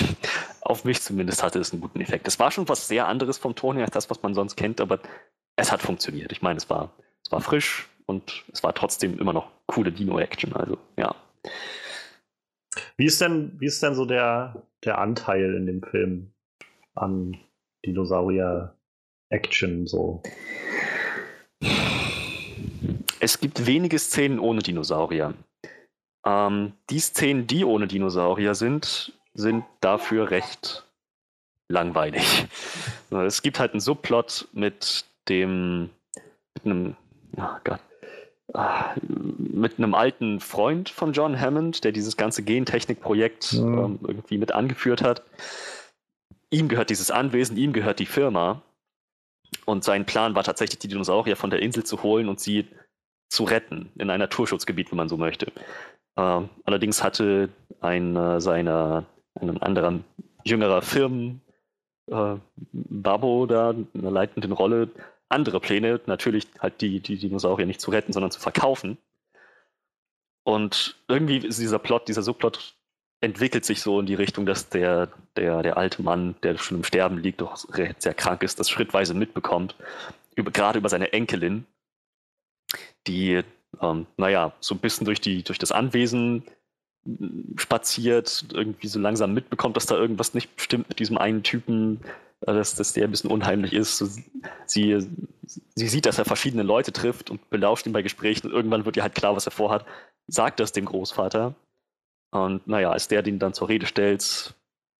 [0.60, 2.28] Auf mich zumindest hatte es einen guten Effekt.
[2.28, 4.80] Es war schon was sehr anderes vom Ton her als das, was man sonst kennt,
[4.80, 5.00] aber
[5.56, 6.30] es hat funktioniert.
[6.30, 6.92] Ich meine, es war,
[7.24, 10.52] es war frisch und es war trotzdem immer noch coole Dino-Action.
[10.54, 11.16] Also, ja.
[12.96, 16.32] Wie ist denn, wie ist denn so der, der Anteil in dem Film
[16.94, 17.36] an
[17.84, 20.22] Dinosaurier-Action so?
[23.20, 25.34] Es gibt wenige Szenen ohne Dinosaurier.
[26.26, 30.84] Ähm, die Szenen, die ohne Dinosaurier sind, sind dafür recht
[31.68, 32.46] langweilig.
[33.10, 35.90] Es gibt halt einen Subplot mit dem,
[36.54, 36.96] mit einem,
[37.36, 37.78] oh Gott,
[38.52, 43.62] mit einem alten Freund von John Hammond, der dieses ganze Gentechnik-Projekt ja.
[43.62, 45.22] ähm, irgendwie mit angeführt hat.
[46.50, 48.62] Ihm gehört dieses Anwesen, ihm gehört die Firma.
[49.64, 52.68] Und sein Plan war tatsächlich, die Dinosaurier von der Insel zu holen und sie
[53.28, 55.50] zu retten, in ein Naturschutzgebiet, wenn man so möchte.
[56.16, 57.48] Ähm, allerdings hatte
[57.80, 59.06] ein äh, seiner,
[59.40, 60.00] ein anderer
[60.44, 61.40] jüngerer Firmen,
[62.10, 62.36] äh,
[62.72, 64.90] Babo da, in einer leitenden Rolle,
[65.28, 68.98] andere Pläne, natürlich halt die, die Dinosaurier nicht zu retten, sondern zu verkaufen.
[70.44, 72.74] Und irgendwie ist dieser Plot, dieser Subplot
[73.20, 76.84] entwickelt sich so in die Richtung, dass der, der, der alte Mann, der schon im
[76.84, 79.74] Sterben liegt, doch sehr krank ist, das schrittweise mitbekommt,
[80.34, 81.66] über, gerade über seine Enkelin,
[83.06, 83.42] die
[83.80, 86.44] ähm, naja, so ein bisschen durch, die, durch das Anwesen
[87.56, 92.00] spaziert, irgendwie so langsam mitbekommt, dass da irgendwas nicht stimmt mit diesem einen Typen,
[92.52, 94.04] dass, dass der ein bisschen unheimlich ist.
[94.66, 95.06] Sie,
[95.46, 98.96] sie sieht, dass er verschiedene Leute trifft und belauscht ihn bei Gesprächen und irgendwann wird
[98.96, 99.86] ihr halt klar, was er vorhat,
[100.26, 101.54] sagt das dem Großvater.
[102.30, 104.54] Und naja, als der den dann zur Rede stellt,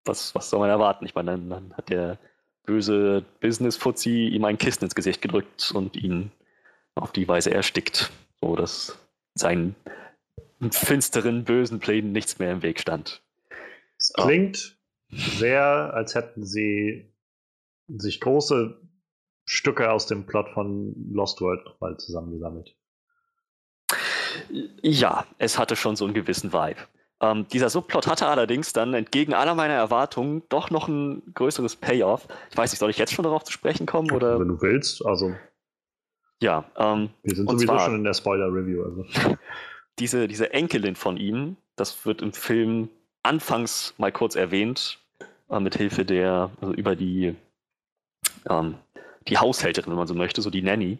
[0.05, 1.05] was, was soll man erwarten?
[1.05, 2.17] Ich meine, dann, dann hat der
[2.65, 6.31] böse Business-Fuzzi ihm ein Kissen ins Gesicht gedrückt und ihn
[6.95, 8.11] auf die Weise erstickt,
[8.41, 8.97] so dass
[9.35, 9.75] seinen
[10.71, 13.21] finsteren, bösen Plänen nichts mehr im Weg stand.
[13.97, 14.77] Es klingt
[15.09, 17.05] sehr, als hätten sie
[17.87, 18.79] sich große
[19.45, 22.75] Stücke aus dem Plot von Lost World nochmal zusammengesammelt.
[24.81, 26.79] Ja, es hatte schon so einen gewissen Vibe.
[27.21, 32.27] Ähm, dieser Subplot hatte allerdings dann entgegen aller meiner Erwartungen doch noch ein größeres Payoff.
[32.51, 34.11] Ich weiß nicht, soll ich jetzt schon darauf zu sprechen kommen?
[34.11, 34.39] Oder?
[34.39, 35.33] Wenn du willst, also.
[36.41, 36.65] Ja.
[36.75, 38.83] Ähm, Wir sind sowieso schon in der Spoiler-Review.
[38.83, 39.05] Also.
[39.99, 42.89] Diese, diese Enkelin von ihm, das wird im Film
[43.23, 44.99] anfangs mal kurz erwähnt,
[45.49, 47.33] äh, mit Hilfe der, also über die,
[48.49, 48.75] ähm,
[49.27, 50.97] die Haushälterin, wenn man so möchte, so die Nanny.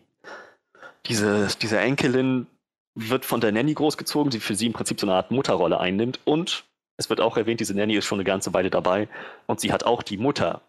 [1.08, 2.48] Diese, diese Enkelin
[2.96, 6.20] wird von der Nanny großgezogen, die für sie im Prinzip so eine Art Mutterrolle einnimmt.
[6.26, 6.66] Und
[6.98, 9.08] es wird auch erwähnt, diese Nanny ist schon eine ganze Weile dabei
[9.48, 10.62] und sie hat auch die Mutter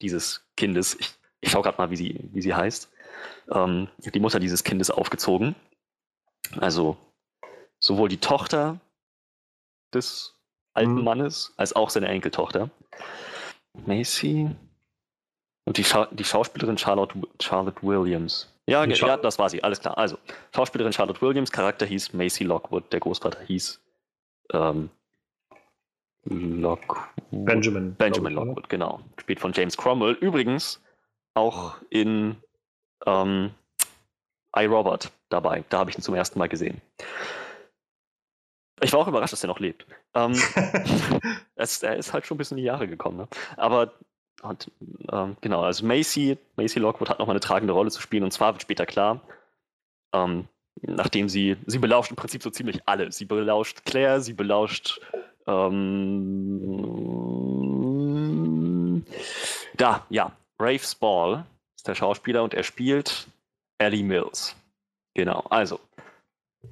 [0.00, 1.10] dieses Kindes, ich,
[1.40, 2.90] ich schaue gerade mal, wie sie, wie sie heißt,
[3.52, 5.54] ähm, die Mutter dieses Kindes aufgezogen.
[6.58, 6.96] Also
[7.80, 8.80] sowohl die Tochter
[9.92, 10.34] des
[10.74, 11.04] alten mhm.
[11.04, 12.70] Mannes als auch seine Enkeltochter.
[13.86, 14.50] Macy
[15.64, 18.50] und die, Scha die Schauspielerin Charlotte, Charlotte Williams.
[18.66, 19.98] Ja, ja, das war sie, alles klar.
[19.98, 20.18] Also,
[20.54, 23.80] Schauspielerin Charlotte Williams, Charakter hieß Macy Lockwood, der Großvater hieß
[24.52, 24.90] ähm,
[26.24, 27.04] Lockwood.
[27.30, 27.94] Benjamin.
[27.94, 29.00] Benjamin Lockwood, genau.
[29.16, 30.14] Gespielt von James Cromwell.
[30.14, 30.82] Übrigens
[31.34, 32.36] auch in
[33.06, 33.50] ähm,
[34.56, 35.64] iRobot dabei.
[35.68, 36.80] Da habe ich ihn zum ersten Mal gesehen.
[38.80, 39.86] Ich war auch überrascht, dass er noch lebt.
[40.14, 40.32] Ähm,
[41.56, 43.18] es, er ist halt schon ein bisschen in die Jahre gekommen.
[43.18, 43.28] Ne?
[43.56, 43.92] Aber
[44.42, 44.70] und,
[45.10, 48.52] ähm, genau, also Macy, Macy Lockwood hat nochmal eine tragende Rolle zu spielen und zwar
[48.52, 49.20] wird später klar,
[50.12, 50.48] ähm,
[50.82, 53.10] nachdem sie, sie belauscht im Prinzip so ziemlich alle.
[53.12, 55.00] Sie belauscht Claire, sie belauscht
[55.46, 55.94] ähm,
[59.76, 61.44] da, ja, Rafe Spall
[61.76, 63.28] ist der Schauspieler und er spielt
[63.78, 64.56] Ellie Mills.
[65.14, 65.80] Genau, also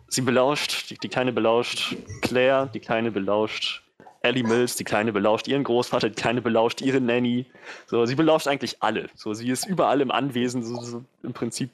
[0.09, 3.83] sie belauscht, die, die Kleine belauscht Claire, die Kleine belauscht
[4.23, 7.47] Ellie Mills, die Kleine belauscht ihren Großvater, die Kleine belauscht ihre Nanny.
[7.87, 9.09] So, sie belauscht eigentlich alle.
[9.15, 11.71] So, sie ist überall im Anwesen, so, so im Prinzip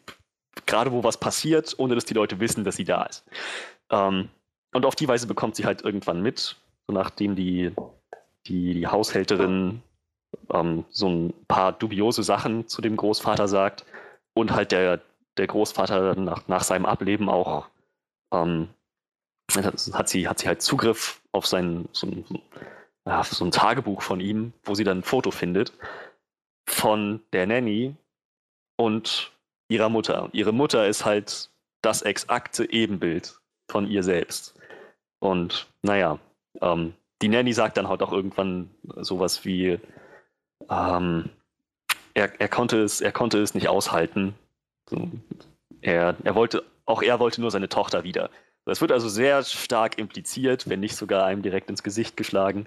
[0.66, 3.24] gerade wo was passiert, ohne dass die Leute wissen, dass sie da ist.
[3.90, 4.28] Ähm,
[4.72, 6.56] und auf die Weise bekommt sie halt irgendwann mit,
[6.86, 7.72] so nachdem die,
[8.46, 9.82] die, die Haushälterin
[10.50, 13.84] ähm, so ein paar dubiose Sachen zu dem Großvater sagt
[14.34, 15.00] und halt der,
[15.36, 17.68] der Großvater nach, nach seinem Ableben auch
[18.32, 18.68] ähm,
[19.54, 22.24] hat sie, hat sie halt Zugriff auf sein, so ein,
[23.24, 25.72] so ein Tagebuch von ihm, wo sie dann ein Foto findet
[26.68, 27.94] von der Nanny
[28.76, 29.32] und
[29.68, 30.28] ihrer Mutter.
[30.32, 31.50] Ihre Mutter ist halt
[31.82, 33.38] das exakte Ebenbild
[33.70, 34.54] von ihr selbst.
[35.20, 36.18] Und naja,
[36.60, 39.78] ähm, die Nanny sagt dann halt auch irgendwann sowas wie,
[40.70, 41.30] ähm,
[42.14, 44.34] er, er, konnte es, er konnte es nicht aushalten.
[45.80, 48.30] Er, er wollte, auch er wollte nur seine Tochter wieder.
[48.70, 52.66] Es wird also sehr stark impliziert, wenn nicht sogar einem direkt ins Gesicht geschlagen,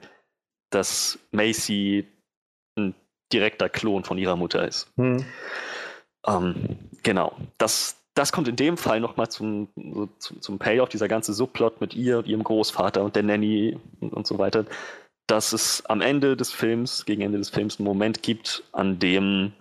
[0.71, 2.07] dass Macy
[2.77, 2.95] ein
[3.31, 4.91] direkter Klon von ihrer Mutter ist.
[4.97, 5.25] Hm.
[6.27, 7.35] Ähm, genau.
[7.57, 11.81] Das, das kommt in dem Fall nochmal zum, so, zum, zum Payoff, dieser ganze Subplot
[11.81, 14.65] mit ihr und ihrem Großvater und der Nanny und, und so weiter,
[15.27, 19.53] dass es am Ende des Films, gegen Ende des Films, einen Moment gibt, an dem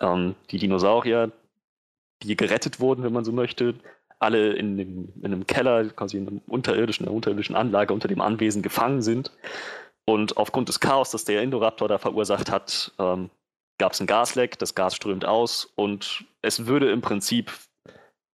[0.00, 1.32] ähm, die Dinosaurier,
[2.22, 3.74] die gerettet wurden, wenn man so möchte,
[4.22, 8.20] alle in, dem, in einem Keller, quasi in, einem unterirdischen, einer unterirdischen Anlage unter dem
[8.20, 9.32] Anwesen gefangen sind.
[10.04, 13.30] Und aufgrund des Chaos, das der Indoraptor da verursacht hat, ähm,
[13.78, 17.52] gab es ein Gasleck, das Gas strömt aus und es würde im Prinzip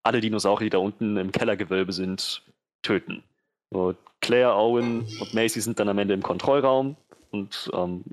[0.04, 2.44] alle Dinosaurier, die da unten im Kellergewölbe sind,
[2.82, 3.24] töten.
[3.72, 6.96] So, Claire, Owen und Macy sind dann am Ende im Kontrollraum
[7.32, 8.04] und ähm,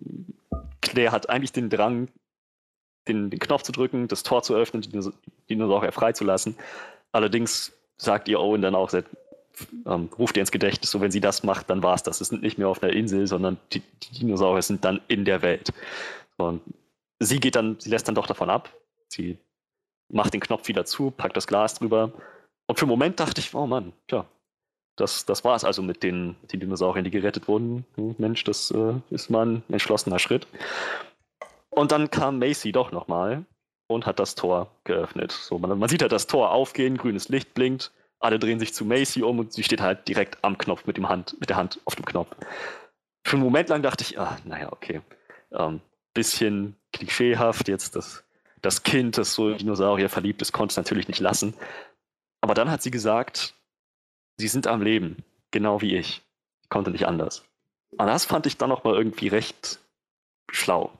[0.81, 2.09] Claire hat eigentlich den Drang,
[3.09, 5.01] den, den, Knopf zu drücken, das Tor zu öffnen, die
[5.49, 6.57] Dinosaurier freizulassen.
[7.15, 11.45] Allerdings sagt ihr Owen dann auch, ähm, ruft ihr ins Gedächtnis, so wenn sie das
[11.45, 12.21] macht, dann war es das.
[12.21, 15.41] Es sind nicht mehr auf einer Insel, sondern die, die Dinosaurier sind dann in der
[15.41, 15.73] Welt.
[16.39, 16.61] Und
[17.21, 18.69] sie geht dann, sie lässt dann doch davon ab.
[19.07, 19.39] Sie
[20.09, 22.11] macht den Knopf wieder zu, packt das Glas drüber.
[22.67, 24.27] Und für einen Moment dachte ich, oh Mann, tja,
[24.97, 27.87] das, das war es also mit den, den Dinosauriern, die gerettet wurden.
[27.95, 30.49] Hm, Mensch, das äh, ist mal ein entschlossener Schritt.
[31.71, 33.45] Und dann kam Macy doch nochmal
[33.87, 35.33] und hat das Tor geöffnet.
[35.33, 38.85] So, man, man sieht halt das Tor aufgehen, grünes Licht blinkt, alle drehen sich zu
[38.85, 41.81] Macy um und sie steht halt direkt am Knopf mit, dem Hand, mit der Hand
[41.85, 42.35] auf dem Knopf.
[43.27, 45.03] Für einen Moment lang dachte ich, ah, naja, okay.
[45.53, 45.81] Ähm,
[46.15, 48.25] bisschen klischeehaft, jetzt das,
[48.63, 51.55] das Kind, das so in Dinosaurier verliebt ist, konnte es natürlich nicht lassen.
[52.41, 53.55] Aber dann hat sie gesagt,
[54.37, 56.23] sie sind am Leben, genau wie ich.
[56.63, 57.45] Ich konnte nicht anders.
[57.91, 59.79] Und das fand ich dann noch mal irgendwie recht
[60.51, 60.93] schlau.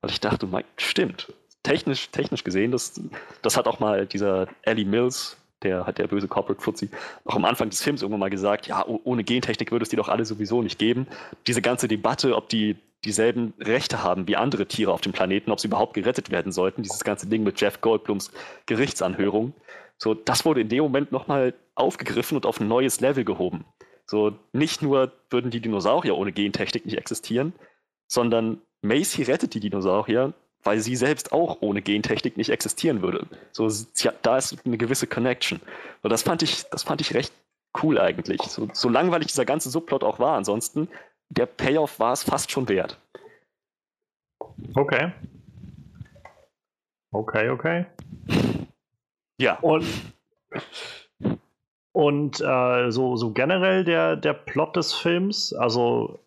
[0.00, 1.32] Weil ich dachte, mein, stimmt.
[1.62, 3.00] Technisch, technisch gesehen, das,
[3.42, 6.90] das hat auch mal dieser Ellie Mills, der hat der böse Corporate Fuzzi,
[7.24, 10.08] auch am Anfang des Films irgendwann mal gesagt, ja, ohne Gentechnik würde es die doch
[10.08, 11.06] alle sowieso nicht geben.
[11.46, 15.60] Diese ganze Debatte, ob die dieselben Rechte haben wie andere Tiere auf dem Planeten, ob
[15.60, 18.32] sie überhaupt gerettet werden sollten, dieses ganze Ding mit Jeff Goldblums
[18.66, 19.54] Gerichtsanhörung,
[20.02, 23.64] so, das wurde in dem Moment nochmal aufgegriffen und auf ein neues Level gehoben.
[24.04, 27.52] So, nicht nur würden die Dinosaurier ohne Gentechnik nicht existieren,
[28.08, 30.34] sondern Macy rettet die Dinosaurier,
[30.64, 33.26] weil sie selbst auch ohne Gentechnik nicht existieren würde.
[33.52, 35.60] So, ja, da ist eine gewisse Connection.
[36.02, 37.32] Und das fand ich, das fand ich recht
[37.82, 38.42] cool eigentlich.
[38.42, 40.88] So, so langweilig dieser ganze Subplot auch war, ansonsten,
[41.30, 42.98] der Payoff war es fast schon wert.
[44.74, 45.12] Okay.
[47.10, 47.86] Okay, okay.
[49.38, 49.58] Ja.
[49.60, 49.86] Und,
[51.92, 56.20] und äh, so, so generell der, der Plot des Films, also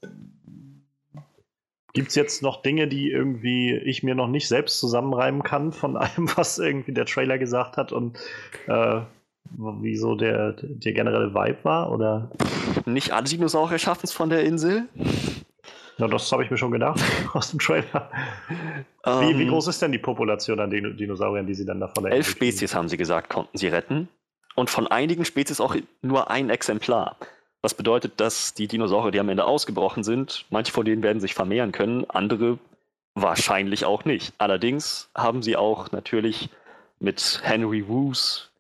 [1.96, 5.96] Gibt es jetzt noch Dinge, die irgendwie ich mir noch nicht selbst zusammenreimen kann von
[5.98, 8.18] allem, was irgendwie der Trailer gesagt hat und
[8.68, 9.00] äh,
[9.58, 11.92] wie so der, der generelle Vibe war?
[11.92, 12.30] Oder?
[12.86, 14.90] Nicht alle Dinosaurier schaffen es von der Insel.
[15.98, 17.02] Ja, das habe ich mir schon gedacht
[17.34, 18.12] aus dem Trailer.
[19.06, 19.50] Um, wie, wie, ähm.
[19.50, 22.90] groß ist denn die Population an Din Dinosauriern, die sie dann davon Elf Spezies, haben
[22.90, 24.10] sie gesagt, konnten sie retten.
[24.56, 27.18] Und von einigen Spezies auch nur ein Exemplar.
[27.66, 31.34] Was bedeutet, dass die Dinosaurier, die am Ende ausgebrochen sind, manche von denen werden sich
[31.34, 32.60] vermehren können, andere
[33.16, 34.36] wahrscheinlich auch nicht.
[34.38, 36.50] Allerdings haben sie auch natürlich
[37.00, 38.52] mit Henry Woos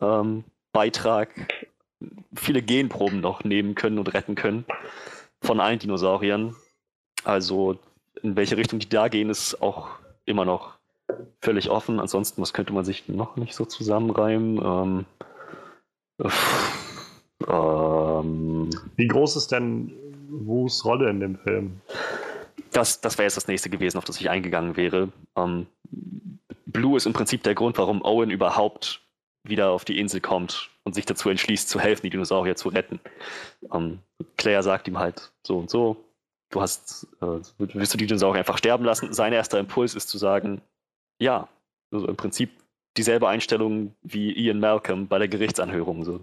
[0.00, 1.28] ähm, Beitrag
[2.34, 4.64] viele Genproben noch nehmen können und retten können
[5.42, 6.56] von allen Dinosauriern.
[7.24, 7.78] Also
[8.22, 9.90] in welche Richtung die da gehen, ist auch
[10.24, 10.78] immer noch
[11.42, 12.00] völlig offen.
[12.00, 15.04] Ansonsten, was könnte man sich noch nicht so zusammenreimen?
[16.18, 16.30] Ähm,
[17.46, 19.92] ähm, Wie groß ist denn
[20.28, 21.80] Wus Rolle in dem Film?
[22.72, 25.10] Das, das wäre jetzt das nächste gewesen, auf das ich eingegangen wäre.
[25.36, 25.66] Ähm,
[26.66, 29.00] Blue ist im Prinzip der Grund, warum Owen überhaupt
[29.44, 33.00] wieder auf die Insel kommt und sich dazu entschließt, zu helfen, die Dinosaurier zu retten.
[33.72, 34.00] Ähm,
[34.36, 35.96] Claire sagt ihm halt so und so,
[36.50, 39.12] du hast, äh, willst du die Dinosaurier einfach sterben lassen?
[39.12, 40.60] Sein erster Impuls ist zu sagen,
[41.20, 41.48] ja,
[41.90, 42.50] also im Prinzip
[42.96, 46.04] dieselbe Einstellung wie Ian Malcolm bei der Gerichtsanhörung.
[46.04, 46.20] So.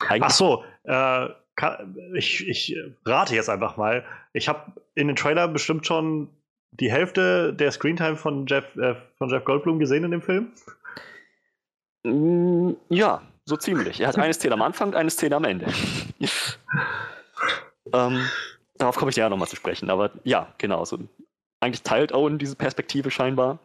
[0.00, 4.04] Eigentlich Ach so, äh, kann, ich, ich rate jetzt einfach mal.
[4.32, 6.28] Ich habe in den Trailer bestimmt schon
[6.70, 10.52] die Hälfte der Screentime von Jeff, äh, von Jeff Goldblum gesehen in dem Film.
[12.04, 14.00] Mm, ja, so ziemlich.
[14.00, 15.66] Er hat eine Szene am Anfang eine Szene am Ende.
[17.92, 18.24] ähm,
[18.76, 19.90] darauf komme ich ja nochmal zu sprechen.
[19.90, 20.84] Aber ja, genau.
[20.84, 20.98] So,
[21.60, 23.58] eigentlich teilt Owen diese Perspektive scheinbar.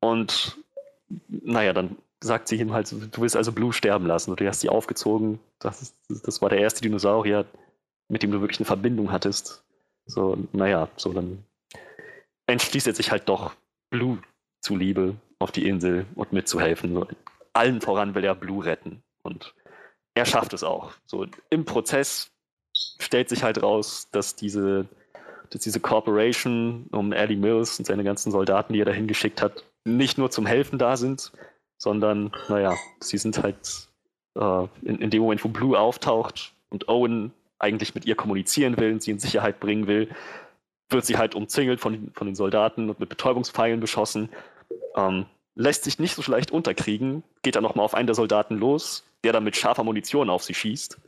[0.00, 0.56] Und
[1.28, 4.34] naja, dann sagt sie ihm halt, du willst also Blue sterben lassen.
[4.34, 5.38] Du hast sie aufgezogen.
[5.58, 7.46] Das, ist, das war der erste Dinosaurier,
[8.08, 9.62] mit dem du wirklich eine Verbindung hattest.
[10.06, 11.44] So, naja, so dann
[12.46, 13.54] entschließt er sich halt doch,
[13.90, 14.18] Blue
[14.60, 16.94] zuliebe auf die Insel und mitzuhelfen.
[16.94, 17.06] So,
[17.52, 19.02] allen voran will er Blue retten.
[19.22, 19.54] Und
[20.14, 20.92] er schafft es auch.
[21.06, 22.30] So im Prozess
[22.98, 24.86] stellt sich halt raus, dass diese,
[25.50, 29.64] dass diese Corporation um Eddie Mills und seine ganzen Soldaten, die er dahin geschickt hat,
[29.84, 31.32] nicht nur zum Helfen da sind,
[31.78, 33.88] sondern, naja, sie sind halt
[34.34, 38.92] äh, in, in dem Moment, wo Blue auftaucht und Owen eigentlich mit ihr kommunizieren will
[38.92, 40.08] und sie in Sicherheit bringen will,
[40.90, 44.28] wird sie halt umzingelt von, von den Soldaten und mit Betäubungspfeilen beschossen.
[44.96, 49.04] Ähm, lässt sich nicht so leicht unterkriegen, geht dann nochmal auf einen der Soldaten los,
[49.24, 50.98] der dann mit scharfer Munition auf sie schießt.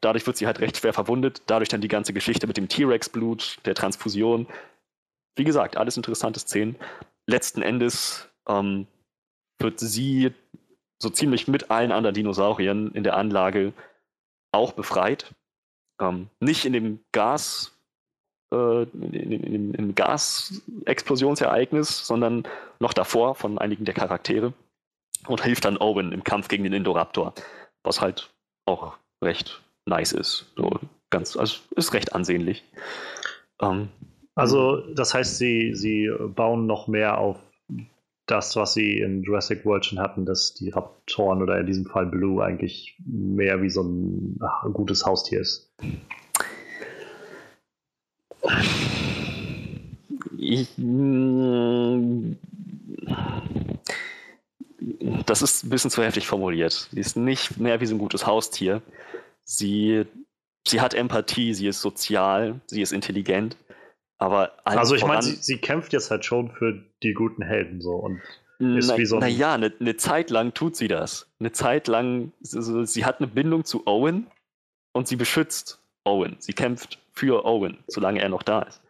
[0.00, 1.42] Dadurch wird sie halt recht schwer verwundet.
[1.46, 4.46] Dadurch dann die ganze Geschichte mit dem T-Rex-Blut, der Transfusion.
[5.36, 6.76] Wie gesagt, alles interessante Szenen.
[7.26, 8.86] Letzten Endes ähm,
[9.58, 10.32] wird sie
[11.00, 13.72] so ziemlich mit allen anderen Dinosauriern in der Anlage
[14.52, 15.34] auch befreit.
[16.00, 17.72] Ähm, nicht in dem Gas,
[18.52, 22.44] äh, in, in, in, Gasexplosionsereignis, sondern
[22.80, 24.52] noch davor von einigen der Charaktere
[25.26, 27.34] und hilft dann Owen im Kampf gegen den Indoraptor,
[27.84, 28.30] was halt
[28.66, 30.46] auch recht nice ist.
[30.56, 30.78] So
[31.10, 32.64] ganz, also ist recht ansehnlich.
[33.60, 33.88] Ähm,
[34.34, 37.38] also, das heißt, sie, sie bauen noch mehr auf
[38.26, 42.06] das, was sie in Jurassic World schon hatten, dass die Raptoren oder in diesem Fall
[42.06, 44.38] Blue eigentlich mehr wie so ein,
[44.72, 45.70] gutes Haustier ist.
[50.38, 52.36] Ich, mm,
[55.26, 56.88] das ist ein bisschen zu heftig formuliert.
[56.92, 58.82] Sie ist nicht mehr wie so ein gutes Haustier.
[59.44, 60.04] Sie,
[60.66, 63.56] sie hat Empathie, sie ist sozial, sie ist intelligent.
[64.18, 67.94] Aber also ich meine, sie, sie, kämpft jetzt halt schon für die guten Helden so
[67.94, 68.20] und
[68.58, 69.18] ist na, wie so.
[69.18, 71.26] Naja, eine, eine Zeit lang tut sie das.
[71.40, 74.28] Eine Zeit lang, also sie hat eine Bindung zu Owen
[74.92, 76.36] und sie beschützt Owen.
[76.38, 78.80] Sie kämpft für Owen, solange er noch da ist.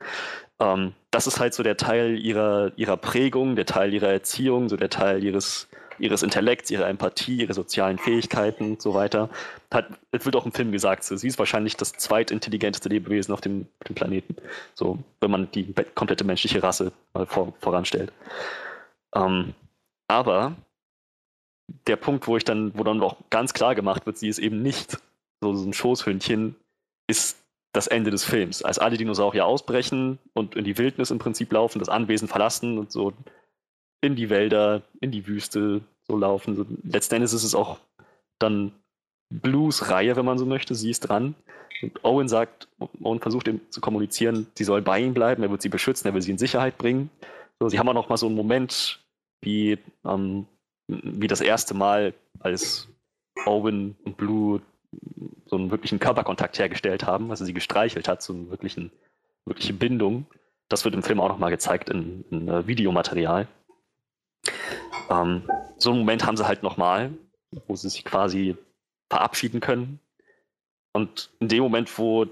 [0.61, 4.77] Ähm, das ist halt so der Teil ihrer, ihrer Prägung, der Teil ihrer Erziehung, so
[4.77, 5.69] der Teil ihres,
[5.99, 9.31] ihres Intellekts, ihrer Empathie, ihrer sozialen Fähigkeiten und so weiter.
[9.73, 13.67] Hat, es wird auch im Film gesagt, sie ist wahrscheinlich das zweitintelligenteste Lebewesen auf dem,
[13.89, 14.37] dem Planeten.
[14.75, 18.13] So, wenn man die komplette menschliche Rasse mal vor, voranstellt.
[19.15, 19.55] Ähm,
[20.09, 20.57] aber
[21.87, 24.63] der Punkt, wo ich dann, wo dann auch ganz klar gemacht wird, sie ist eben
[24.63, 24.99] nicht
[25.41, 26.57] so, so ein Schoßhündchen,
[27.07, 27.39] ist
[27.73, 28.63] das Ende des Films.
[28.63, 32.93] Als alle Dinosaurier ausbrechen und in die Wildnis im Prinzip laufen, das Anwesen verlassen und
[32.93, 33.13] so
[34.05, 36.57] in die Wälder, in die Wüste so laufen.
[36.57, 37.79] So, letzten Endes ist es auch
[38.39, 38.73] dann
[39.31, 40.75] Blues Reihe, wenn man so möchte.
[40.75, 41.35] Sie ist dran.
[41.83, 42.69] Und Owen sagt,
[43.03, 46.15] Owen versucht ihm zu kommunizieren, sie soll bei ihm bleiben, er wird sie beschützen, er
[46.15, 47.11] will sie in Sicherheit bringen.
[47.59, 49.01] So, sie haben auch noch mal so einen Moment,
[49.41, 50.47] wie, ähm,
[50.87, 52.89] wie das erste Mal, als
[53.47, 54.61] Owen und Blue
[55.47, 60.27] so einen wirklichen Körperkontakt hergestellt haben, also sie gestreichelt hat, so eine wirkliche Bindung.
[60.69, 63.47] Das wird im Film auch nochmal gezeigt in, in uh, Videomaterial.
[65.11, 65.49] Ähm,
[65.79, 67.13] so einen Moment haben sie halt nochmal,
[67.67, 68.57] wo sie sich quasi
[69.11, 70.01] verabschieden können.
[70.93, 72.27] Und in dem Moment, wo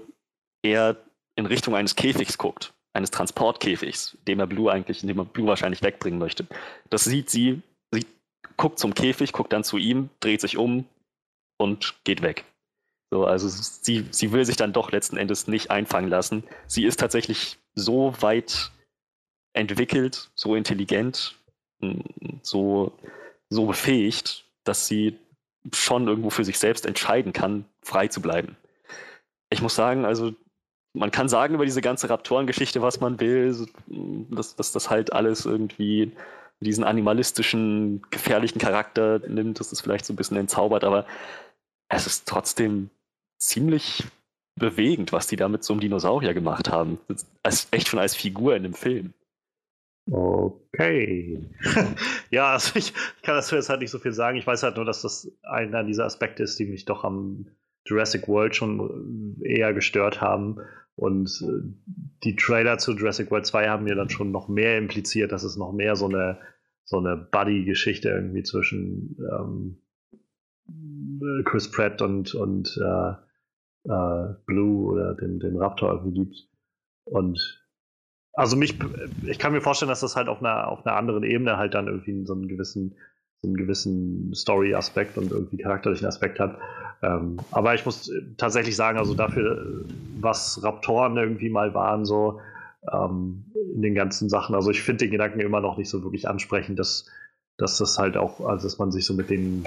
[0.63, 0.97] er
[1.35, 5.47] in Richtung eines Käfigs guckt, eines Transportkäfigs, dem er Blue eigentlich, in dem er Blue
[5.47, 6.47] wahrscheinlich wegbringen möchte,
[6.89, 8.05] das sieht sie, sie
[8.57, 10.85] guckt zum Käfig, guckt dann zu ihm, dreht sich um
[11.57, 12.45] und geht weg.
[13.11, 16.43] So, also sie, sie will sich dann doch letzten Endes nicht einfangen lassen.
[16.65, 18.71] Sie ist tatsächlich so weit
[19.53, 21.35] entwickelt, so intelligent,
[22.41, 22.91] so,
[23.49, 25.17] so befähigt, dass sie
[25.73, 28.57] schon irgendwo für sich selbst entscheiden kann, frei zu bleiben.
[29.49, 30.33] Ich muss sagen, also
[30.93, 33.67] man kann sagen über diese ganze Raptorengeschichte, was man will,
[34.29, 36.11] dass, dass das halt alles irgendwie
[36.59, 41.05] diesen animalistischen, gefährlichen Charakter nimmt, dass das vielleicht so ein bisschen entzaubert, aber
[41.89, 42.89] es ist trotzdem
[43.37, 44.03] ziemlich
[44.55, 46.99] bewegend, was die da mit so einem Dinosaurier gemacht haben.
[47.41, 49.13] Als, echt schon als Figur in dem Film.
[50.09, 51.49] Okay.
[52.29, 54.37] ja, also ich, kann dazu jetzt halt nicht so viel sagen.
[54.37, 57.47] Ich weiß halt nur, dass das einer dieser Aspekte ist, die mich doch am
[57.85, 60.57] Jurassic World schon eher gestört haben.
[60.95, 61.63] Und äh,
[62.23, 65.55] die Trailer zu Jurassic World 2 haben mir dann schon noch mehr impliziert, dass es
[65.55, 66.37] noch mehr so eine,
[66.83, 69.77] so eine Buddy-Geschichte irgendwie zwischen ähm,
[71.45, 73.13] Chris Pratt und, und äh,
[73.89, 76.47] äh, Blue oder den, den Raptor irgendwie gibt.
[77.05, 77.62] Und
[78.33, 78.77] also mich,
[79.25, 81.87] ich kann mir vorstellen, dass das halt auf einer, auf einer anderen Ebene halt dann
[81.87, 82.95] irgendwie so einen gewissen,
[83.41, 86.57] so einen gewissen Story-Aspekt und irgendwie charakterlichen Aspekt hat.
[87.01, 89.85] Ähm, aber ich muss tatsächlich sagen, also dafür,
[90.19, 92.39] was Raptoren irgendwie mal waren, so
[92.91, 93.45] ähm,
[93.75, 96.79] in den ganzen Sachen, also ich finde den Gedanken immer noch nicht so wirklich ansprechend,
[96.79, 97.05] dass,
[97.57, 99.65] dass das halt auch, also dass man sich so mit den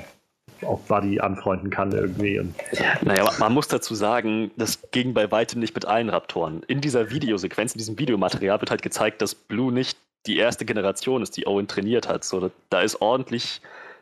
[0.62, 2.38] auch Buddy anfreunden kann irgendwie.
[2.38, 2.54] Und
[3.02, 6.62] naja, man muss dazu sagen, das ging bei weitem nicht mit allen Raptoren.
[6.68, 11.22] In dieser Videosequenz, in diesem Videomaterial wird halt gezeigt, dass Blue nicht die erste Generation
[11.22, 12.24] ist, die Owen trainiert hat.
[12.24, 13.60] So, da ist ordentlich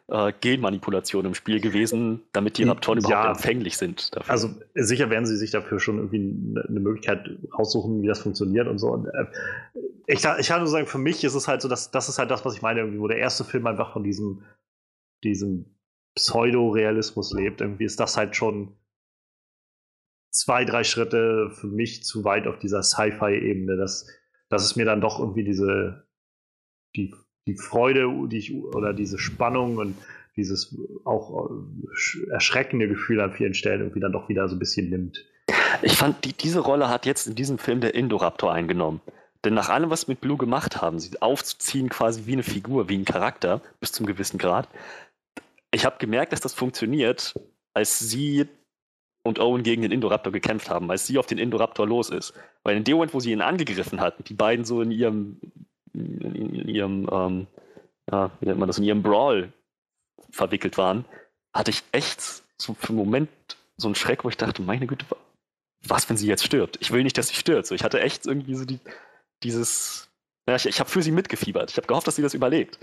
[0.09, 4.14] äh, Genmanipulation im Spiel gewesen, damit die Raptoren ja, überhaupt empfänglich sind.
[4.14, 4.31] Dafür.
[4.31, 8.78] Also sicher werden sie sich dafür schon irgendwie eine Möglichkeit raussuchen, wie das funktioniert und
[8.78, 8.89] so.
[8.89, 9.26] Und, äh,
[10.06, 12.31] ich, ich kann nur sagen, für mich ist es halt so, dass das ist halt
[12.31, 14.43] das, was ich meine, irgendwie, wo der erste Film einfach von diesem,
[15.22, 15.73] diesem
[16.15, 17.61] Pseudo-Realismus lebt.
[17.61, 18.77] Irgendwie ist das halt schon
[20.31, 24.09] zwei, drei Schritte für mich zu weit auf dieser Sci-Fi-Ebene, dass,
[24.49, 26.07] dass es mir dann doch irgendwie diese,
[26.97, 27.15] die,
[27.47, 29.97] die Freude, die ich, oder diese Spannung und
[30.36, 34.91] dieses auch äh, erschreckende Gefühl an vielen Stellen irgendwie dann doch wieder so ein bisschen
[34.91, 35.24] nimmt.
[35.82, 39.01] Ich fand, die, diese Rolle hat jetzt in diesem Film der Indoraptor eingenommen.
[39.45, 42.89] Denn nach allem, was sie mit Blue gemacht haben, sie aufzuziehen quasi wie eine Figur,
[42.89, 44.69] wie ein Charakter, bis zum gewissen Grad,
[45.74, 47.34] ich habe gemerkt, dass das funktioniert,
[47.74, 48.46] als sie
[49.26, 52.34] und Owen gegen den Indoraptor gekämpft haben, als sie auf den Indoraptor los ist.
[52.62, 55.40] Weil in dem Moment, wo sie ihn angegriffen hat, die beiden so in ihrem,
[55.94, 57.46] in ihrem, ähm,
[58.10, 59.52] ja, wie nennt man das, in ihrem Brawl
[60.30, 61.06] verwickelt waren,
[61.55, 62.20] hatte ich echt
[62.59, 63.30] so für einen Moment
[63.76, 65.06] so einen Schreck, wo ich dachte, meine Güte,
[65.86, 66.78] was, wenn sie jetzt stirbt?
[66.80, 67.66] Ich will nicht, dass sie stirbt.
[67.66, 68.78] So, ich hatte echt irgendwie so die,
[69.42, 70.10] dieses,
[70.48, 71.70] ja, ich, ich habe für sie mitgefiebert.
[71.70, 72.78] Ich habe gehofft, dass sie das überlebt.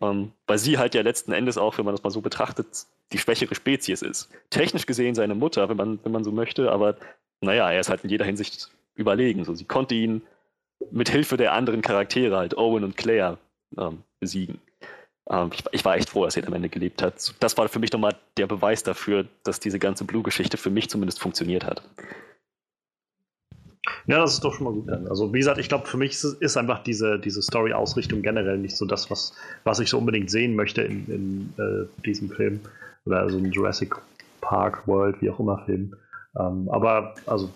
[0.00, 2.66] Ähm, weil sie halt ja letzten Endes auch, wenn man das mal so betrachtet,
[3.12, 4.28] die schwächere Spezies ist.
[4.50, 6.96] Technisch gesehen seine Mutter, wenn man, wenn man so möchte, aber
[7.40, 9.44] naja, er ist halt in jeder Hinsicht überlegen.
[9.44, 10.22] So, sie konnte ihn
[10.90, 13.38] mit Hilfe der anderen Charaktere, halt Owen und Claire,
[13.78, 14.60] ähm, besiegen.
[15.30, 17.34] Ähm, ich, ich, war echt froh, dass er am Ende gelebt hat.
[17.40, 21.20] Das war für mich nochmal der Beweis dafür, dass diese ganze Blue-Geschichte für mich zumindest
[21.20, 21.82] funktioniert hat.
[24.06, 24.90] Ja, das ist doch schon mal gut.
[25.08, 28.84] Also wie gesagt, ich glaube, für mich ist, einfach diese, diese Story-Ausrichtung generell nicht so
[28.84, 29.34] das, was,
[29.64, 32.60] was ich so unbedingt sehen möchte in, in äh, diesem Film.
[33.04, 33.94] Oder so ein Jurassic
[34.40, 35.94] Park, World, wie auch immer Film.
[36.38, 37.50] Ähm, aber also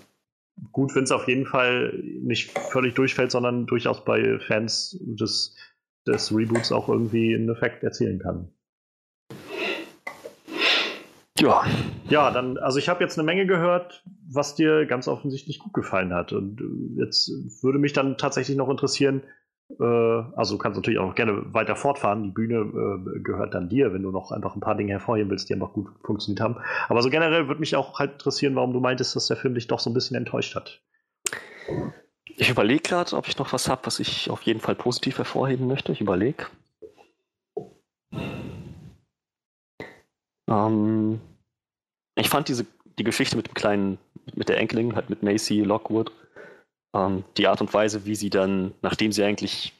[0.72, 1.92] gut, wenn es auf jeden Fall
[2.22, 5.56] nicht völlig durchfällt, sondern durchaus bei Fans des,
[6.06, 8.48] des Reboots auch irgendwie einen Effekt erzielen kann.
[11.40, 11.64] Ja.
[12.08, 16.12] Ja, dann, also ich habe jetzt eine Menge gehört, was dir ganz offensichtlich gut gefallen
[16.12, 16.32] hat.
[16.32, 17.30] Und äh, jetzt
[17.62, 19.22] würde mich dann tatsächlich noch interessieren,
[19.78, 22.24] äh, also du kannst natürlich auch gerne weiter fortfahren.
[22.24, 25.48] Die Bühne äh, gehört dann dir, wenn du noch einfach ein paar Dinge hervorheben willst,
[25.48, 26.56] die einfach gut funktioniert haben.
[26.88, 29.66] Aber so generell würde mich auch halt interessieren, warum du meintest, dass der Film dich
[29.66, 30.82] doch so ein bisschen enttäuscht hat.
[32.26, 35.68] Ich überlege gerade, ob ich noch was habe, was ich auf jeden Fall positiv hervorheben
[35.68, 35.92] möchte.
[35.92, 36.46] Ich überlege.
[40.48, 41.20] Ähm,
[42.20, 42.66] ich fand diese,
[42.98, 43.98] die Geschichte mit dem kleinen,
[44.34, 46.12] mit der Enkelin, halt mit Macy Lockwood,
[46.94, 49.72] ähm, die Art und Weise, wie sie dann, nachdem sie eigentlich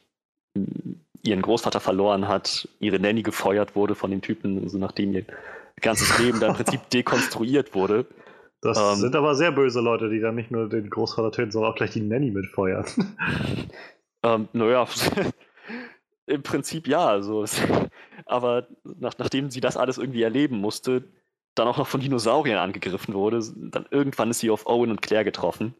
[1.23, 5.25] ihren Großvater verloren hat, ihre Nanny gefeuert wurde von den Typen, also nachdem ihr
[5.79, 8.05] ganzes Leben da im Prinzip dekonstruiert wurde.
[8.61, 11.71] Das ähm, sind aber sehr böse Leute, die dann nicht nur den Großvater töten, sondern
[11.71, 12.85] auch gleich die Nanny mitfeuern.
[14.23, 14.87] ähm, naja,
[16.27, 17.07] im Prinzip ja.
[17.07, 17.45] Also,
[18.25, 21.03] aber nach, nachdem sie das alles irgendwie erleben musste,
[21.55, 25.25] dann auch noch von Dinosauriern angegriffen wurde, dann irgendwann ist sie auf Owen und Claire
[25.25, 25.73] getroffen.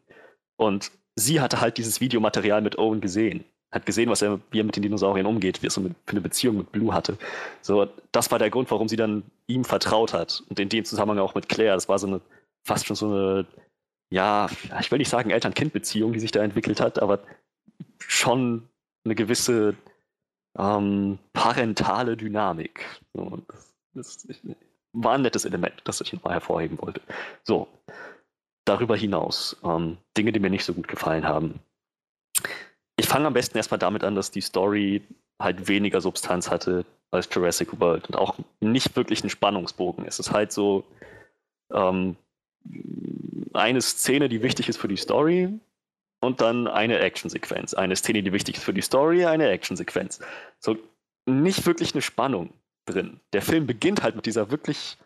[0.56, 3.44] Und sie hatte halt dieses Videomaterial mit Owen gesehen.
[3.70, 6.12] Hat gesehen, was er, wie er mit den Dinosauriern umgeht, wie er so mit, für
[6.12, 7.16] eine Beziehung mit Blue hatte.
[7.62, 10.42] So, das war der Grund, warum sie dann ihm vertraut hat.
[10.50, 11.74] Und in dem Zusammenhang auch mit Claire.
[11.74, 12.20] Das war so eine,
[12.64, 13.46] fast schon so eine,
[14.10, 17.20] ja, ich will nicht sagen Eltern-Kind-Beziehung, die sich da entwickelt hat, aber
[17.98, 18.68] schon
[19.04, 19.74] eine gewisse
[20.58, 22.84] ähm, parentale Dynamik.
[23.14, 23.38] So,
[23.94, 24.38] das, das,
[24.92, 27.00] war ein nettes Element, das ich mal hervorheben wollte.
[27.44, 27.68] So,
[28.64, 31.60] darüber hinaus, ähm, Dinge, die mir nicht so gut gefallen haben.
[32.96, 35.02] Ich fange am besten erstmal damit an, dass die Story
[35.40, 40.06] halt weniger Substanz hatte als Jurassic World und auch nicht wirklich ein Spannungsbogen.
[40.06, 40.84] Es ist halt so
[41.72, 42.16] ähm,
[43.52, 45.48] eine Szene, die wichtig ist für die Story
[46.20, 47.74] und dann eine Actionsequenz.
[47.74, 50.20] Eine Szene, die wichtig ist für die Story, eine Actionsequenz.
[50.58, 50.76] So
[51.26, 52.52] nicht wirklich eine Spannung
[52.86, 53.20] drin.
[53.32, 54.98] Der Film beginnt halt mit dieser wirklich,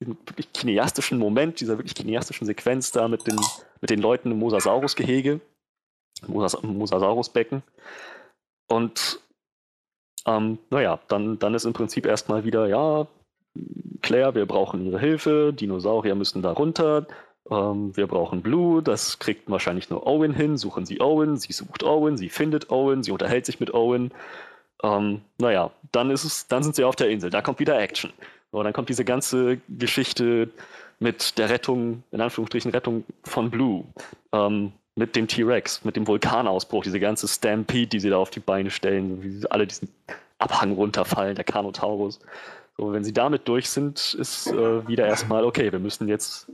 [0.00, 3.38] wirklich kineastischen Moment, dieser wirklich kineastischen Sequenz da mit den,
[3.80, 5.40] mit den Leuten im Mosasaurus-Gehege,
[6.26, 7.62] Mosas Mosasaurus-Becken.
[8.68, 9.20] Und
[10.26, 13.06] ähm, naja, dann, dann ist im Prinzip erstmal wieder, ja,
[14.02, 17.06] Claire, wir brauchen ihre Hilfe, Dinosaurier müssen da runter,
[17.50, 21.82] ähm, wir brauchen Blue, das kriegt wahrscheinlich nur Owen hin, suchen sie Owen, sie sucht
[21.82, 24.12] Owen, sie findet Owen, sie unterhält sich mit Owen
[24.82, 28.12] ähm, naja, dann ist es, dann sind sie auf der Insel, da kommt wieder Action.
[28.52, 30.48] So, dann kommt diese ganze Geschichte
[31.00, 33.84] mit der Rettung, in Anführungsstrichen Rettung von Blue,
[34.32, 38.40] ähm, mit dem T-Rex, mit dem Vulkanausbruch, diese ganze Stampede, die sie da auf die
[38.40, 39.88] Beine stellen, wie alle diesen
[40.38, 42.18] Abhang runterfallen, der Kanotaurus.
[42.76, 46.50] So, wenn sie damit durch sind, ist äh, wieder erstmal, okay, wir müssen jetzt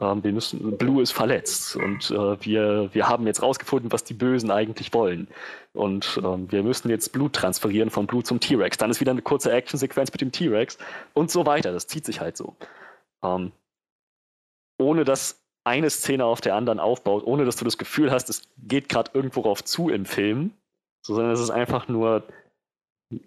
[0.00, 4.14] ähm, wir müssen, Blue ist verletzt und äh, wir, wir haben jetzt rausgefunden, was die
[4.14, 5.28] Bösen eigentlich wollen.
[5.72, 8.78] Und ähm, wir müssen jetzt Blut transferieren von Blut zum T-Rex.
[8.78, 10.78] Dann ist wieder eine kurze Actionsequenz mit dem T-Rex
[11.14, 11.72] und so weiter.
[11.72, 12.54] Das zieht sich halt so.
[13.22, 13.52] Ähm,
[14.78, 18.42] ohne dass eine Szene auf der anderen aufbaut, ohne dass du das Gefühl hast, es
[18.58, 20.52] geht gerade irgendwo drauf zu im Film,
[21.02, 22.24] sondern es ist einfach nur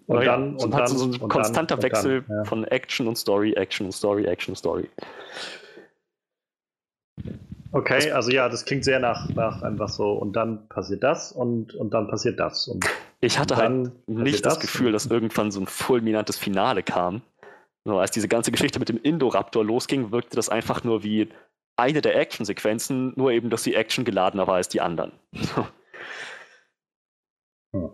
[0.06, 2.44] und dann, und dann, so ein konstanter dann, Wechsel dann, ja.
[2.44, 4.90] von Action und Story, Action und Story, Action und Story.
[7.72, 11.74] Okay, also ja, das klingt sehr nach, nach einfach so, und dann passiert das und,
[11.74, 12.68] und dann passiert das.
[12.68, 12.86] Und
[13.20, 17.22] ich hatte halt nicht das, das Gefühl, dass irgendwann so ein fulminantes Finale kam.
[17.84, 21.28] So, als diese ganze Geschichte mit dem Indoraptor losging, wirkte das einfach nur wie
[21.76, 25.12] eine der Actionsequenzen, nur eben, dass die Action geladener war als die anderen.
[27.72, 27.90] hm.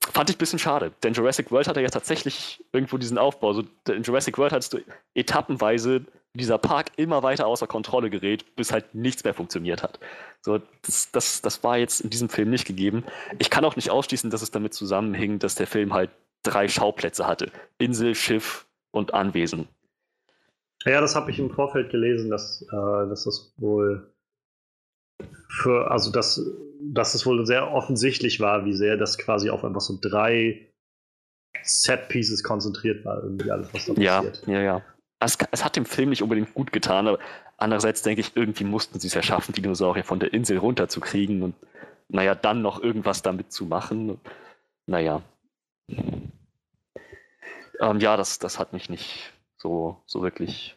[0.00, 3.48] Fand ich ein bisschen schade, denn Jurassic World hatte ja tatsächlich irgendwo diesen Aufbau.
[3.48, 4.78] Also in Jurassic World hattest du
[5.14, 10.00] etappenweise dieser Park immer weiter außer Kontrolle gerät, bis halt nichts mehr funktioniert hat.
[10.40, 13.04] So, das, das, das war jetzt in diesem Film nicht gegeben.
[13.38, 16.10] Ich kann auch nicht ausschließen, dass es damit zusammenhing, dass der Film halt
[16.42, 17.50] drei Schauplätze hatte.
[17.78, 19.68] Insel, Schiff und Anwesen.
[20.84, 24.12] Ja, das habe ich im Vorfeld gelesen, dass, äh, dass das wohl
[25.48, 26.44] für, also dass,
[26.80, 30.68] dass es wohl sehr offensichtlich war, wie sehr das quasi auf einfach so drei
[31.62, 34.42] Set-Pieces konzentriert war, irgendwie alles, was da passiert.
[34.46, 34.82] Ja, ja, ja
[35.24, 37.18] es, es, hat dem Film nicht unbedingt gut getan, aber
[37.56, 41.42] andererseits denke ich, irgendwie mussten sie es ja schaffen, die Dinosaurier von der Insel runterzukriegen
[41.42, 41.54] und
[42.08, 44.20] naja, dann noch irgendwas damit zu machen.
[44.86, 45.22] Naja.
[47.80, 50.76] Ähm, ja, das, das hat mich nicht so, so wirklich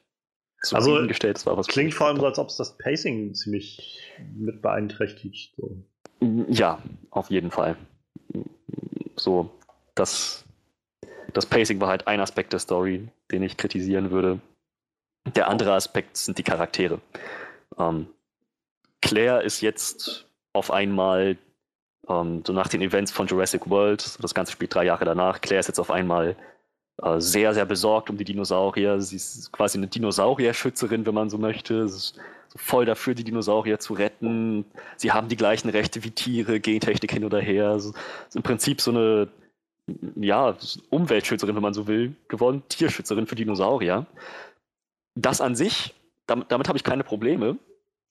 [0.71, 1.37] also gestellt.
[1.37, 4.01] Das war was klingt vor allem so, als ob es das Pacing ziemlich
[4.35, 5.55] mit beeinträchtigt.
[5.57, 5.83] So.
[6.49, 7.77] Ja, auf jeden Fall.
[9.15, 9.51] So,
[9.95, 10.45] das,
[11.33, 14.39] das Pacing war halt ein Aspekt der Story, den ich kritisieren würde.
[15.35, 16.99] Der andere Aspekt sind die Charaktere.
[17.77, 18.07] Ähm,
[19.01, 21.37] Claire ist jetzt auf einmal,
[22.07, 25.59] ähm, so nach den Events von Jurassic World, das Ganze spielt drei Jahre danach, Claire
[25.59, 26.35] ist jetzt auf einmal
[27.01, 28.99] äh, sehr, sehr besorgt um die Dinosaurier.
[29.01, 31.87] Sie ist quasi eine Dinosaurierschützerin, wenn man so möchte.
[31.87, 32.19] Sie ist
[32.55, 34.65] voll dafür, die Dinosaurier zu retten.
[34.95, 37.71] Sie haben die gleichen Rechte wie Tiere, Gentechnik hin oder her.
[37.75, 39.27] Es ist im Prinzip so eine
[40.15, 40.55] ja,
[40.89, 44.05] Umweltschützerin, wenn man so will, geworden, Tierschützerin für Dinosaurier.
[45.15, 45.93] Das an sich,
[46.25, 47.57] damit, damit habe ich keine Probleme.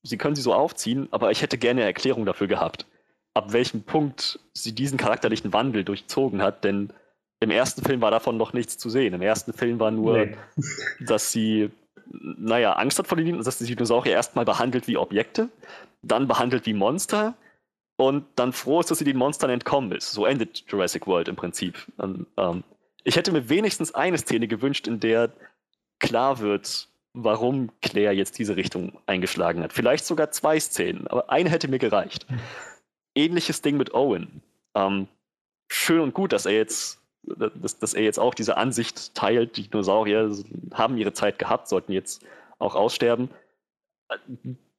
[0.02, 2.86] Sie können sie so aufziehen, aber ich hätte gerne eine Erklärung dafür gehabt,
[3.34, 6.92] ab welchem Punkt sie diesen charakterlichen Wandel durchzogen hat, denn
[7.40, 9.12] im ersten Film war davon noch nichts zu sehen.
[9.12, 10.36] Im ersten Film war nur, nee.
[11.00, 11.70] dass sie,
[12.06, 15.50] naja, Angst hat vor den dass sie Dinosaurier erstmal behandelt wie Objekte,
[16.02, 17.34] dann behandelt wie Monster
[17.96, 20.12] und dann froh ist, dass sie den Monstern entkommen ist.
[20.12, 21.86] So endet Jurassic World im Prinzip.
[21.96, 22.62] Und, ähm,
[23.04, 25.32] ich hätte mir wenigstens eine Szene gewünscht, in der
[25.98, 29.72] klar wird, warum Claire jetzt diese Richtung eingeschlagen hat.
[29.72, 32.26] Vielleicht sogar zwei Szenen, aber eine hätte mir gereicht.
[33.14, 34.42] Ähnliches Ding mit Owen.
[34.74, 35.08] Ähm,
[35.68, 39.68] schön und gut, dass er jetzt dass, dass er jetzt auch diese Ansicht teilt, die
[39.68, 40.32] Dinosaurier
[40.72, 42.24] haben ihre Zeit gehabt, sollten jetzt
[42.58, 43.30] auch aussterben.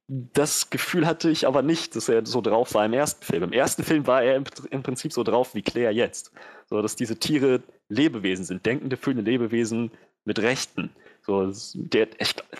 [0.08, 3.42] Das Gefühl hatte ich aber nicht, dass er so drauf war im ersten Film.
[3.42, 6.32] Im ersten Film war er im, im Prinzip so drauf wie Claire jetzt.
[6.70, 9.90] So, dass diese Tiere Lebewesen sind, denkende, fühlende Lebewesen
[10.24, 10.90] mit Rechten.
[11.22, 12.08] So, der,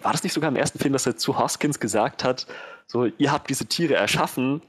[0.02, 2.46] war das nicht sogar im ersten Film, dass er zu Hoskins gesagt hat,
[2.86, 4.62] so, ihr habt diese Tiere erschaffen,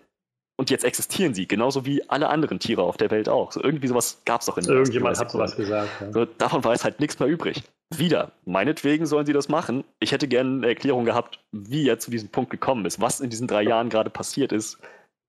[0.59, 3.53] und jetzt existieren sie, genauso wie alle anderen Tiere auf der Welt auch.
[3.53, 5.89] So irgendwie sowas gab es doch in der Irgendjemand hat sowas gesagt.
[6.01, 6.11] Ja.
[6.11, 7.63] So, davon war jetzt halt nichts mehr übrig.
[7.95, 9.85] Wieder, meinetwegen sollen sie das machen.
[10.01, 13.29] Ich hätte gerne eine Erklärung gehabt, wie er zu diesem Punkt gekommen ist, was in
[13.29, 14.79] diesen drei Jahren gerade passiert ist,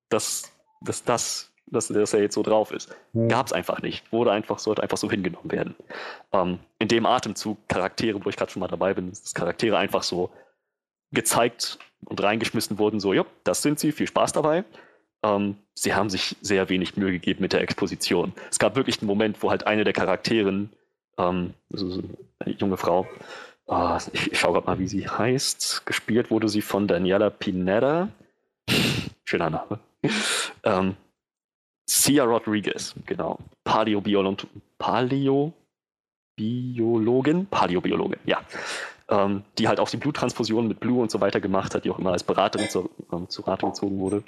[0.08, 0.50] dass,
[0.80, 2.92] dass das, dass, dass er jetzt so drauf ist.
[3.12, 3.28] Hm.
[3.28, 4.10] Gab es einfach nicht.
[4.12, 5.76] Wurde einfach, sollte einfach so hingenommen werden.
[6.32, 10.02] Ähm, in dem Atemzug Charaktere, wo ich gerade schon mal dabei bin, dass Charaktere einfach
[10.02, 10.30] so
[11.12, 14.64] gezeigt und reingeschmissen wurden, so, ja, das sind sie, viel Spaß dabei.
[15.22, 18.32] Ähm, sie haben sich sehr wenig Mühe gegeben mit der Exposition.
[18.50, 20.70] Es gab wirklich einen Moment, wo halt eine der Charakteren,
[21.18, 22.02] ähm, also
[22.38, 23.06] eine junge Frau,
[23.68, 28.08] äh, ich, ich schaue gerade mal, wie sie heißt, gespielt wurde sie von Daniela Pineda.
[29.24, 29.78] Schöner Name.
[30.64, 30.96] ähm,
[31.88, 33.38] Cia Rodriguez, genau.
[33.64, 34.48] Paläobiologin,
[34.78, 38.40] Paläobiologin, Paläobiologin, ja.
[39.10, 41.98] Ähm, die halt auch die Bluttransfusion mit Blue und so weiter gemacht hat, die auch
[41.98, 44.22] immer als Beraterin zu, ähm, zu Rate gezogen wurde.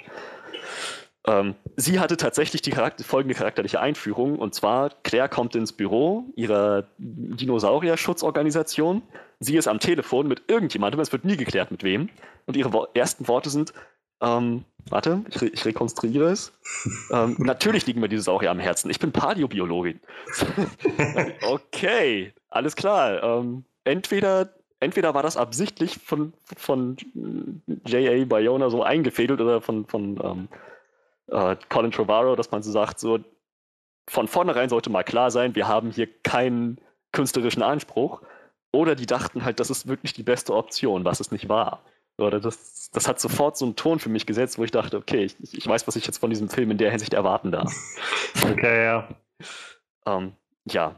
[1.25, 6.25] Ähm, sie hatte tatsächlich die Charakter folgende charakterliche Einführung und zwar Claire kommt ins Büro
[6.35, 9.03] ihrer Dinosaurier-Schutzorganisation.
[9.39, 12.09] Sie ist am Telefon mit irgendjemandem, es wird nie geklärt mit wem.
[12.45, 13.73] Und ihre Wo ersten Worte sind,
[14.21, 16.51] ähm, warte, ich, re ich, rekonstruiere es.
[17.11, 18.89] ähm, natürlich liegen mir diese Saurier am Herzen.
[18.89, 20.01] Ich bin Paläobiologin.
[21.41, 23.23] okay, alles klar.
[23.23, 24.53] Ähm, entweder
[24.83, 26.97] entweder war das absichtlich von, von
[27.85, 28.25] J.A.
[28.25, 30.47] Bayona so eingefädelt oder von, von ähm,
[31.27, 33.19] äh, Colin Trevorrow, dass man so sagt, so
[34.07, 36.79] von vornherein sollte mal klar sein, wir haben hier keinen
[37.11, 38.21] künstlerischen Anspruch.
[38.71, 41.83] Oder die dachten halt, das ist wirklich die beste Option, was es nicht war.
[42.17, 45.23] Oder das, das hat sofort so einen Ton für mich gesetzt, wo ich dachte, okay,
[45.23, 47.73] ich, ich weiß, was ich jetzt von diesem Film in der Hinsicht erwarten darf.
[48.43, 49.07] Okay, ja.
[50.05, 50.33] Ähm,
[50.65, 50.95] ja.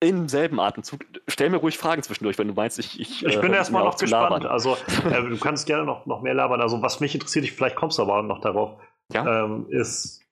[0.00, 3.00] Im selben Atemzug, stell mir ruhig Fragen zwischendurch, wenn du meinst, ich.
[3.00, 4.44] Ich, ich bin äh, erstmal noch gespannt.
[4.44, 4.46] Labern.
[4.46, 4.76] Also,
[5.10, 6.60] äh, du kannst gerne noch, noch mehr labern.
[6.60, 8.78] Also, was mich interessiert, vielleicht kommst du aber auch noch darauf
[9.12, 9.44] ja?
[9.44, 10.22] ähm, ist,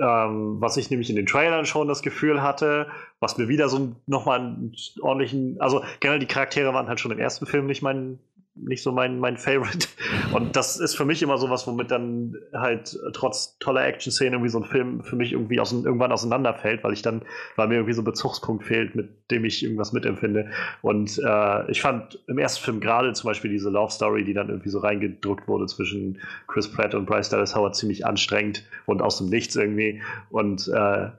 [0.00, 2.88] ähm, was ich nämlich in den Trailern schon das Gefühl hatte,
[3.20, 7.18] was mir wieder so nochmal einen ordentlichen, also generell die Charaktere waren halt schon im
[7.18, 8.18] ersten Film nicht mein
[8.54, 9.88] nicht so mein, mein Favorite.
[10.32, 14.50] Und das ist für mich immer so was, womit dann halt trotz toller Action-Szenen irgendwie
[14.50, 17.22] so ein Film für mich irgendwie aus, irgendwann auseinanderfällt, weil ich dann,
[17.56, 20.50] weil mir irgendwie so ein Bezugspunkt fehlt, mit dem ich irgendwas mitempfinde.
[20.82, 24.48] Und äh, ich fand im ersten Film gerade zum Beispiel diese Love Story, die dann
[24.48, 29.18] irgendwie so reingedrückt wurde zwischen Chris Pratt und Bryce Dallas Howard, ziemlich anstrengend und aus
[29.18, 30.02] dem Nichts irgendwie.
[30.30, 31.10] Und äh,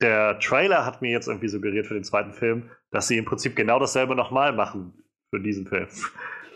[0.00, 3.56] der Trailer hat mir jetzt irgendwie suggeriert für den zweiten Film, dass sie im Prinzip
[3.56, 4.92] genau dasselbe nochmal machen
[5.30, 5.88] für diesen Film.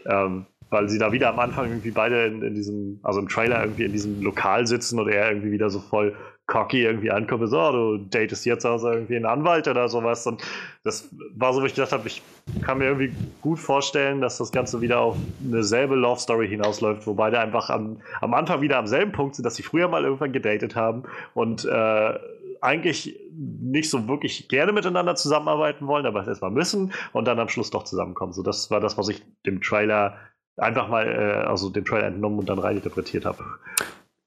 [0.07, 3.61] Ähm, weil sie da wieder am Anfang irgendwie beide in, in, diesem, also im Trailer
[3.61, 6.17] irgendwie in diesem Lokal sitzen und er irgendwie wieder so voll
[6.47, 10.27] cocky irgendwie ankommt, so, oh, du datest jetzt also irgendwie einen Anwalt oder sowas.
[10.27, 10.43] Und
[10.83, 12.21] das war so, wo ich gedacht habe, ich
[12.63, 15.17] kann mir irgendwie gut vorstellen, dass das Ganze wieder auf
[15.47, 19.37] eine selbe Love Story hinausläuft, wo beide einfach am, am Anfang wieder am selben Punkt
[19.37, 21.05] sind, dass sie früher mal irgendwann gedatet haben
[21.35, 22.19] und äh,
[22.63, 27.49] eigentlich nicht so wirklich gerne miteinander zusammenarbeiten wollen, aber es erstmal müssen und dann am
[27.49, 28.33] Schluss doch zusammenkommen.
[28.33, 30.17] So, das war das, was ich dem Trailer
[30.57, 33.45] einfach mal, äh, also dem Trailer entnommen und dann reininterpretiert habe.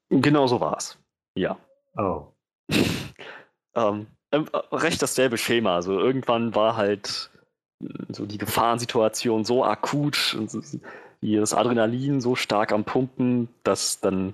[0.09, 0.97] Genau so war es.
[1.37, 1.57] Ja.
[1.97, 2.27] Oh.
[3.75, 4.41] ähm, äh,
[4.71, 5.75] recht dasselbe Schema.
[5.75, 7.31] Also irgendwann war halt
[8.09, 10.53] so die Gefahrensituation so akut und
[11.21, 14.33] das Adrenalin so stark am Pumpen, dass dann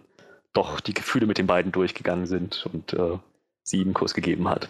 [0.54, 3.18] doch die Gefühle mit den beiden durchgegangen sind und äh,
[3.64, 4.70] sie Kuss gegeben hat.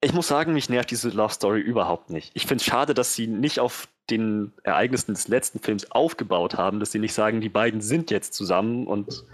[0.00, 2.30] Ich muss sagen, mich nervt diese Love Story überhaupt nicht.
[2.34, 6.80] Ich finde es schade, dass sie nicht auf den Ereignissen des letzten Films aufgebaut haben,
[6.80, 9.24] dass sie nicht sagen, die beiden sind jetzt zusammen und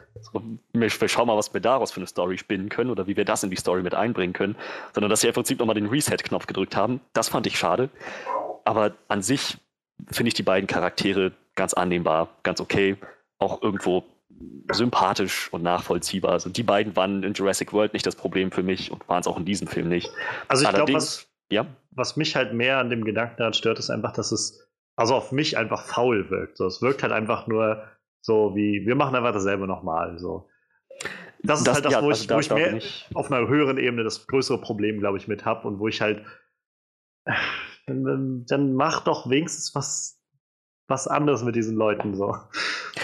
[0.73, 3.43] wir, schauen mal, was wir daraus für eine Story spinnen können oder wie wir das
[3.43, 4.57] in die Story mit einbringen können,
[4.95, 7.01] sondern dass sie im Prinzip nochmal den Reset-Knopf gedrückt haben.
[7.13, 7.91] Das fand ich schade.
[8.65, 9.59] Aber an sich
[10.11, 12.97] finde ich die beiden Charaktere ganz annehmbar, ganz okay,
[13.39, 14.05] auch irgendwo
[14.73, 16.33] sympathisch und nachvollziehbar.
[16.33, 19.27] Also die beiden waren in Jurassic World nicht das Problem für mich und waren es
[19.27, 20.11] auch in diesem Film nicht.
[20.49, 21.67] Also ich glaube, was, ja?
[21.91, 25.33] was mich halt mehr an dem Gedanken daran stört, ist einfach, dass es also auf
[25.33, 26.57] mich einfach faul wirkt.
[26.57, 27.83] So, es wirkt halt einfach nur
[28.21, 30.19] so wie, wir machen einfach dasselbe nochmal.
[30.19, 30.49] So.
[31.43, 33.47] Das ist das, halt das, ja, wo ich, also wo ich mehr ich auf einer
[33.49, 36.25] höheren Ebene das größere Problem, glaube ich, mit habe und wo ich halt
[37.87, 40.23] dann, dann mach doch wenigstens was,
[40.89, 42.37] was anderes mit diesen Leuten so.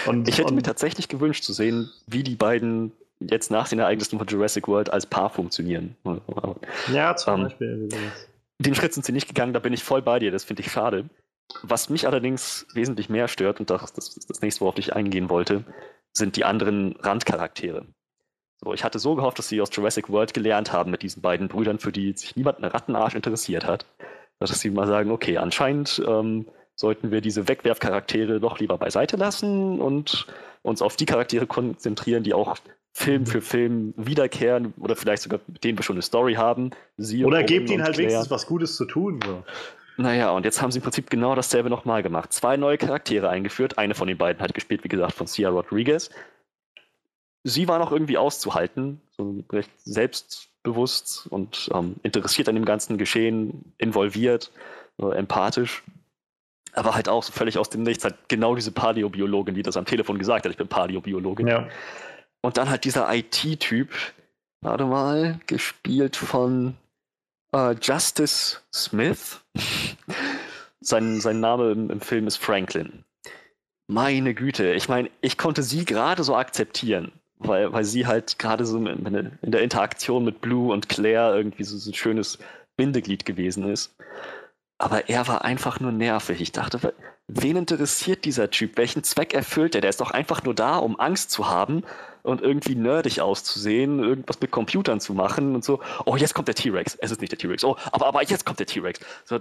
[0.05, 4.17] Und, ich hätte mir tatsächlich gewünscht zu sehen, wie die beiden jetzt nach den Ereignissen
[4.17, 5.95] von Jurassic World als Paar funktionieren.
[6.91, 7.89] Ja, zum ähm, Beispiel.
[8.59, 10.71] Den Schritt sind sie nicht gegangen, da bin ich voll bei dir, das finde ich
[10.71, 11.09] schade.
[11.63, 15.29] Was mich allerdings wesentlich mehr stört, und das, das ist das nächste, worauf ich eingehen
[15.29, 15.65] wollte,
[16.13, 17.85] sind die anderen Randcharaktere.
[18.63, 21.47] So, ich hatte so gehofft, dass sie aus Jurassic World gelernt haben mit diesen beiden
[21.47, 23.85] Brüdern, für die sich niemand einen Rattenarsch interessiert hat.
[24.39, 29.79] Dass sie mal sagen, okay, anscheinend ähm, sollten wir diese Wegwerfcharaktere doch lieber beiseite lassen
[29.79, 30.27] und
[30.61, 32.57] uns auf die Charaktere konzentrieren, die auch
[32.93, 36.71] Film für Film wiederkehren oder vielleicht sogar mit denen wir schon eine Story haben.
[36.97, 38.09] Sie oder gebt ihnen halt Claire.
[38.09, 39.19] wenigstens was Gutes zu tun.
[39.25, 39.43] So.
[39.97, 42.33] Naja, und jetzt haben sie im Prinzip genau dasselbe nochmal gemacht.
[42.33, 43.77] Zwei neue Charaktere eingeführt.
[43.77, 46.09] Eine von den beiden hat gespielt, wie gesagt, von Cia Rodriguez.
[47.43, 53.73] Sie war noch irgendwie auszuhalten, so recht selbstbewusst und ähm, interessiert an dem ganzen Geschehen,
[53.77, 54.51] involviert,
[54.99, 55.83] äh, empathisch.
[56.73, 59.85] Aber halt auch so völlig aus dem Nichts, halt genau diese Paläobiologin, die das am
[59.85, 61.47] Telefon gesagt hat, ich bin Paläobiologin.
[61.47, 61.67] Ja.
[62.41, 63.89] Und dann halt dieser IT-Typ,
[64.61, 66.75] warte mal, gespielt von
[67.53, 69.41] Uh, Justice Smith.
[70.79, 73.03] sein, sein Name im, im Film ist Franklin.
[73.87, 78.65] Meine Güte, ich meine, ich konnte sie gerade so akzeptieren, weil, weil sie halt gerade
[78.65, 79.05] so in,
[79.41, 82.39] in, der Interaktion mit Blue und Claire irgendwie so, so ein schönes
[82.77, 83.93] Bindeglied gewesen ist.
[84.81, 86.41] Aber er war einfach nur nervig.
[86.41, 86.95] Ich dachte,
[87.27, 88.77] wen interessiert dieser Typ?
[88.77, 89.81] Welchen Zweck erfüllt er?
[89.81, 91.83] Der ist doch einfach nur da, um Angst zu haben
[92.23, 95.81] und irgendwie nerdig auszusehen, irgendwas mit Computern zu machen und so.
[96.05, 96.95] Oh, jetzt kommt der T-Rex.
[96.95, 97.63] Es ist nicht der T-Rex.
[97.63, 98.99] Oh, aber, aber jetzt kommt der T-Rex.
[99.23, 99.39] So,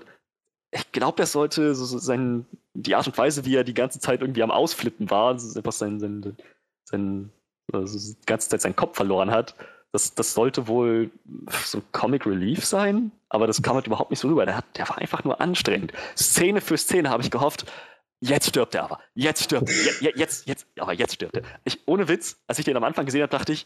[0.72, 2.44] ich glaube, er sollte so sein,
[2.74, 6.00] die Art und Weise, wie er die ganze Zeit irgendwie am Ausflippen war, einfach sein,
[6.00, 6.36] sein,
[6.84, 7.32] sein,
[7.72, 9.54] also die ganze Zeit seinen Kopf verloren hat.
[9.92, 11.10] Das, das sollte wohl
[11.64, 14.46] so Comic Relief sein, aber das kam halt überhaupt nicht so rüber.
[14.46, 15.92] Der, hat, der war einfach nur anstrengend.
[16.16, 17.66] Szene für Szene habe ich gehofft,
[18.22, 19.00] Jetzt stirbt er aber.
[19.14, 19.74] Jetzt stirbt er.
[19.74, 21.42] Jetzt, jetzt, jetzt, aber jetzt stirbt er.
[21.64, 23.64] Ich, ohne Witz, als ich den am Anfang gesehen habe, dachte ich,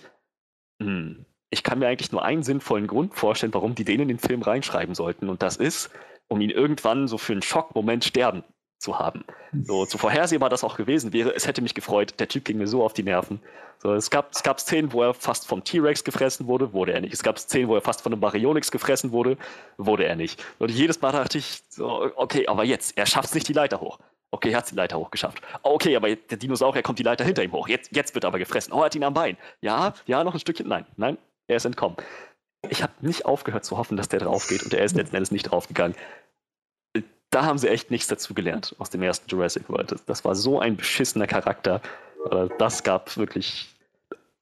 [0.80, 4.20] hm, ich kann mir eigentlich nur einen sinnvollen Grund vorstellen, warum die den in den
[4.20, 5.28] Film reinschreiben sollten.
[5.28, 5.90] Und das ist,
[6.28, 8.44] um ihn irgendwann so für einen Schockmoment sterben
[8.84, 9.24] zu haben.
[9.64, 12.68] So, so vorhersehbar das auch gewesen wäre, es hätte mich gefreut, der Typ ging mir
[12.68, 13.40] so auf die Nerven.
[13.78, 17.00] So, es, gab, es gab Szenen, wo er fast vom T-Rex gefressen wurde, wurde er
[17.00, 17.12] nicht.
[17.12, 19.36] Es gab Szenen, wo er fast von einem Baryonyx gefressen wurde,
[19.76, 20.42] wurde er nicht.
[20.58, 23.80] Und jedes Mal dachte ich, so, okay, aber jetzt, er schafft es nicht die Leiter
[23.80, 23.98] hoch.
[24.30, 25.40] Okay, er hat die Leiter hochgeschafft.
[25.62, 27.68] Okay, aber der Dinosaurier kommt die Leiter hinter ihm hoch.
[27.68, 28.72] Jetzt, jetzt wird er aber gefressen.
[28.72, 29.36] Oh, er hat ihn am Bein.
[29.60, 30.68] Ja, ja, noch ein Stückchen.
[30.68, 31.96] Nein, nein, er ist entkommen.
[32.70, 35.30] Ich habe nicht aufgehört zu hoffen, dass der drauf geht und er ist letzten Endes
[35.30, 35.94] nicht draufgegangen.
[37.30, 39.94] Da haben sie echt nichts dazu gelernt aus dem ersten Jurassic World.
[40.06, 41.80] Das war so ein beschissener Charakter.
[42.58, 43.68] Das gab wirklich.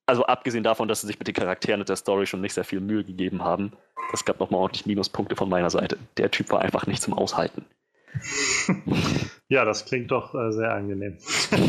[0.04, 2.64] Also abgesehen davon, dass sie sich mit den Charakteren und der Story schon nicht sehr
[2.64, 3.72] viel Mühe gegeben haben,
[4.10, 5.96] das gab nochmal ordentlich Minuspunkte von meiner Seite.
[6.16, 7.64] Der Typ war einfach nicht zum Aushalten.
[9.48, 11.16] ja, das klingt doch äh, sehr angenehm.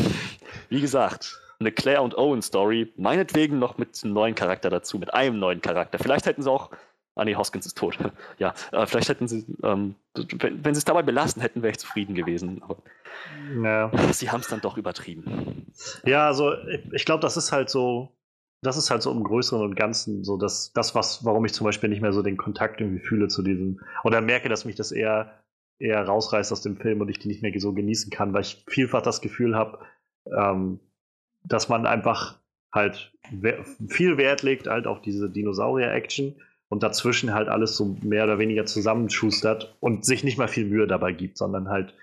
[0.68, 5.14] Wie gesagt, eine Claire und Owen Story, meinetwegen noch mit einem neuen Charakter dazu, mit
[5.14, 5.98] einem neuen Charakter.
[5.98, 6.70] Vielleicht hätten sie auch.
[7.16, 7.98] Ah nee, Hoskins ist tot.
[8.38, 11.78] ja, äh, vielleicht hätten sie, ähm, wenn, wenn sie es dabei belassen hätten, wäre ich
[11.78, 12.62] zufrieden gewesen.
[12.62, 12.76] Aber
[13.62, 13.90] ja.
[14.12, 15.66] sie haben es dann doch übertrieben.
[16.04, 16.54] Ja, also
[16.92, 18.08] ich, glaube, das ist halt so,
[18.62, 21.64] das ist halt so im Größeren und Ganzen so, dass das, was, warum ich zum
[21.64, 24.90] Beispiel nicht mehr so den Kontakt irgendwie fühle zu diesem, oder merke, dass mich das
[24.90, 25.44] eher
[25.78, 28.64] eher rausreißt aus dem Film und ich die nicht mehr so genießen kann, weil ich
[28.68, 29.78] vielfach das Gefühl habe,
[30.26, 30.80] ähm,
[31.44, 32.38] dass man einfach
[32.72, 33.12] halt
[33.88, 36.34] viel Wert legt halt auf diese Dinosaurier-Action
[36.74, 40.88] und dazwischen halt alles so mehr oder weniger zusammenschustert und sich nicht mal viel Mühe
[40.88, 41.94] dabei gibt, sondern halt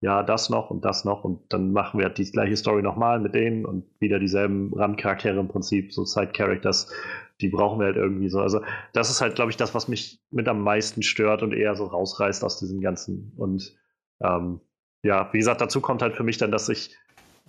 [0.00, 3.18] ja, das noch und das noch und dann machen wir halt die gleiche Story nochmal
[3.18, 6.92] mit denen und wieder dieselben Randcharaktere im Prinzip, so Side-Characters,
[7.40, 8.38] die brauchen wir halt irgendwie so.
[8.38, 8.60] Also
[8.92, 11.86] das ist halt, glaube ich, das, was mich mit am meisten stört und eher so
[11.86, 13.32] rausreißt aus diesem Ganzen.
[13.36, 13.74] Und
[14.22, 14.60] ähm,
[15.02, 16.94] ja, wie gesagt, dazu kommt halt für mich dann, dass ich,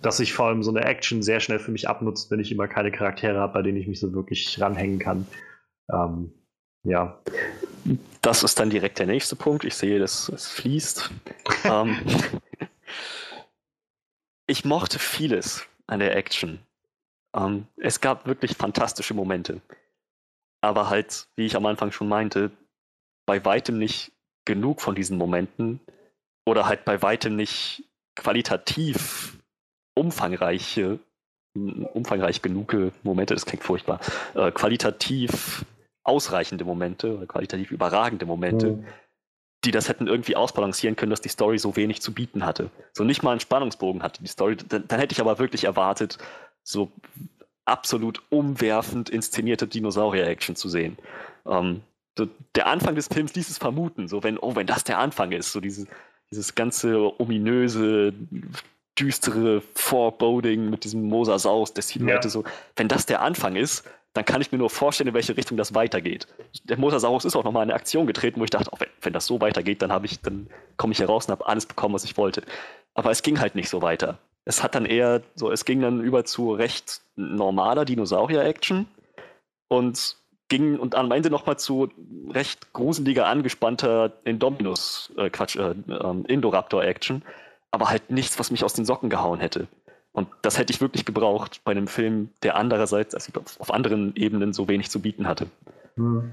[0.02, 2.66] dass sich vor allem so eine Action sehr schnell für mich abnutzt, wenn ich immer
[2.66, 5.26] keine Charaktere habe, bei denen ich mich so wirklich ranhängen kann.
[5.92, 6.32] Ähm,
[6.86, 7.18] ja.
[8.22, 9.64] Das ist dann direkt der nächste Punkt.
[9.64, 11.10] Ich sehe, dass es fließt.
[11.64, 11.98] ähm,
[14.46, 16.60] ich mochte vieles an der Action.
[17.34, 19.60] Ähm, es gab wirklich fantastische Momente.
[20.60, 22.50] Aber halt, wie ich am Anfang schon meinte,
[23.26, 24.12] bei weitem nicht
[24.44, 25.80] genug von diesen Momenten
[26.46, 27.84] oder halt bei weitem nicht
[28.14, 29.38] qualitativ
[29.94, 30.98] umfangreiche,
[31.54, 34.00] umfangreich genug Momente, das klingt furchtbar,
[34.34, 35.64] äh, qualitativ
[36.06, 38.86] ausreichende Momente oder qualitativ überragende Momente, mhm.
[39.64, 42.70] die das hätten irgendwie ausbalancieren können, dass die Story so wenig zu bieten hatte.
[42.92, 44.56] So nicht mal einen Spannungsbogen hatte die Story.
[44.56, 46.18] Dann, dann hätte ich aber wirklich erwartet,
[46.62, 46.90] so
[47.64, 50.96] absolut umwerfend inszenierte Dinosaurier-Action zu sehen.
[51.46, 51.82] Ähm,
[52.16, 55.32] so, der Anfang des Films ließ es vermuten, so wenn, oh, wenn das der Anfang
[55.32, 55.86] ist, so dieses,
[56.30, 58.14] dieses ganze ominöse,
[58.98, 62.30] düstere Foreboding mit diesem Mosasaurus der Silhouette, ja.
[62.30, 62.44] so,
[62.76, 63.84] wenn das der Anfang ist,
[64.16, 66.26] dann kann ich mir nur vorstellen, in welche Richtung das weitergeht.
[66.64, 69.12] Der Mosasaurus ist auch nochmal in eine Aktion getreten, wo ich dachte, oh, wenn, wenn,
[69.12, 72.16] das so weitergeht, dann dann komme ich hier raus und habe alles bekommen, was ich
[72.16, 72.42] wollte.
[72.94, 74.18] Aber es ging halt nicht so weiter.
[74.46, 78.86] Es hat dann eher so, es ging dann über zu recht normaler Dinosaurier-Action
[79.68, 80.16] und
[80.48, 81.90] ging und am Ende nochmal zu
[82.30, 87.22] recht gruseliger, angespannter Indominus, äh, Quatsch, äh, äh, Indoraptor-Action,
[87.70, 89.66] aber halt nichts, was mich aus den Socken gehauen hätte.
[90.16, 94.54] Und das hätte ich wirklich gebraucht bei einem Film, der andererseits, also auf anderen Ebenen
[94.54, 95.46] so wenig zu bieten hatte.
[95.96, 96.32] Hm.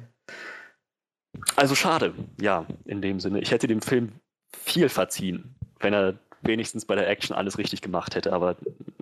[1.58, 3.42] Also schade, ja, in dem Sinne.
[3.42, 4.14] Ich hätte dem Film
[4.56, 8.56] viel verziehen, wenn er wenigstens bei der Action alles richtig gemacht hätte, aber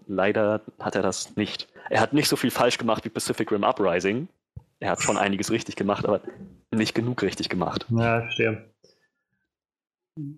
[0.07, 1.67] leider hat er das nicht.
[1.91, 4.29] Er hat nicht so viel falsch gemacht wie Pacific Rim Uprising.
[4.79, 6.21] Er hat schon einiges richtig gemacht, aber
[6.71, 7.85] nicht genug richtig gemacht.
[7.89, 8.70] Ja, verstehe.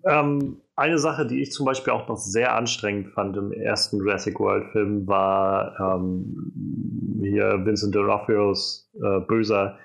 [0.04, 4.38] Ähm, eine Sache, die ich zum Beispiel auch noch sehr anstrengend fand im ersten Jurassic
[4.40, 9.78] World Film, war ähm, hier Vincent D'Onofrios äh, böser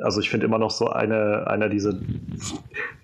[0.00, 1.92] also ich finde immer noch so eine, einer dieser,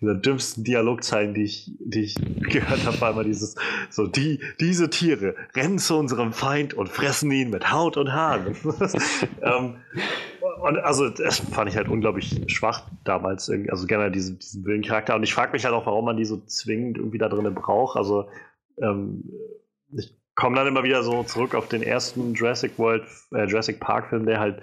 [0.01, 3.57] dieser dümmsten Dialogzeilen, die ich, die ich gehört habe, war immer dieses,
[3.91, 8.57] so die, diese Tiere rennen zu unserem Feind und fressen ihn mit Haut und Haaren.
[9.43, 9.77] ähm,
[10.61, 15.15] und also das fand ich halt unglaublich schwach damals, also generell diesen, diesen Willencharakter.
[15.15, 17.97] Und ich frage mich halt auch, warum man die so zwingend irgendwie da drinnen braucht.
[17.97, 18.29] Also
[18.81, 19.25] ähm,
[19.97, 24.09] ich komme dann immer wieder so zurück auf den ersten Jurassic World, äh, Jurassic Park
[24.09, 24.63] Film, der halt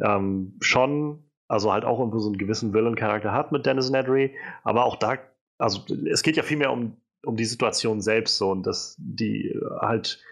[0.00, 4.84] ähm, schon also halt auch irgendwo so einen gewissen Villain-Charakter hat mit Dennis Nedry, aber
[4.84, 5.18] auch da,
[5.58, 10.22] also es geht ja vielmehr um, um die Situation selbst so und dass die halt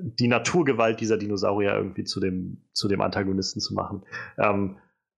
[0.00, 4.02] die Naturgewalt dieser Dinosaurier irgendwie zu dem, zu dem Antagonisten zu machen.
[4.38, 4.76] Ähm,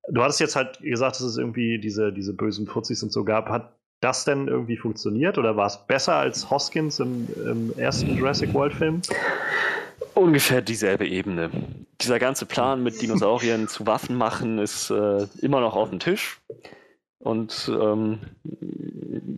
[0.09, 3.49] du hattest jetzt halt gesagt, dass es irgendwie diese, diese bösen Fuzis und so gab.
[3.49, 8.53] Hat das denn irgendwie funktioniert oder war es besser als Hoskins im, im ersten Jurassic
[8.53, 9.03] World-Film?
[10.15, 11.51] Ungefähr dieselbe Ebene.
[12.01, 16.41] Dieser ganze Plan mit Dinosauriern zu Waffen machen ist äh, immer noch auf dem Tisch.
[17.25, 18.19] Und ähm,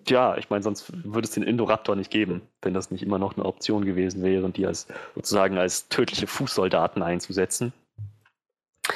[0.07, 3.37] ja, ich meine, sonst würde es den Indoraptor nicht geben, wenn das nicht immer noch
[3.37, 7.73] eine Option gewesen wäre und die als sozusagen als tödliche Fußsoldaten einzusetzen.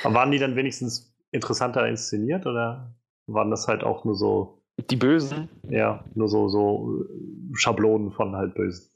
[0.03, 2.93] Aber waren die dann wenigstens interessanter inszeniert oder
[3.27, 4.63] waren das halt auch nur so.
[4.91, 5.49] Die Bösen?
[5.69, 7.05] Ja, nur so, so
[7.55, 8.91] Schablonen von halt Bösen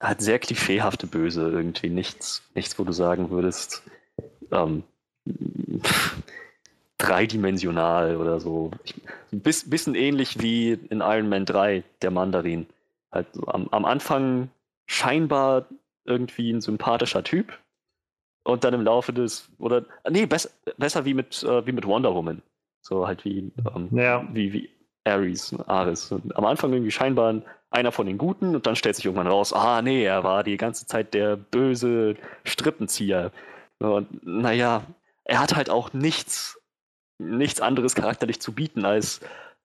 [0.00, 1.90] hat sehr klischeehafte Böse irgendwie.
[1.90, 3.82] Nichts, nichts, wo du sagen würdest,
[4.52, 4.84] ähm,
[6.98, 8.70] dreidimensional oder so.
[9.32, 12.66] Ein bisschen ähnlich wie in Iron Man 3, der Mandarin.
[13.12, 14.50] Halt am, am Anfang
[14.86, 15.66] scheinbar
[16.04, 17.58] irgendwie ein sympathischer Typ
[18.44, 22.14] und dann im Laufe des, oder, nee, besser, besser wie mit, äh, wie mit Wonder
[22.14, 22.42] Woman.
[22.80, 24.26] So halt wie, ähm, ja.
[24.32, 24.70] wie, wie
[25.04, 26.12] Ares, Ares.
[26.34, 29.82] Am Anfang irgendwie scheinbar einer von den Guten und dann stellt sich irgendwann raus, ah
[29.82, 33.32] nee, er war die ganze Zeit der böse Strippenzieher.
[33.78, 34.82] Und naja,
[35.24, 36.60] er hat halt auch nichts,
[37.18, 39.20] nichts anderes charakterlich zu bieten, als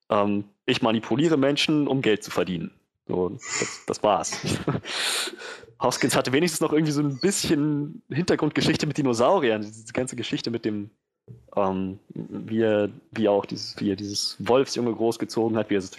[0.10, 2.72] ähm, ich manipuliere Menschen, um Geld zu verdienen.
[3.08, 4.38] So, das, das war's.
[5.82, 10.64] Hoskins hatte wenigstens noch irgendwie so ein bisschen Hintergrundgeschichte mit Dinosauriern, diese ganze Geschichte mit
[10.64, 10.90] dem,
[11.56, 15.92] ähm, wie, er, wie auch dieses, wie er dieses Wolfsjunge großgezogen hat, wie er so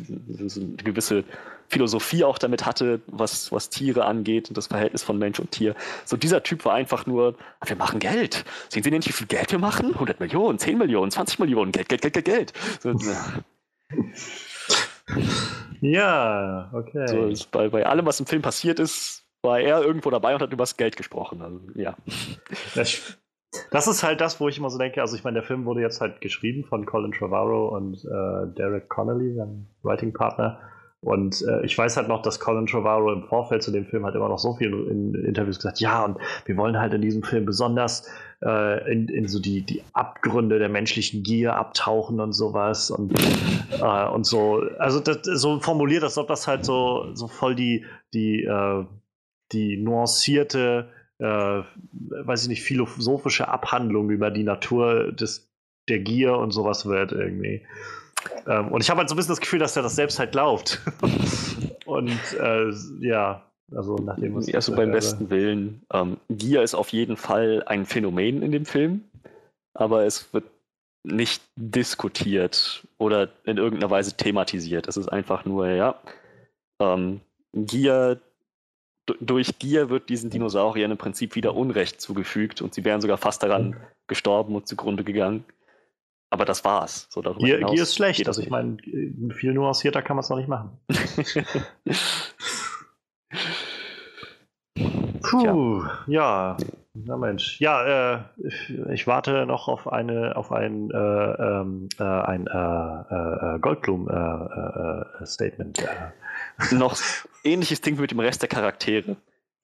[0.61, 1.25] eine gewisse
[1.69, 5.75] Philosophie auch damit hatte, was, was Tiere angeht und das Verhältnis von Mensch und Tier.
[6.05, 8.45] So dieser Typ war einfach nur, wir machen Geld.
[8.69, 9.95] Sehen Sie nicht, wie viel Geld wir machen?
[9.95, 12.53] 100 Millionen, 10 Millionen, 20 Millionen, Geld, Geld, Geld, Geld, Geld.
[12.81, 12.93] So,
[15.81, 17.35] ja, okay.
[17.35, 20.53] So, bei, bei allem, was im Film passiert ist, war er irgendwo dabei und hat
[20.53, 21.43] über das Geld gesprochen.
[21.43, 21.97] Also, ja.
[22.75, 23.19] Das,
[23.71, 25.81] das, ist halt das, wo ich immer so denke, also ich meine, der Film wurde
[25.81, 30.61] jetzt halt geschrieben von Colin Trevorrow und äh, Derek Connolly, sein Writing-Partner.
[31.05, 34.15] Und äh, ich weiß halt noch, dass Colin Trevorrow im Vorfeld zu dem Film halt
[34.15, 36.17] immer noch so viel in Interviews gesagt, ja, und
[36.47, 38.09] wir wollen halt in diesem Film besonders
[38.43, 43.13] äh, in, in, so die, die Abgründe der menschlichen Gier abtauchen und sowas und,
[43.81, 44.63] äh, und so.
[44.79, 48.87] Also das, so formuliert, als ob das halt so, so voll die, die, äh,
[49.53, 51.63] die nuancierte, äh,
[51.93, 55.49] weiß ich nicht, philosophische Abhandlung über die Natur des,
[55.89, 57.63] der Gier und sowas wird irgendwie.
[58.47, 60.33] Ähm, und ich habe halt so ein bisschen das Gefühl, dass er das selbst halt
[60.33, 60.81] glaubt.
[61.87, 62.71] und äh,
[63.01, 63.43] ja,
[63.75, 64.53] also nachdem was.
[64.53, 65.83] Also beim besten Willen.
[65.93, 69.05] Ähm, Gier ist auf jeden Fall ein Phänomen in dem Film,
[69.75, 70.45] aber es wird
[71.07, 74.89] nicht diskutiert oder in irgendeiner Weise thematisiert.
[74.89, 76.01] Es ist einfach nur, ja,
[76.81, 77.21] ähm,
[77.53, 78.21] Gier,
[79.21, 83.43] durch Gier wird diesen Dinosauriern im Prinzip wieder Unrecht zugefügt und sie wären sogar fast
[83.43, 83.77] daran
[84.07, 85.45] gestorben und zugrunde gegangen.
[86.31, 87.07] Aber das war's.
[87.11, 88.27] So Gier, Gier ist schlecht.
[88.27, 88.79] Also ich meine,
[89.35, 90.79] viel nuancierter kann man es noch nicht machen.
[95.23, 96.57] Puh, ja.
[96.95, 97.61] Na Mensch.
[97.61, 98.21] Ja, äh,
[98.93, 105.81] ich warte noch auf eine auf ein, äh, ähm, äh, ein äh, äh, Goldblum-Statement.
[105.81, 106.13] Äh,
[106.75, 106.97] noch
[107.45, 109.17] ähnliches Ding mit dem Rest der Charaktere.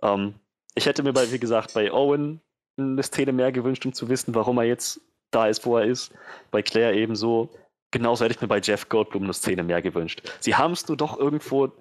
[0.02, 0.34] Ähm,
[0.74, 2.40] ich hätte mir bei, wie gesagt, bei Owen
[2.78, 5.00] eine Szene mehr gewünscht, um zu wissen, warum er jetzt
[5.30, 6.12] da ist, wo er ist.
[6.50, 7.50] Bei Claire ebenso.
[7.90, 10.22] Genauso hätte ich mir bei Jeff Goldblum eine Szene mehr gewünscht.
[10.40, 11.72] Sie haben es nur doch irgendwo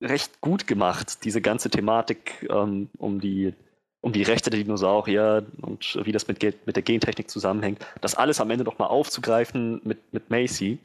[0.00, 3.52] recht gut gemacht, diese ganze Thematik ähm, um, die,
[4.00, 8.40] um die Rechte der Dinosaurier und wie das mit, mit der Gentechnik zusammenhängt, das alles
[8.40, 10.78] am Ende nochmal aufzugreifen mit, mit Macy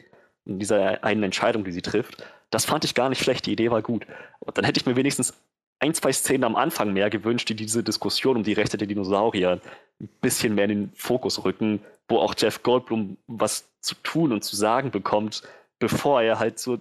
[0.45, 3.71] und dieser einen Entscheidung, die sie trifft, das fand ich gar nicht schlecht, die Idee
[3.71, 4.05] war gut.
[4.39, 5.33] Und dann hätte ich mir wenigstens
[5.79, 9.59] ein, zwei Szenen am Anfang mehr gewünscht, die diese Diskussion um die Rechte der Dinosaurier
[9.99, 14.43] ein bisschen mehr in den Fokus rücken, wo auch Jeff Goldblum was zu tun und
[14.43, 15.41] zu sagen bekommt,
[15.79, 16.79] bevor er halt so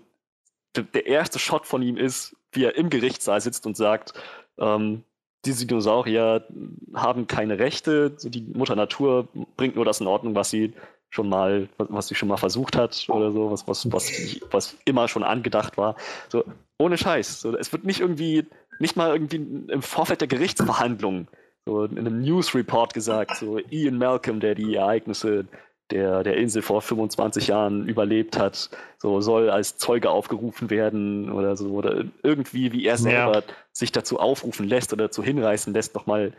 [0.76, 4.12] der erste Shot von ihm ist, wie er im Gerichtssaal sitzt und sagt,
[4.58, 5.04] ähm,
[5.44, 6.46] diese Dinosaurier
[6.94, 10.74] haben keine Rechte, die Mutter Natur bringt nur das in Ordnung, was sie
[11.12, 15.08] schon mal, was sie schon mal versucht hat oder so, was, was, was, was immer
[15.08, 15.94] schon angedacht war.
[16.28, 16.42] So,
[16.78, 17.42] ohne Scheiß.
[17.42, 18.46] So, es wird nicht irgendwie,
[18.78, 19.36] nicht mal irgendwie
[19.70, 21.28] im Vorfeld der Gerichtsverhandlung
[21.66, 25.46] so in einem News Report gesagt, so Ian Malcolm, der die Ereignisse
[25.90, 31.56] der, der Insel vor 25 Jahren überlebt hat, so soll als Zeuge aufgerufen werden oder
[31.56, 33.54] so, oder irgendwie, wie er selber ja.
[33.72, 36.32] sich dazu aufrufen lässt oder dazu hinreißen lässt, nochmal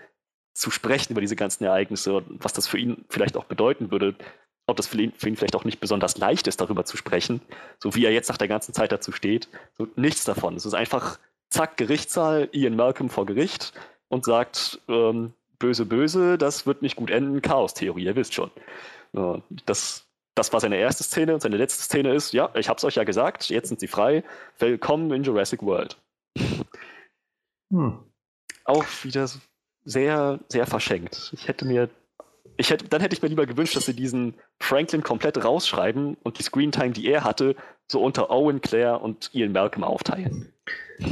[0.55, 4.15] zu sprechen über diese ganzen Ereignisse und was das für ihn vielleicht auch bedeuten würde,
[4.65, 7.41] ob das für ihn, für ihn vielleicht auch nicht besonders leicht ist, darüber zu sprechen,
[7.79, 9.49] so wie er jetzt nach der ganzen Zeit dazu steht.
[9.77, 10.55] So, nichts davon.
[10.55, 11.19] Es ist einfach,
[11.49, 13.73] zack, Gerichtssaal, Ian Malcolm vor Gericht
[14.07, 18.51] und sagt, ähm, böse, böse, das wird nicht gut enden, Chaos-Theorie, ihr wisst schon.
[19.65, 22.95] Das, das war seine erste Szene und seine letzte Szene ist, ja, ich hab's euch
[22.95, 24.23] ja gesagt, jetzt sind sie frei.
[24.57, 25.97] Willkommen in Jurassic World.
[27.69, 27.99] Hm.
[28.65, 29.29] Auch wieder
[29.85, 31.31] sehr, sehr verschenkt.
[31.33, 31.89] Ich hätte mir,
[32.63, 36.39] ich hätte, dann hätte ich mir lieber gewünscht, dass sie diesen Franklin komplett rausschreiben und
[36.39, 37.55] die Screentime, die er hatte,
[37.87, 40.53] so unter Owen, Claire und Ian Malcolm aufteilen.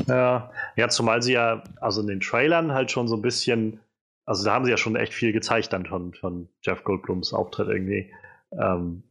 [0.07, 3.79] Ja, ja, zumal sie ja, also in den Trailern halt schon so ein bisschen
[4.25, 7.67] also da haben sie ja schon echt viel gezeigt dann von, von Jeff Goldblums Auftritt
[7.67, 8.13] irgendwie.
[8.51, 9.03] Ähm,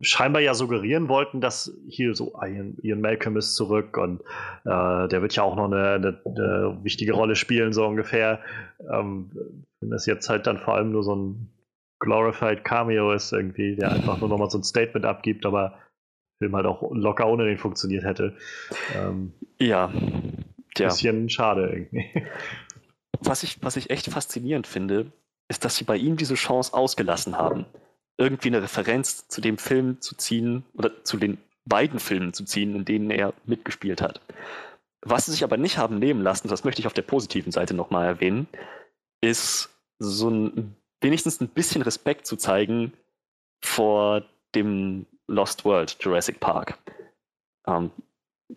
[0.00, 4.20] scheinbar ja suggerieren wollten, dass hier so Ian, Ian Malcolm ist zurück und
[4.64, 8.40] äh, der wird ja auch noch eine, eine, eine, wichtige Rolle spielen, so ungefähr.
[8.92, 9.30] Ähm,
[9.80, 11.50] wenn das jetzt halt dann vor allem nur so ein
[11.98, 15.78] glorified Cameo ist, irgendwie, der einfach nur nochmal so ein Statement abgibt, aber
[16.38, 18.36] Film halt auch locker ohne den funktioniert hätte.
[18.94, 19.90] Ähm, ja.
[20.74, 20.88] Tja.
[20.88, 22.26] Bisschen schade irgendwie
[23.20, 25.12] was ich, was ich echt faszinierend finde,
[25.48, 27.66] ist, dass sie bei ihm diese Chance ausgelassen haben,
[28.18, 32.74] irgendwie eine Referenz zu dem Film zu ziehen oder zu den beiden Filmen zu ziehen,
[32.74, 34.20] in denen er mitgespielt hat.
[35.02, 37.74] Was sie sich aber nicht haben nehmen lassen, das möchte ich auf der positiven Seite
[37.74, 38.48] nochmal erwähnen,
[39.20, 42.92] ist so ein, wenigstens ein bisschen Respekt zu zeigen
[43.62, 44.24] vor
[44.54, 46.78] dem Lost World Jurassic Park.
[47.66, 47.90] Ähm,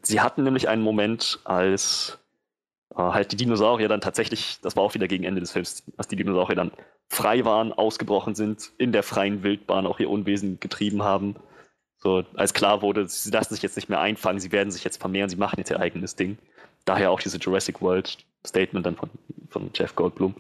[0.01, 2.19] sie hatten nämlich einen Moment, als
[2.95, 6.15] halt die Dinosaurier dann tatsächlich, das war auch wieder gegen Ende des Films, dass die
[6.15, 6.71] Dinosaurier dann
[7.07, 11.35] frei waren, ausgebrochen sind, in der freien Wildbahn auch ihr Unwesen getrieben haben.
[11.97, 15.01] So, als klar wurde, sie lassen sich jetzt nicht mehr einfangen, sie werden sich jetzt
[15.01, 16.37] vermehren, sie machen jetzt ihr eigenes Ding.
[16.85, 19.09] Daher auch diese Jurassic World Statement dann von,
[19.49, 20.35] von Jeff Goldblum.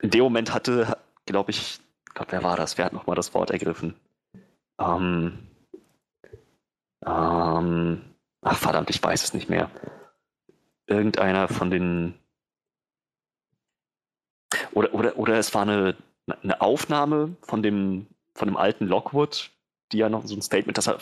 [0.00, 0.96] In dem Moment hatte,
[1.26, 1.80] glaube ich,
[2.14, 2.78] Gott, wer war das?
[2.78, 3.94] Wer hat nochmal das Wort ergriffen?
[4.80, 5.38] Ähm,
[7.04, 8.02] ähm,
[8.42, 9.70] ach verdammt, ich weiß es nicht mehr.
[10.88, 12.14] Irgendeiner von den
[14.72, 15.96] oder, oder, oder es war eine,
[16.42, 19.50] eine Aufnahme von dem, von dem alten Lockwood,
[19.92, 20.98] die ja noch so ein Statement, das er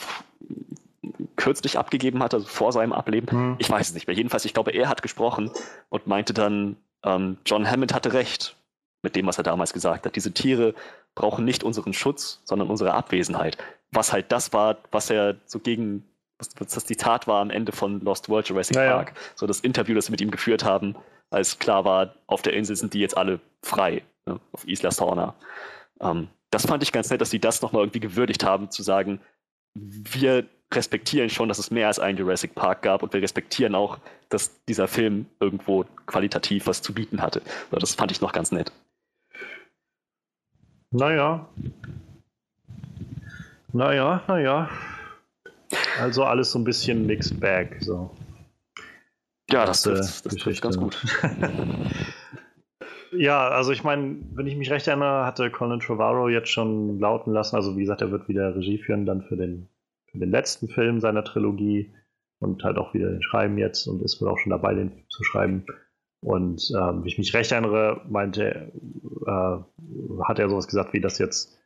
[1.37, 3.31] kürzlich abgegeben hat, also vor seinem Ableben.
[3.31, 3.57] Hm.
[3.59, 4.17] Ich weiß es nicht mehr.
[4.17, 5.51] Jedenfalls, ich glaube, er hat gesprochen
[5.89, 8.57] und meinte dann, ähm, John Hammond hatte recht
[9.03, 10.17] mit dem, was er damals gesagt hat.
[10.17, 10.75] Diese Tiere
[11.15, 13.59] brauchen nicht unseren Schutz, sondern unsere Abwesenheit.
[13.93, 16.05] Was halt das war, was er so gegen,
[16.39, 19.13] was, das Zitat war am Ende von Lost World Jurassic ja, Park.
[19.35, 20.97] So das Interview, das sie mit ihm geführt haben,
[21.31, 25.35] als klar war, auf der Insel sind die jetzt alle frei, ne, auf Isla Sorna.
[26.01, 29.21] Ähm, das fand ich ganz nett, dass sie das nochmal irgendwie gewürdigt haben, zu sagen,
[29.75, 33.99] wir respektieren schon, dass es mehr als einen Jurassic Park gab und wir respektieren auch,
[34.29, 37.43] dass dieser Film irgendwo qualitativ was zu bieten hatte.
[37.71, 38.73] Das fand ich noch ganz nett.
[40.91, 41.47] Naja.
[43.73, 44.71] Naja, naja.
[46.01, 47.77] Also alles so ein bisschen mixed bag.
[47.81, 48.11] So.
[49.51, 51.03] Ja, das, das, das trifft ganz gut.
[53.13, 57.33] ja, also ich meine, wenn ich mich recht erinnere, hatte Colin Trevorrow jetzt schon lauten
[57.33, 59.69] lassen, also wie gesagt, er wird wieder Regie führen dann für den,
[60.11, 61.95] für den letzten Film seiner Trilogie
[62.41, 65.23] und halt auch wieder den Schreiben jetzt und ist wohl auch schon dabei, den zu
[65.25, 65.65] schreiben.
[66.21, 68.73] Und ähm, wie ich mich recht erinnere, meinte,
[69.27, 71.57] äh, hat er sowas gesagt wie das jetzt,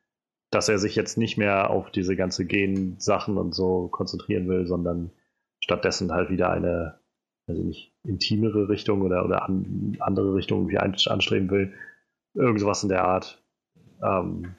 [0.50, 5.10] dass er sich jetzt nicht mehr auf diese ganze Gen-Sachen und so konzentrieren will, sondern
[5.60, 7.00] stattdessen halt wieder eine
[7.46, 11.72] also nicht, intimere Richtung oder, oder an, andere Richtung irgendwie anstreben will.
[12.34, 13.42] Irgend sowas in der Art.
[14.02, 14.54] Ähm,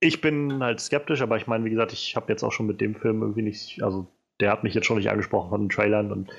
[0.00, 2.80] ich bin halt skeptisch, aber ich meine, wie gesagt, ich habe jetzt auch schon mit
[2.80, 4.06] dem Film irgendwie nicht, also
[4.40, 6.30] der hat mich jetzt schon nicht angesprochen von den Trailern und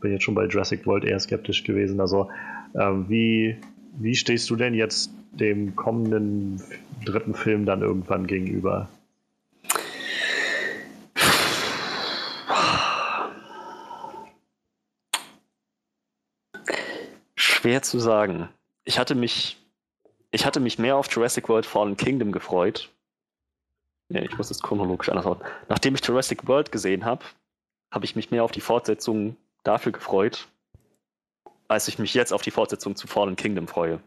[0.00, 2.00] bin jetzt schon bei Jurassic World eher skeptisch gewesen.
[2.00, 2.30] Also,
[2.74, 3.58] ähm, wie,
[3.98, 5.10] wie stehst du denn jetzt
[5.40, 6.62] dem kommenden
[7.04, 8.88] dritten Film dann irgendwann gegenüber?
[17.34, 18.48] Schwer zu sagen.
[18.84, 19.58] Ich hatte mich,
[20.30, 22.90] ich hatte mich mehr auf Jurassic World Fallen Kingdom gefreut.
[24.08, 25.42] Nee, ich muss das chronologisch anders machen.
[25.68, 27.24] Nachdem ich Jurassic World gesehen habe,
[27.90, 30.48] habe ich mich mehr auf die Fortsetzung dafür gefreut,
[31.68, 34.00] als ich mich jetzt auf die Fortsetzung zu Fallen Kingdom freue.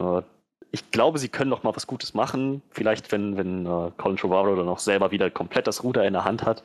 [0.00, 0.22] Äh,
[0.72, 2.62] ich glaube, sie können noch mal was Gutes machen.
[2.70, 6.24] Vielleicht, wenn, wenn uh, Colin Trevorrow dann auch selber wieder komplett das Ruder in der
[6.24, 6.62] Hand hat.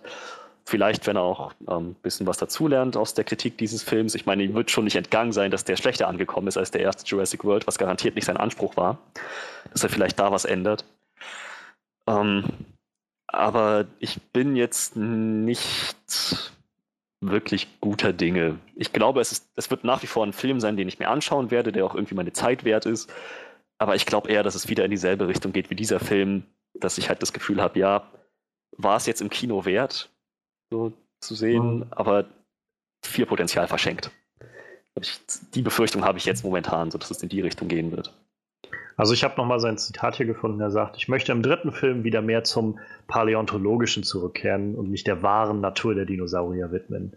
[0.64, 4.16] Vielleicht, wenn er auch ein ähm, bisschen was dazulernt aus der Kritik dieses Films.
[4.16, 6.82] Ich meine, ihm wird schon nicht entgangen sein, dass der schlechter angekommen ist als der
[6.82, 9.00] erste Jurassic World, was garantiert nicht sein Anspruch war.
[9.72, 10.86] Dass er vielleicht da was ändert.
[12.08, 12.46] Ähm,
[13.28, 16.54] aber ich bin jetzt nicht
[17.30, 18.60] wirklich guter Dinge.
[18.76, 21.10] Ich glaube, es, ist, es wird nach wie vor ein Film sein, den ich mir
[21.10, 23.12] anschauen werde, der auch irgendwie meine Zeit wert ist.
[23.78, 26.44] Aber ich glaube eher, dass es wieder in dieselbe Richtung geht wie dieser Film,
[26.74, 28.10] dass ich halt das Gefühl habe, ja,
[28.78, 30.10] war es jetzt im Kino wert?
[30.70, 31.86] so zu sehen, mhm.
[31.92, 32.26] aber
[33.04, 34.12] viel Potenzial verschenkt.
[35.54, 38.14] Die Befürchtung habe ich jetzt momentan, so dass es in die Richtung gehen wird.
[38.98, 42.04] Also ich habe nochmal sein Zitat hier gefunden, er sagt, ich möchte im dritten Film
[42.04, 47.16] wieder mehr zum Paläontologischen zurückkehren und mich der wahren Natur der Dinosaurier widmen.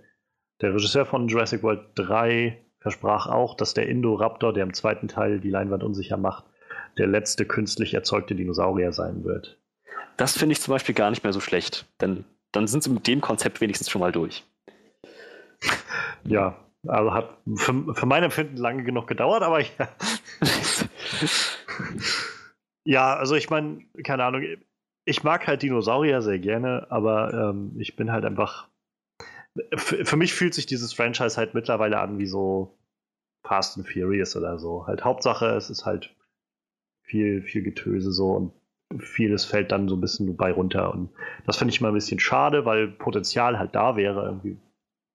[0.60, 5.40] Der Regisseur von Jurassic World 3 versprach auch, dass der Indoraptor, der im zweiten Teil
[5.40, 6.44] die Leinwand unsicher macht,
[6.96, 9.58] der letzte künstlich erzeugte Dinosaurier sein wird.
[10.16, 13.06] Das finde ich zum Beispiel gar nicht mehr so schlecht, denn dann sind sie mit
[13.06, 14.44] dem Konzept wenigstens schon mal durch.
[16.24, 16.56] Ja,
[16.86, 19.68] also hat für, für mein Empfinden lange genug gedauert, aber ja.
[22.84, 24.42] ja, also ich meine, keine Ahnung,
[25.04, 28.68] ich mag halt Dinosaurier sehr gerne, aber ähm, ich bin halt einfach.
[29.76, 32.78] Für, mich fühlt sich dieses Franchise halt mittlerweile an wie so
[33.42, 34.86] Fast and Furious oder so.
[34.86, 36.14] Halt Hauptsache, es ist halt
[37.02, 38.52] viel, viel Getöse so und
[39.00, 40.92] vieles fällt dann so ein bisschen bei runter.
[40.92, 41.10] Und
[41.46, 44.58] das finde ich mal ein bisschen schade, weil Potenzial halt da wäre, irgendwie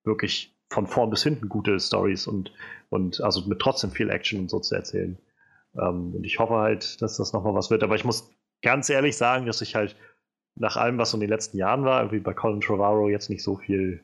[0.03, 2.51] wirklich von vorn bis hinten gute Stories und,
[2.89, 5.17] und also mit trotzdem viel Action und so zu erzählen.
[5.75, 7.83] Ähm, und ich hoffe halt, dass das nochmal was wird.
[7.83, 8.31] Aber ich muss
[8.61, 9.95] ganz ehrlich sagen, dass ich halt
[10.55, 13.43] nach allem, was so in den letzten Jahren war, irgendwie bei Colin Trevorrow jetzt nicht
[13.43, 14.03] so viel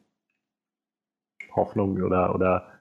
[1.56, 2.80] Hoffnung oder, oder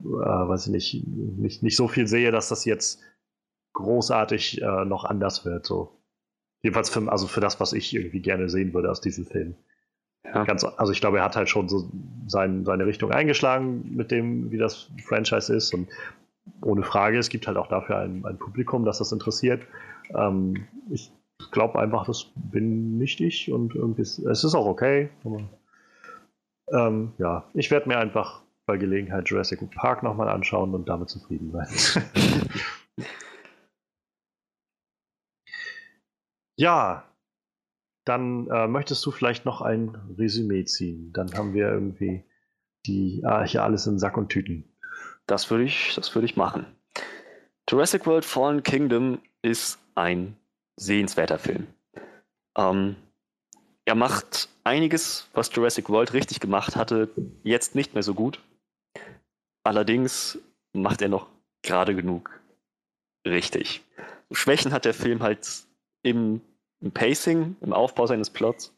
[0.00, 3.00] äh, weiß ich nicht, nicht, nicht so viel sehe, dass das jetzt
[3.74, 5.66] großartig äh, noch anders wird.
[5.66, 6.00] So.
[6.62, 9.54] Jedenfalls für, also für das, was ich irgendwie gerne sehen würde aus diesem Film.
[10.24, 10.44] Ja.
[10.44, 11.90] Ganz, also ich glaube, er hat halt schon so
[12.26, 15.74] sein, seine Richtung eingeschlagen mit dem, wie das Franchise ist.
[15.74, 15.88] Und
[16.60, 19.66] ohne Frage, es gibt halt auch dafür ein, ein Publikum, das das interessiert.
[20.14, 21.12] Ähm, ich
[21.50, 25.10] glaube einfach, das bin nicht ich und irgendwie ist, es ist auch okay.
[25.24, 25.48] Aber,
[26.70, 31.50] ähm, ja, ich werde mir einfach bei Gelegenheit Jurassic Park nochmal anschauen und damit zufrieden
[31.50, 31.68] sein.
[36.56, 37.04] ja,
[38.04, 41.12] dann äh, möchtest du vielleicht noch ein Resümee ziehen.
[41.12, 42.24] Dann haben wir irgendwie
[42.86, 44.71] die ah, hier alles in Sack und Tüten.
[45.26, 46.66] Das würde ich, das ich machen.
[47.68, 50.36] Jurassic World Fallen Kingdom ist ein
[50.76, 51.66] sehenswerter Film.
[52.56, 52.96] Ähm,
[53.84, 57.10] er macht einiges, was Jurassic World richtig gemacht hatte,
[57.42, 58.40] jetzt nicht mehr so gut.
[59.64, 60.38] Allerdings
[60.72, 61.28] macht er noch
[61.62, 62.40] gerade genug
[63.26, 63.82] richtig.
[64.32, 65.64] Schwächen hat der Film halt
[66.02, 66.40] im,
[66.80, 68.74] im Pacing, im Aufbau seines Plots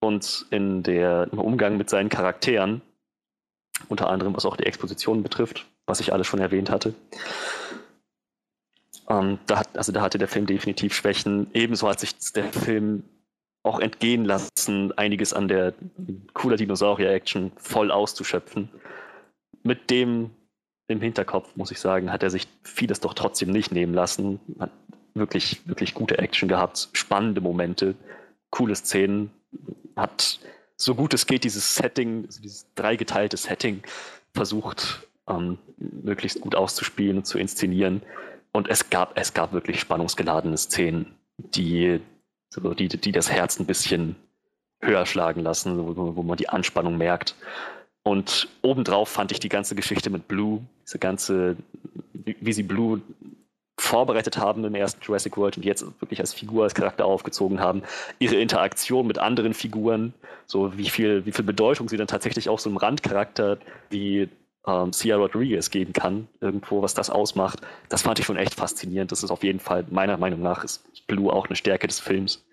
[0.00, 2.82] und in der, im Umgang mit seinen Charakteren,
[3.88, 6.94] unter anderem was auch die Exposition betrifft, was ich alles schon erwähnt hatte.
[9.08, 11.48] Ähm, da, hat, also da hatte der Film definitiv Schwächen.
[11.52, 13.04] Ebenso hat sich der Film
[13.62, 15.74] auch entgehen lassen, einiges an der
[16.34, 18.70] cooler Dinosaurier-Action voll auszuschöpfen.
[19.62, 20.30] Mit dem
[20.88, 24.40] im Hinterkopf, muss ich sagen, hat er sich vieles doch trotzdem nicht nehmen lassen.
[24.60, 24.70] Hat
[25.14, 27.94] wirklich, wirklich gute Action gehabt, spannende Momente,
[28.50, 29.30] coole Szenen,
[29.96, 30.38] hat
[30.76, 33.82] so gut es geht dieses Setting, also dieses dreigeteilte Setting
[34.34, 38.02] versucht, ähm, möglichst gut auszuspielen und zu inszenieren.
[38.52, 42.00] Und es gab, es gab wirklich spannungsgeladene Szenen, die,
[42.48, 44.16] so, die, die das Herz ein bisschen
[44.80, 47.34] höher schlagen lassen, wo, wo man die Anspannung merkt.
[48.02, 51.56] Und obendrauf fand ich die ganze Geschichte mit Blue, diese ganze,
[52.12, 53.02] wie, sie Blue
[53.78, 57.82] vorbereitet haben im ersten Jurassic World und jetzt wirklich als Figur, als Charakter aufgezogen haben,
[58.18, 60.14] ihre Interaktion mit anderen Figuren,
[60.46, 63.58] so wie viel, wie viel Bedeutung sie dann tatsächlich auch so einem Randcharakter
[63.90, 64.28] wie
[64.66, 67.60] ähm, Cia Rodriguez geben kann, irgendwo, was das ausmacht.
[67.88, 69.12] Das fand ich schon echt faszinierend.
[69.12, 72.44] Das ist auf jeden Fall, meiner Meinung nach, ist Blue auch eine Stärke des Films.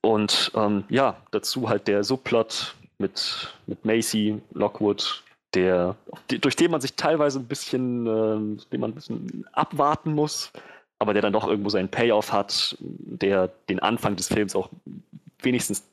[0.00, 5.22] Und ähm, ja, dazu halt der Subplot mit, mit Macy, Lockwood,
[5.54, 5.96] der,
[6.28, 10.52] durch den man sich teilweise ein bisschen, äh, den man ein bisschen abwarten muss,
[10.98, 14.68] aber der dann doch irgendwo seinen Payoff hat, der den Anfang des Films auch
[15.40, 15.84] wenigstens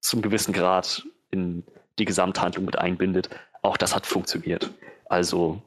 [0.00, 1.62] zum gewissen Grad in
[1.98, 3.30] die Gesamthandlung mit einbindet.
[3.62, 4.70] Auch das hat funktioniert.
[5.06, 5.60] Also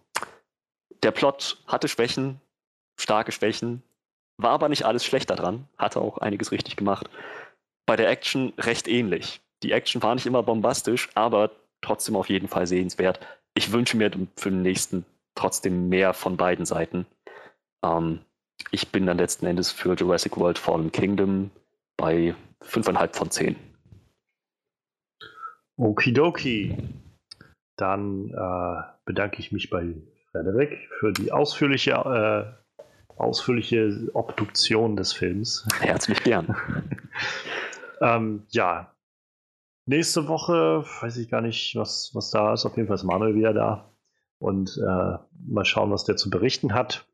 [1.04, 2.40] der Plot hatte Schwächen,
[3.00, 3.84] starke Schwächen,
[4.38, 7.10] war aber nicht alles schlecht daran, hatte auch einiges richtig gemacht.
[7.86, 9.42] Bei der Action recht ähnlich.
[9.62, 11.52] Die Action war nicht immer bombastisch, aber
[11.82, 13.20] trotzdem auf jeden Fall sehenswert.
[13.54, 15.06] Ich wünsche mir für den nächsten
[15.36, 17.06] trotzdem mehr von beiden Seiten.
[17.84, 18.22] Ähm,
[18.72, 21.52] ich bin dann letzten Endes für Jurassic World Fallen Kingdom
[21.98, 23.56] bei 5,5 von 10.
[25.78, 26.78] Okidoki.
[27.84, 29.94] Dann äh, bedanke ich mich bei
[30.32, 32.82] Frederik für die ausführliche, äh,
[33.18, 35.68] ausführliche Obduktion des Films.
[35.82, 36.56] Herzlich gern.
[38.02, 38.96] ähm, ja,
[39.86, 42.66] nächste Woche weiß ich gar nicht, was, was da ist.
[42.66, 43.92] Auf jeden Fall ist Manuel wieder da.
[44.40, 47.06] Und äh, mal schauen, was der zu berichten hat.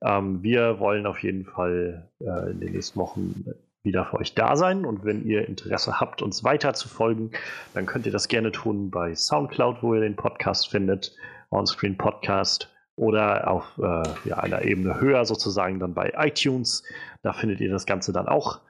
[0.00, 3.46] Ähm, wir wollen auf jeden Fall äh, in den nächsten Wochen
[3.84, 4.84] wieder für euch da sein.
[4.84, 7.30] Und wenn ihr Interesse habt, uns weiter zu folgen,
[7.74, 11.14] dann könnt ihr das gerne tun bei Soundcloud, wo ihr den Podcast findet,
[11.50, 16.82] Onscreen Podcast oder auf äh, ja, einer Ebene höher sozusagen dann bei iTunes.
[17.22, 18.60] Da findet ihr das Ganze dann auch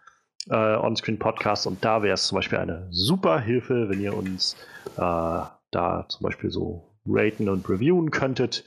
[0.51, 4.57] äh, Onscreen Podcast und da wäre es zum Beispiel eine super Hilfe, wenn ihr uns
[4.97, 8.65] äh, da zum Beispiel so raten und reviewen könntet.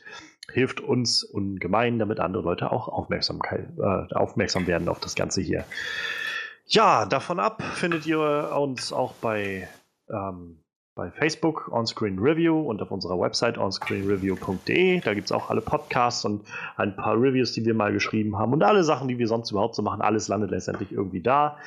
[0.51, 5.65] Hilft uns ungemein, damit andere Leute auch Aufmerksamkeit, äh, aufmerksam werden auf das Ganze hier.
[6.69, 8.19] Ja, davon ab findet ihr
[8.53, 9.69] uns auch bei,
[10.09, 10.59] ähm,
[10.95, 14.99] bei Facebook Onscreen Review und auf unserer Website onscreenreview.de.
[14.99, 16.45] Da gibt es auch alle Podcasts und
[16.75, 19.75] ein paar Reviews, die wir mal geschrieben haben und alle Sachen, die wir sonst überhaupt
[19.75, 20.01] so machen.
[20.01, 21.57] Alles landet letztendlich irgendwie da.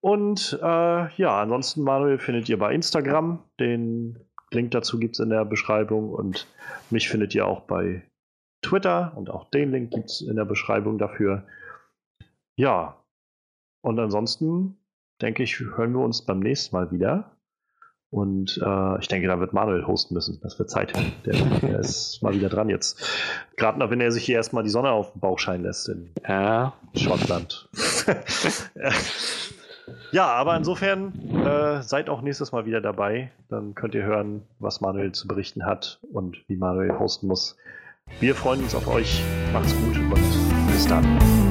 [0.00, 3.42] Und äh, ja, ansonsten, Manuel, findet ihr bei Instagram.
[3.58, 4.20] Den
[4.52, 6.46] Link dazu gibt es in der Beschreibung und
[6.88, 8.04] mich findet ihr auch bei
[8.62, 11.48] Twitter und auch den Link gibt es in der Beschreibung dafür.
[12.54, 13.03] Ja,
[13.84, 14.78] und ansonsten
[15.20, 17.32] denke ich, hören wir uns beim nächsten Mal wieder.
[18.08, 20.40] Und äh, ich denke, da wird Manuel hosten müssen.
[20.42, 20.94] Das wird Zeit.
[21.26, 23.04] Der, der ist mal wieder dran jetzt.
[23.56, 26.14] Gerade noch, wenn er sich hier erstmal die Sonne auf den Bauch scheinen lässt in
[26.26, 26.72] ja.
[26.94, 27.68] Schottland.
[30.12, 31.12] ja, aber insofern
[31.44, 33.32] äh, seid auch nächstes Mal wieder dabei.
[33.50, 37.58] Dann könnt ihr hören, was Manuel zu berichten hat und wie Manuel hosten muss.
[38.18, 39.22] Wir freuen uns auf euch.
[39.52, 41.43] Macht's gut und bis dann.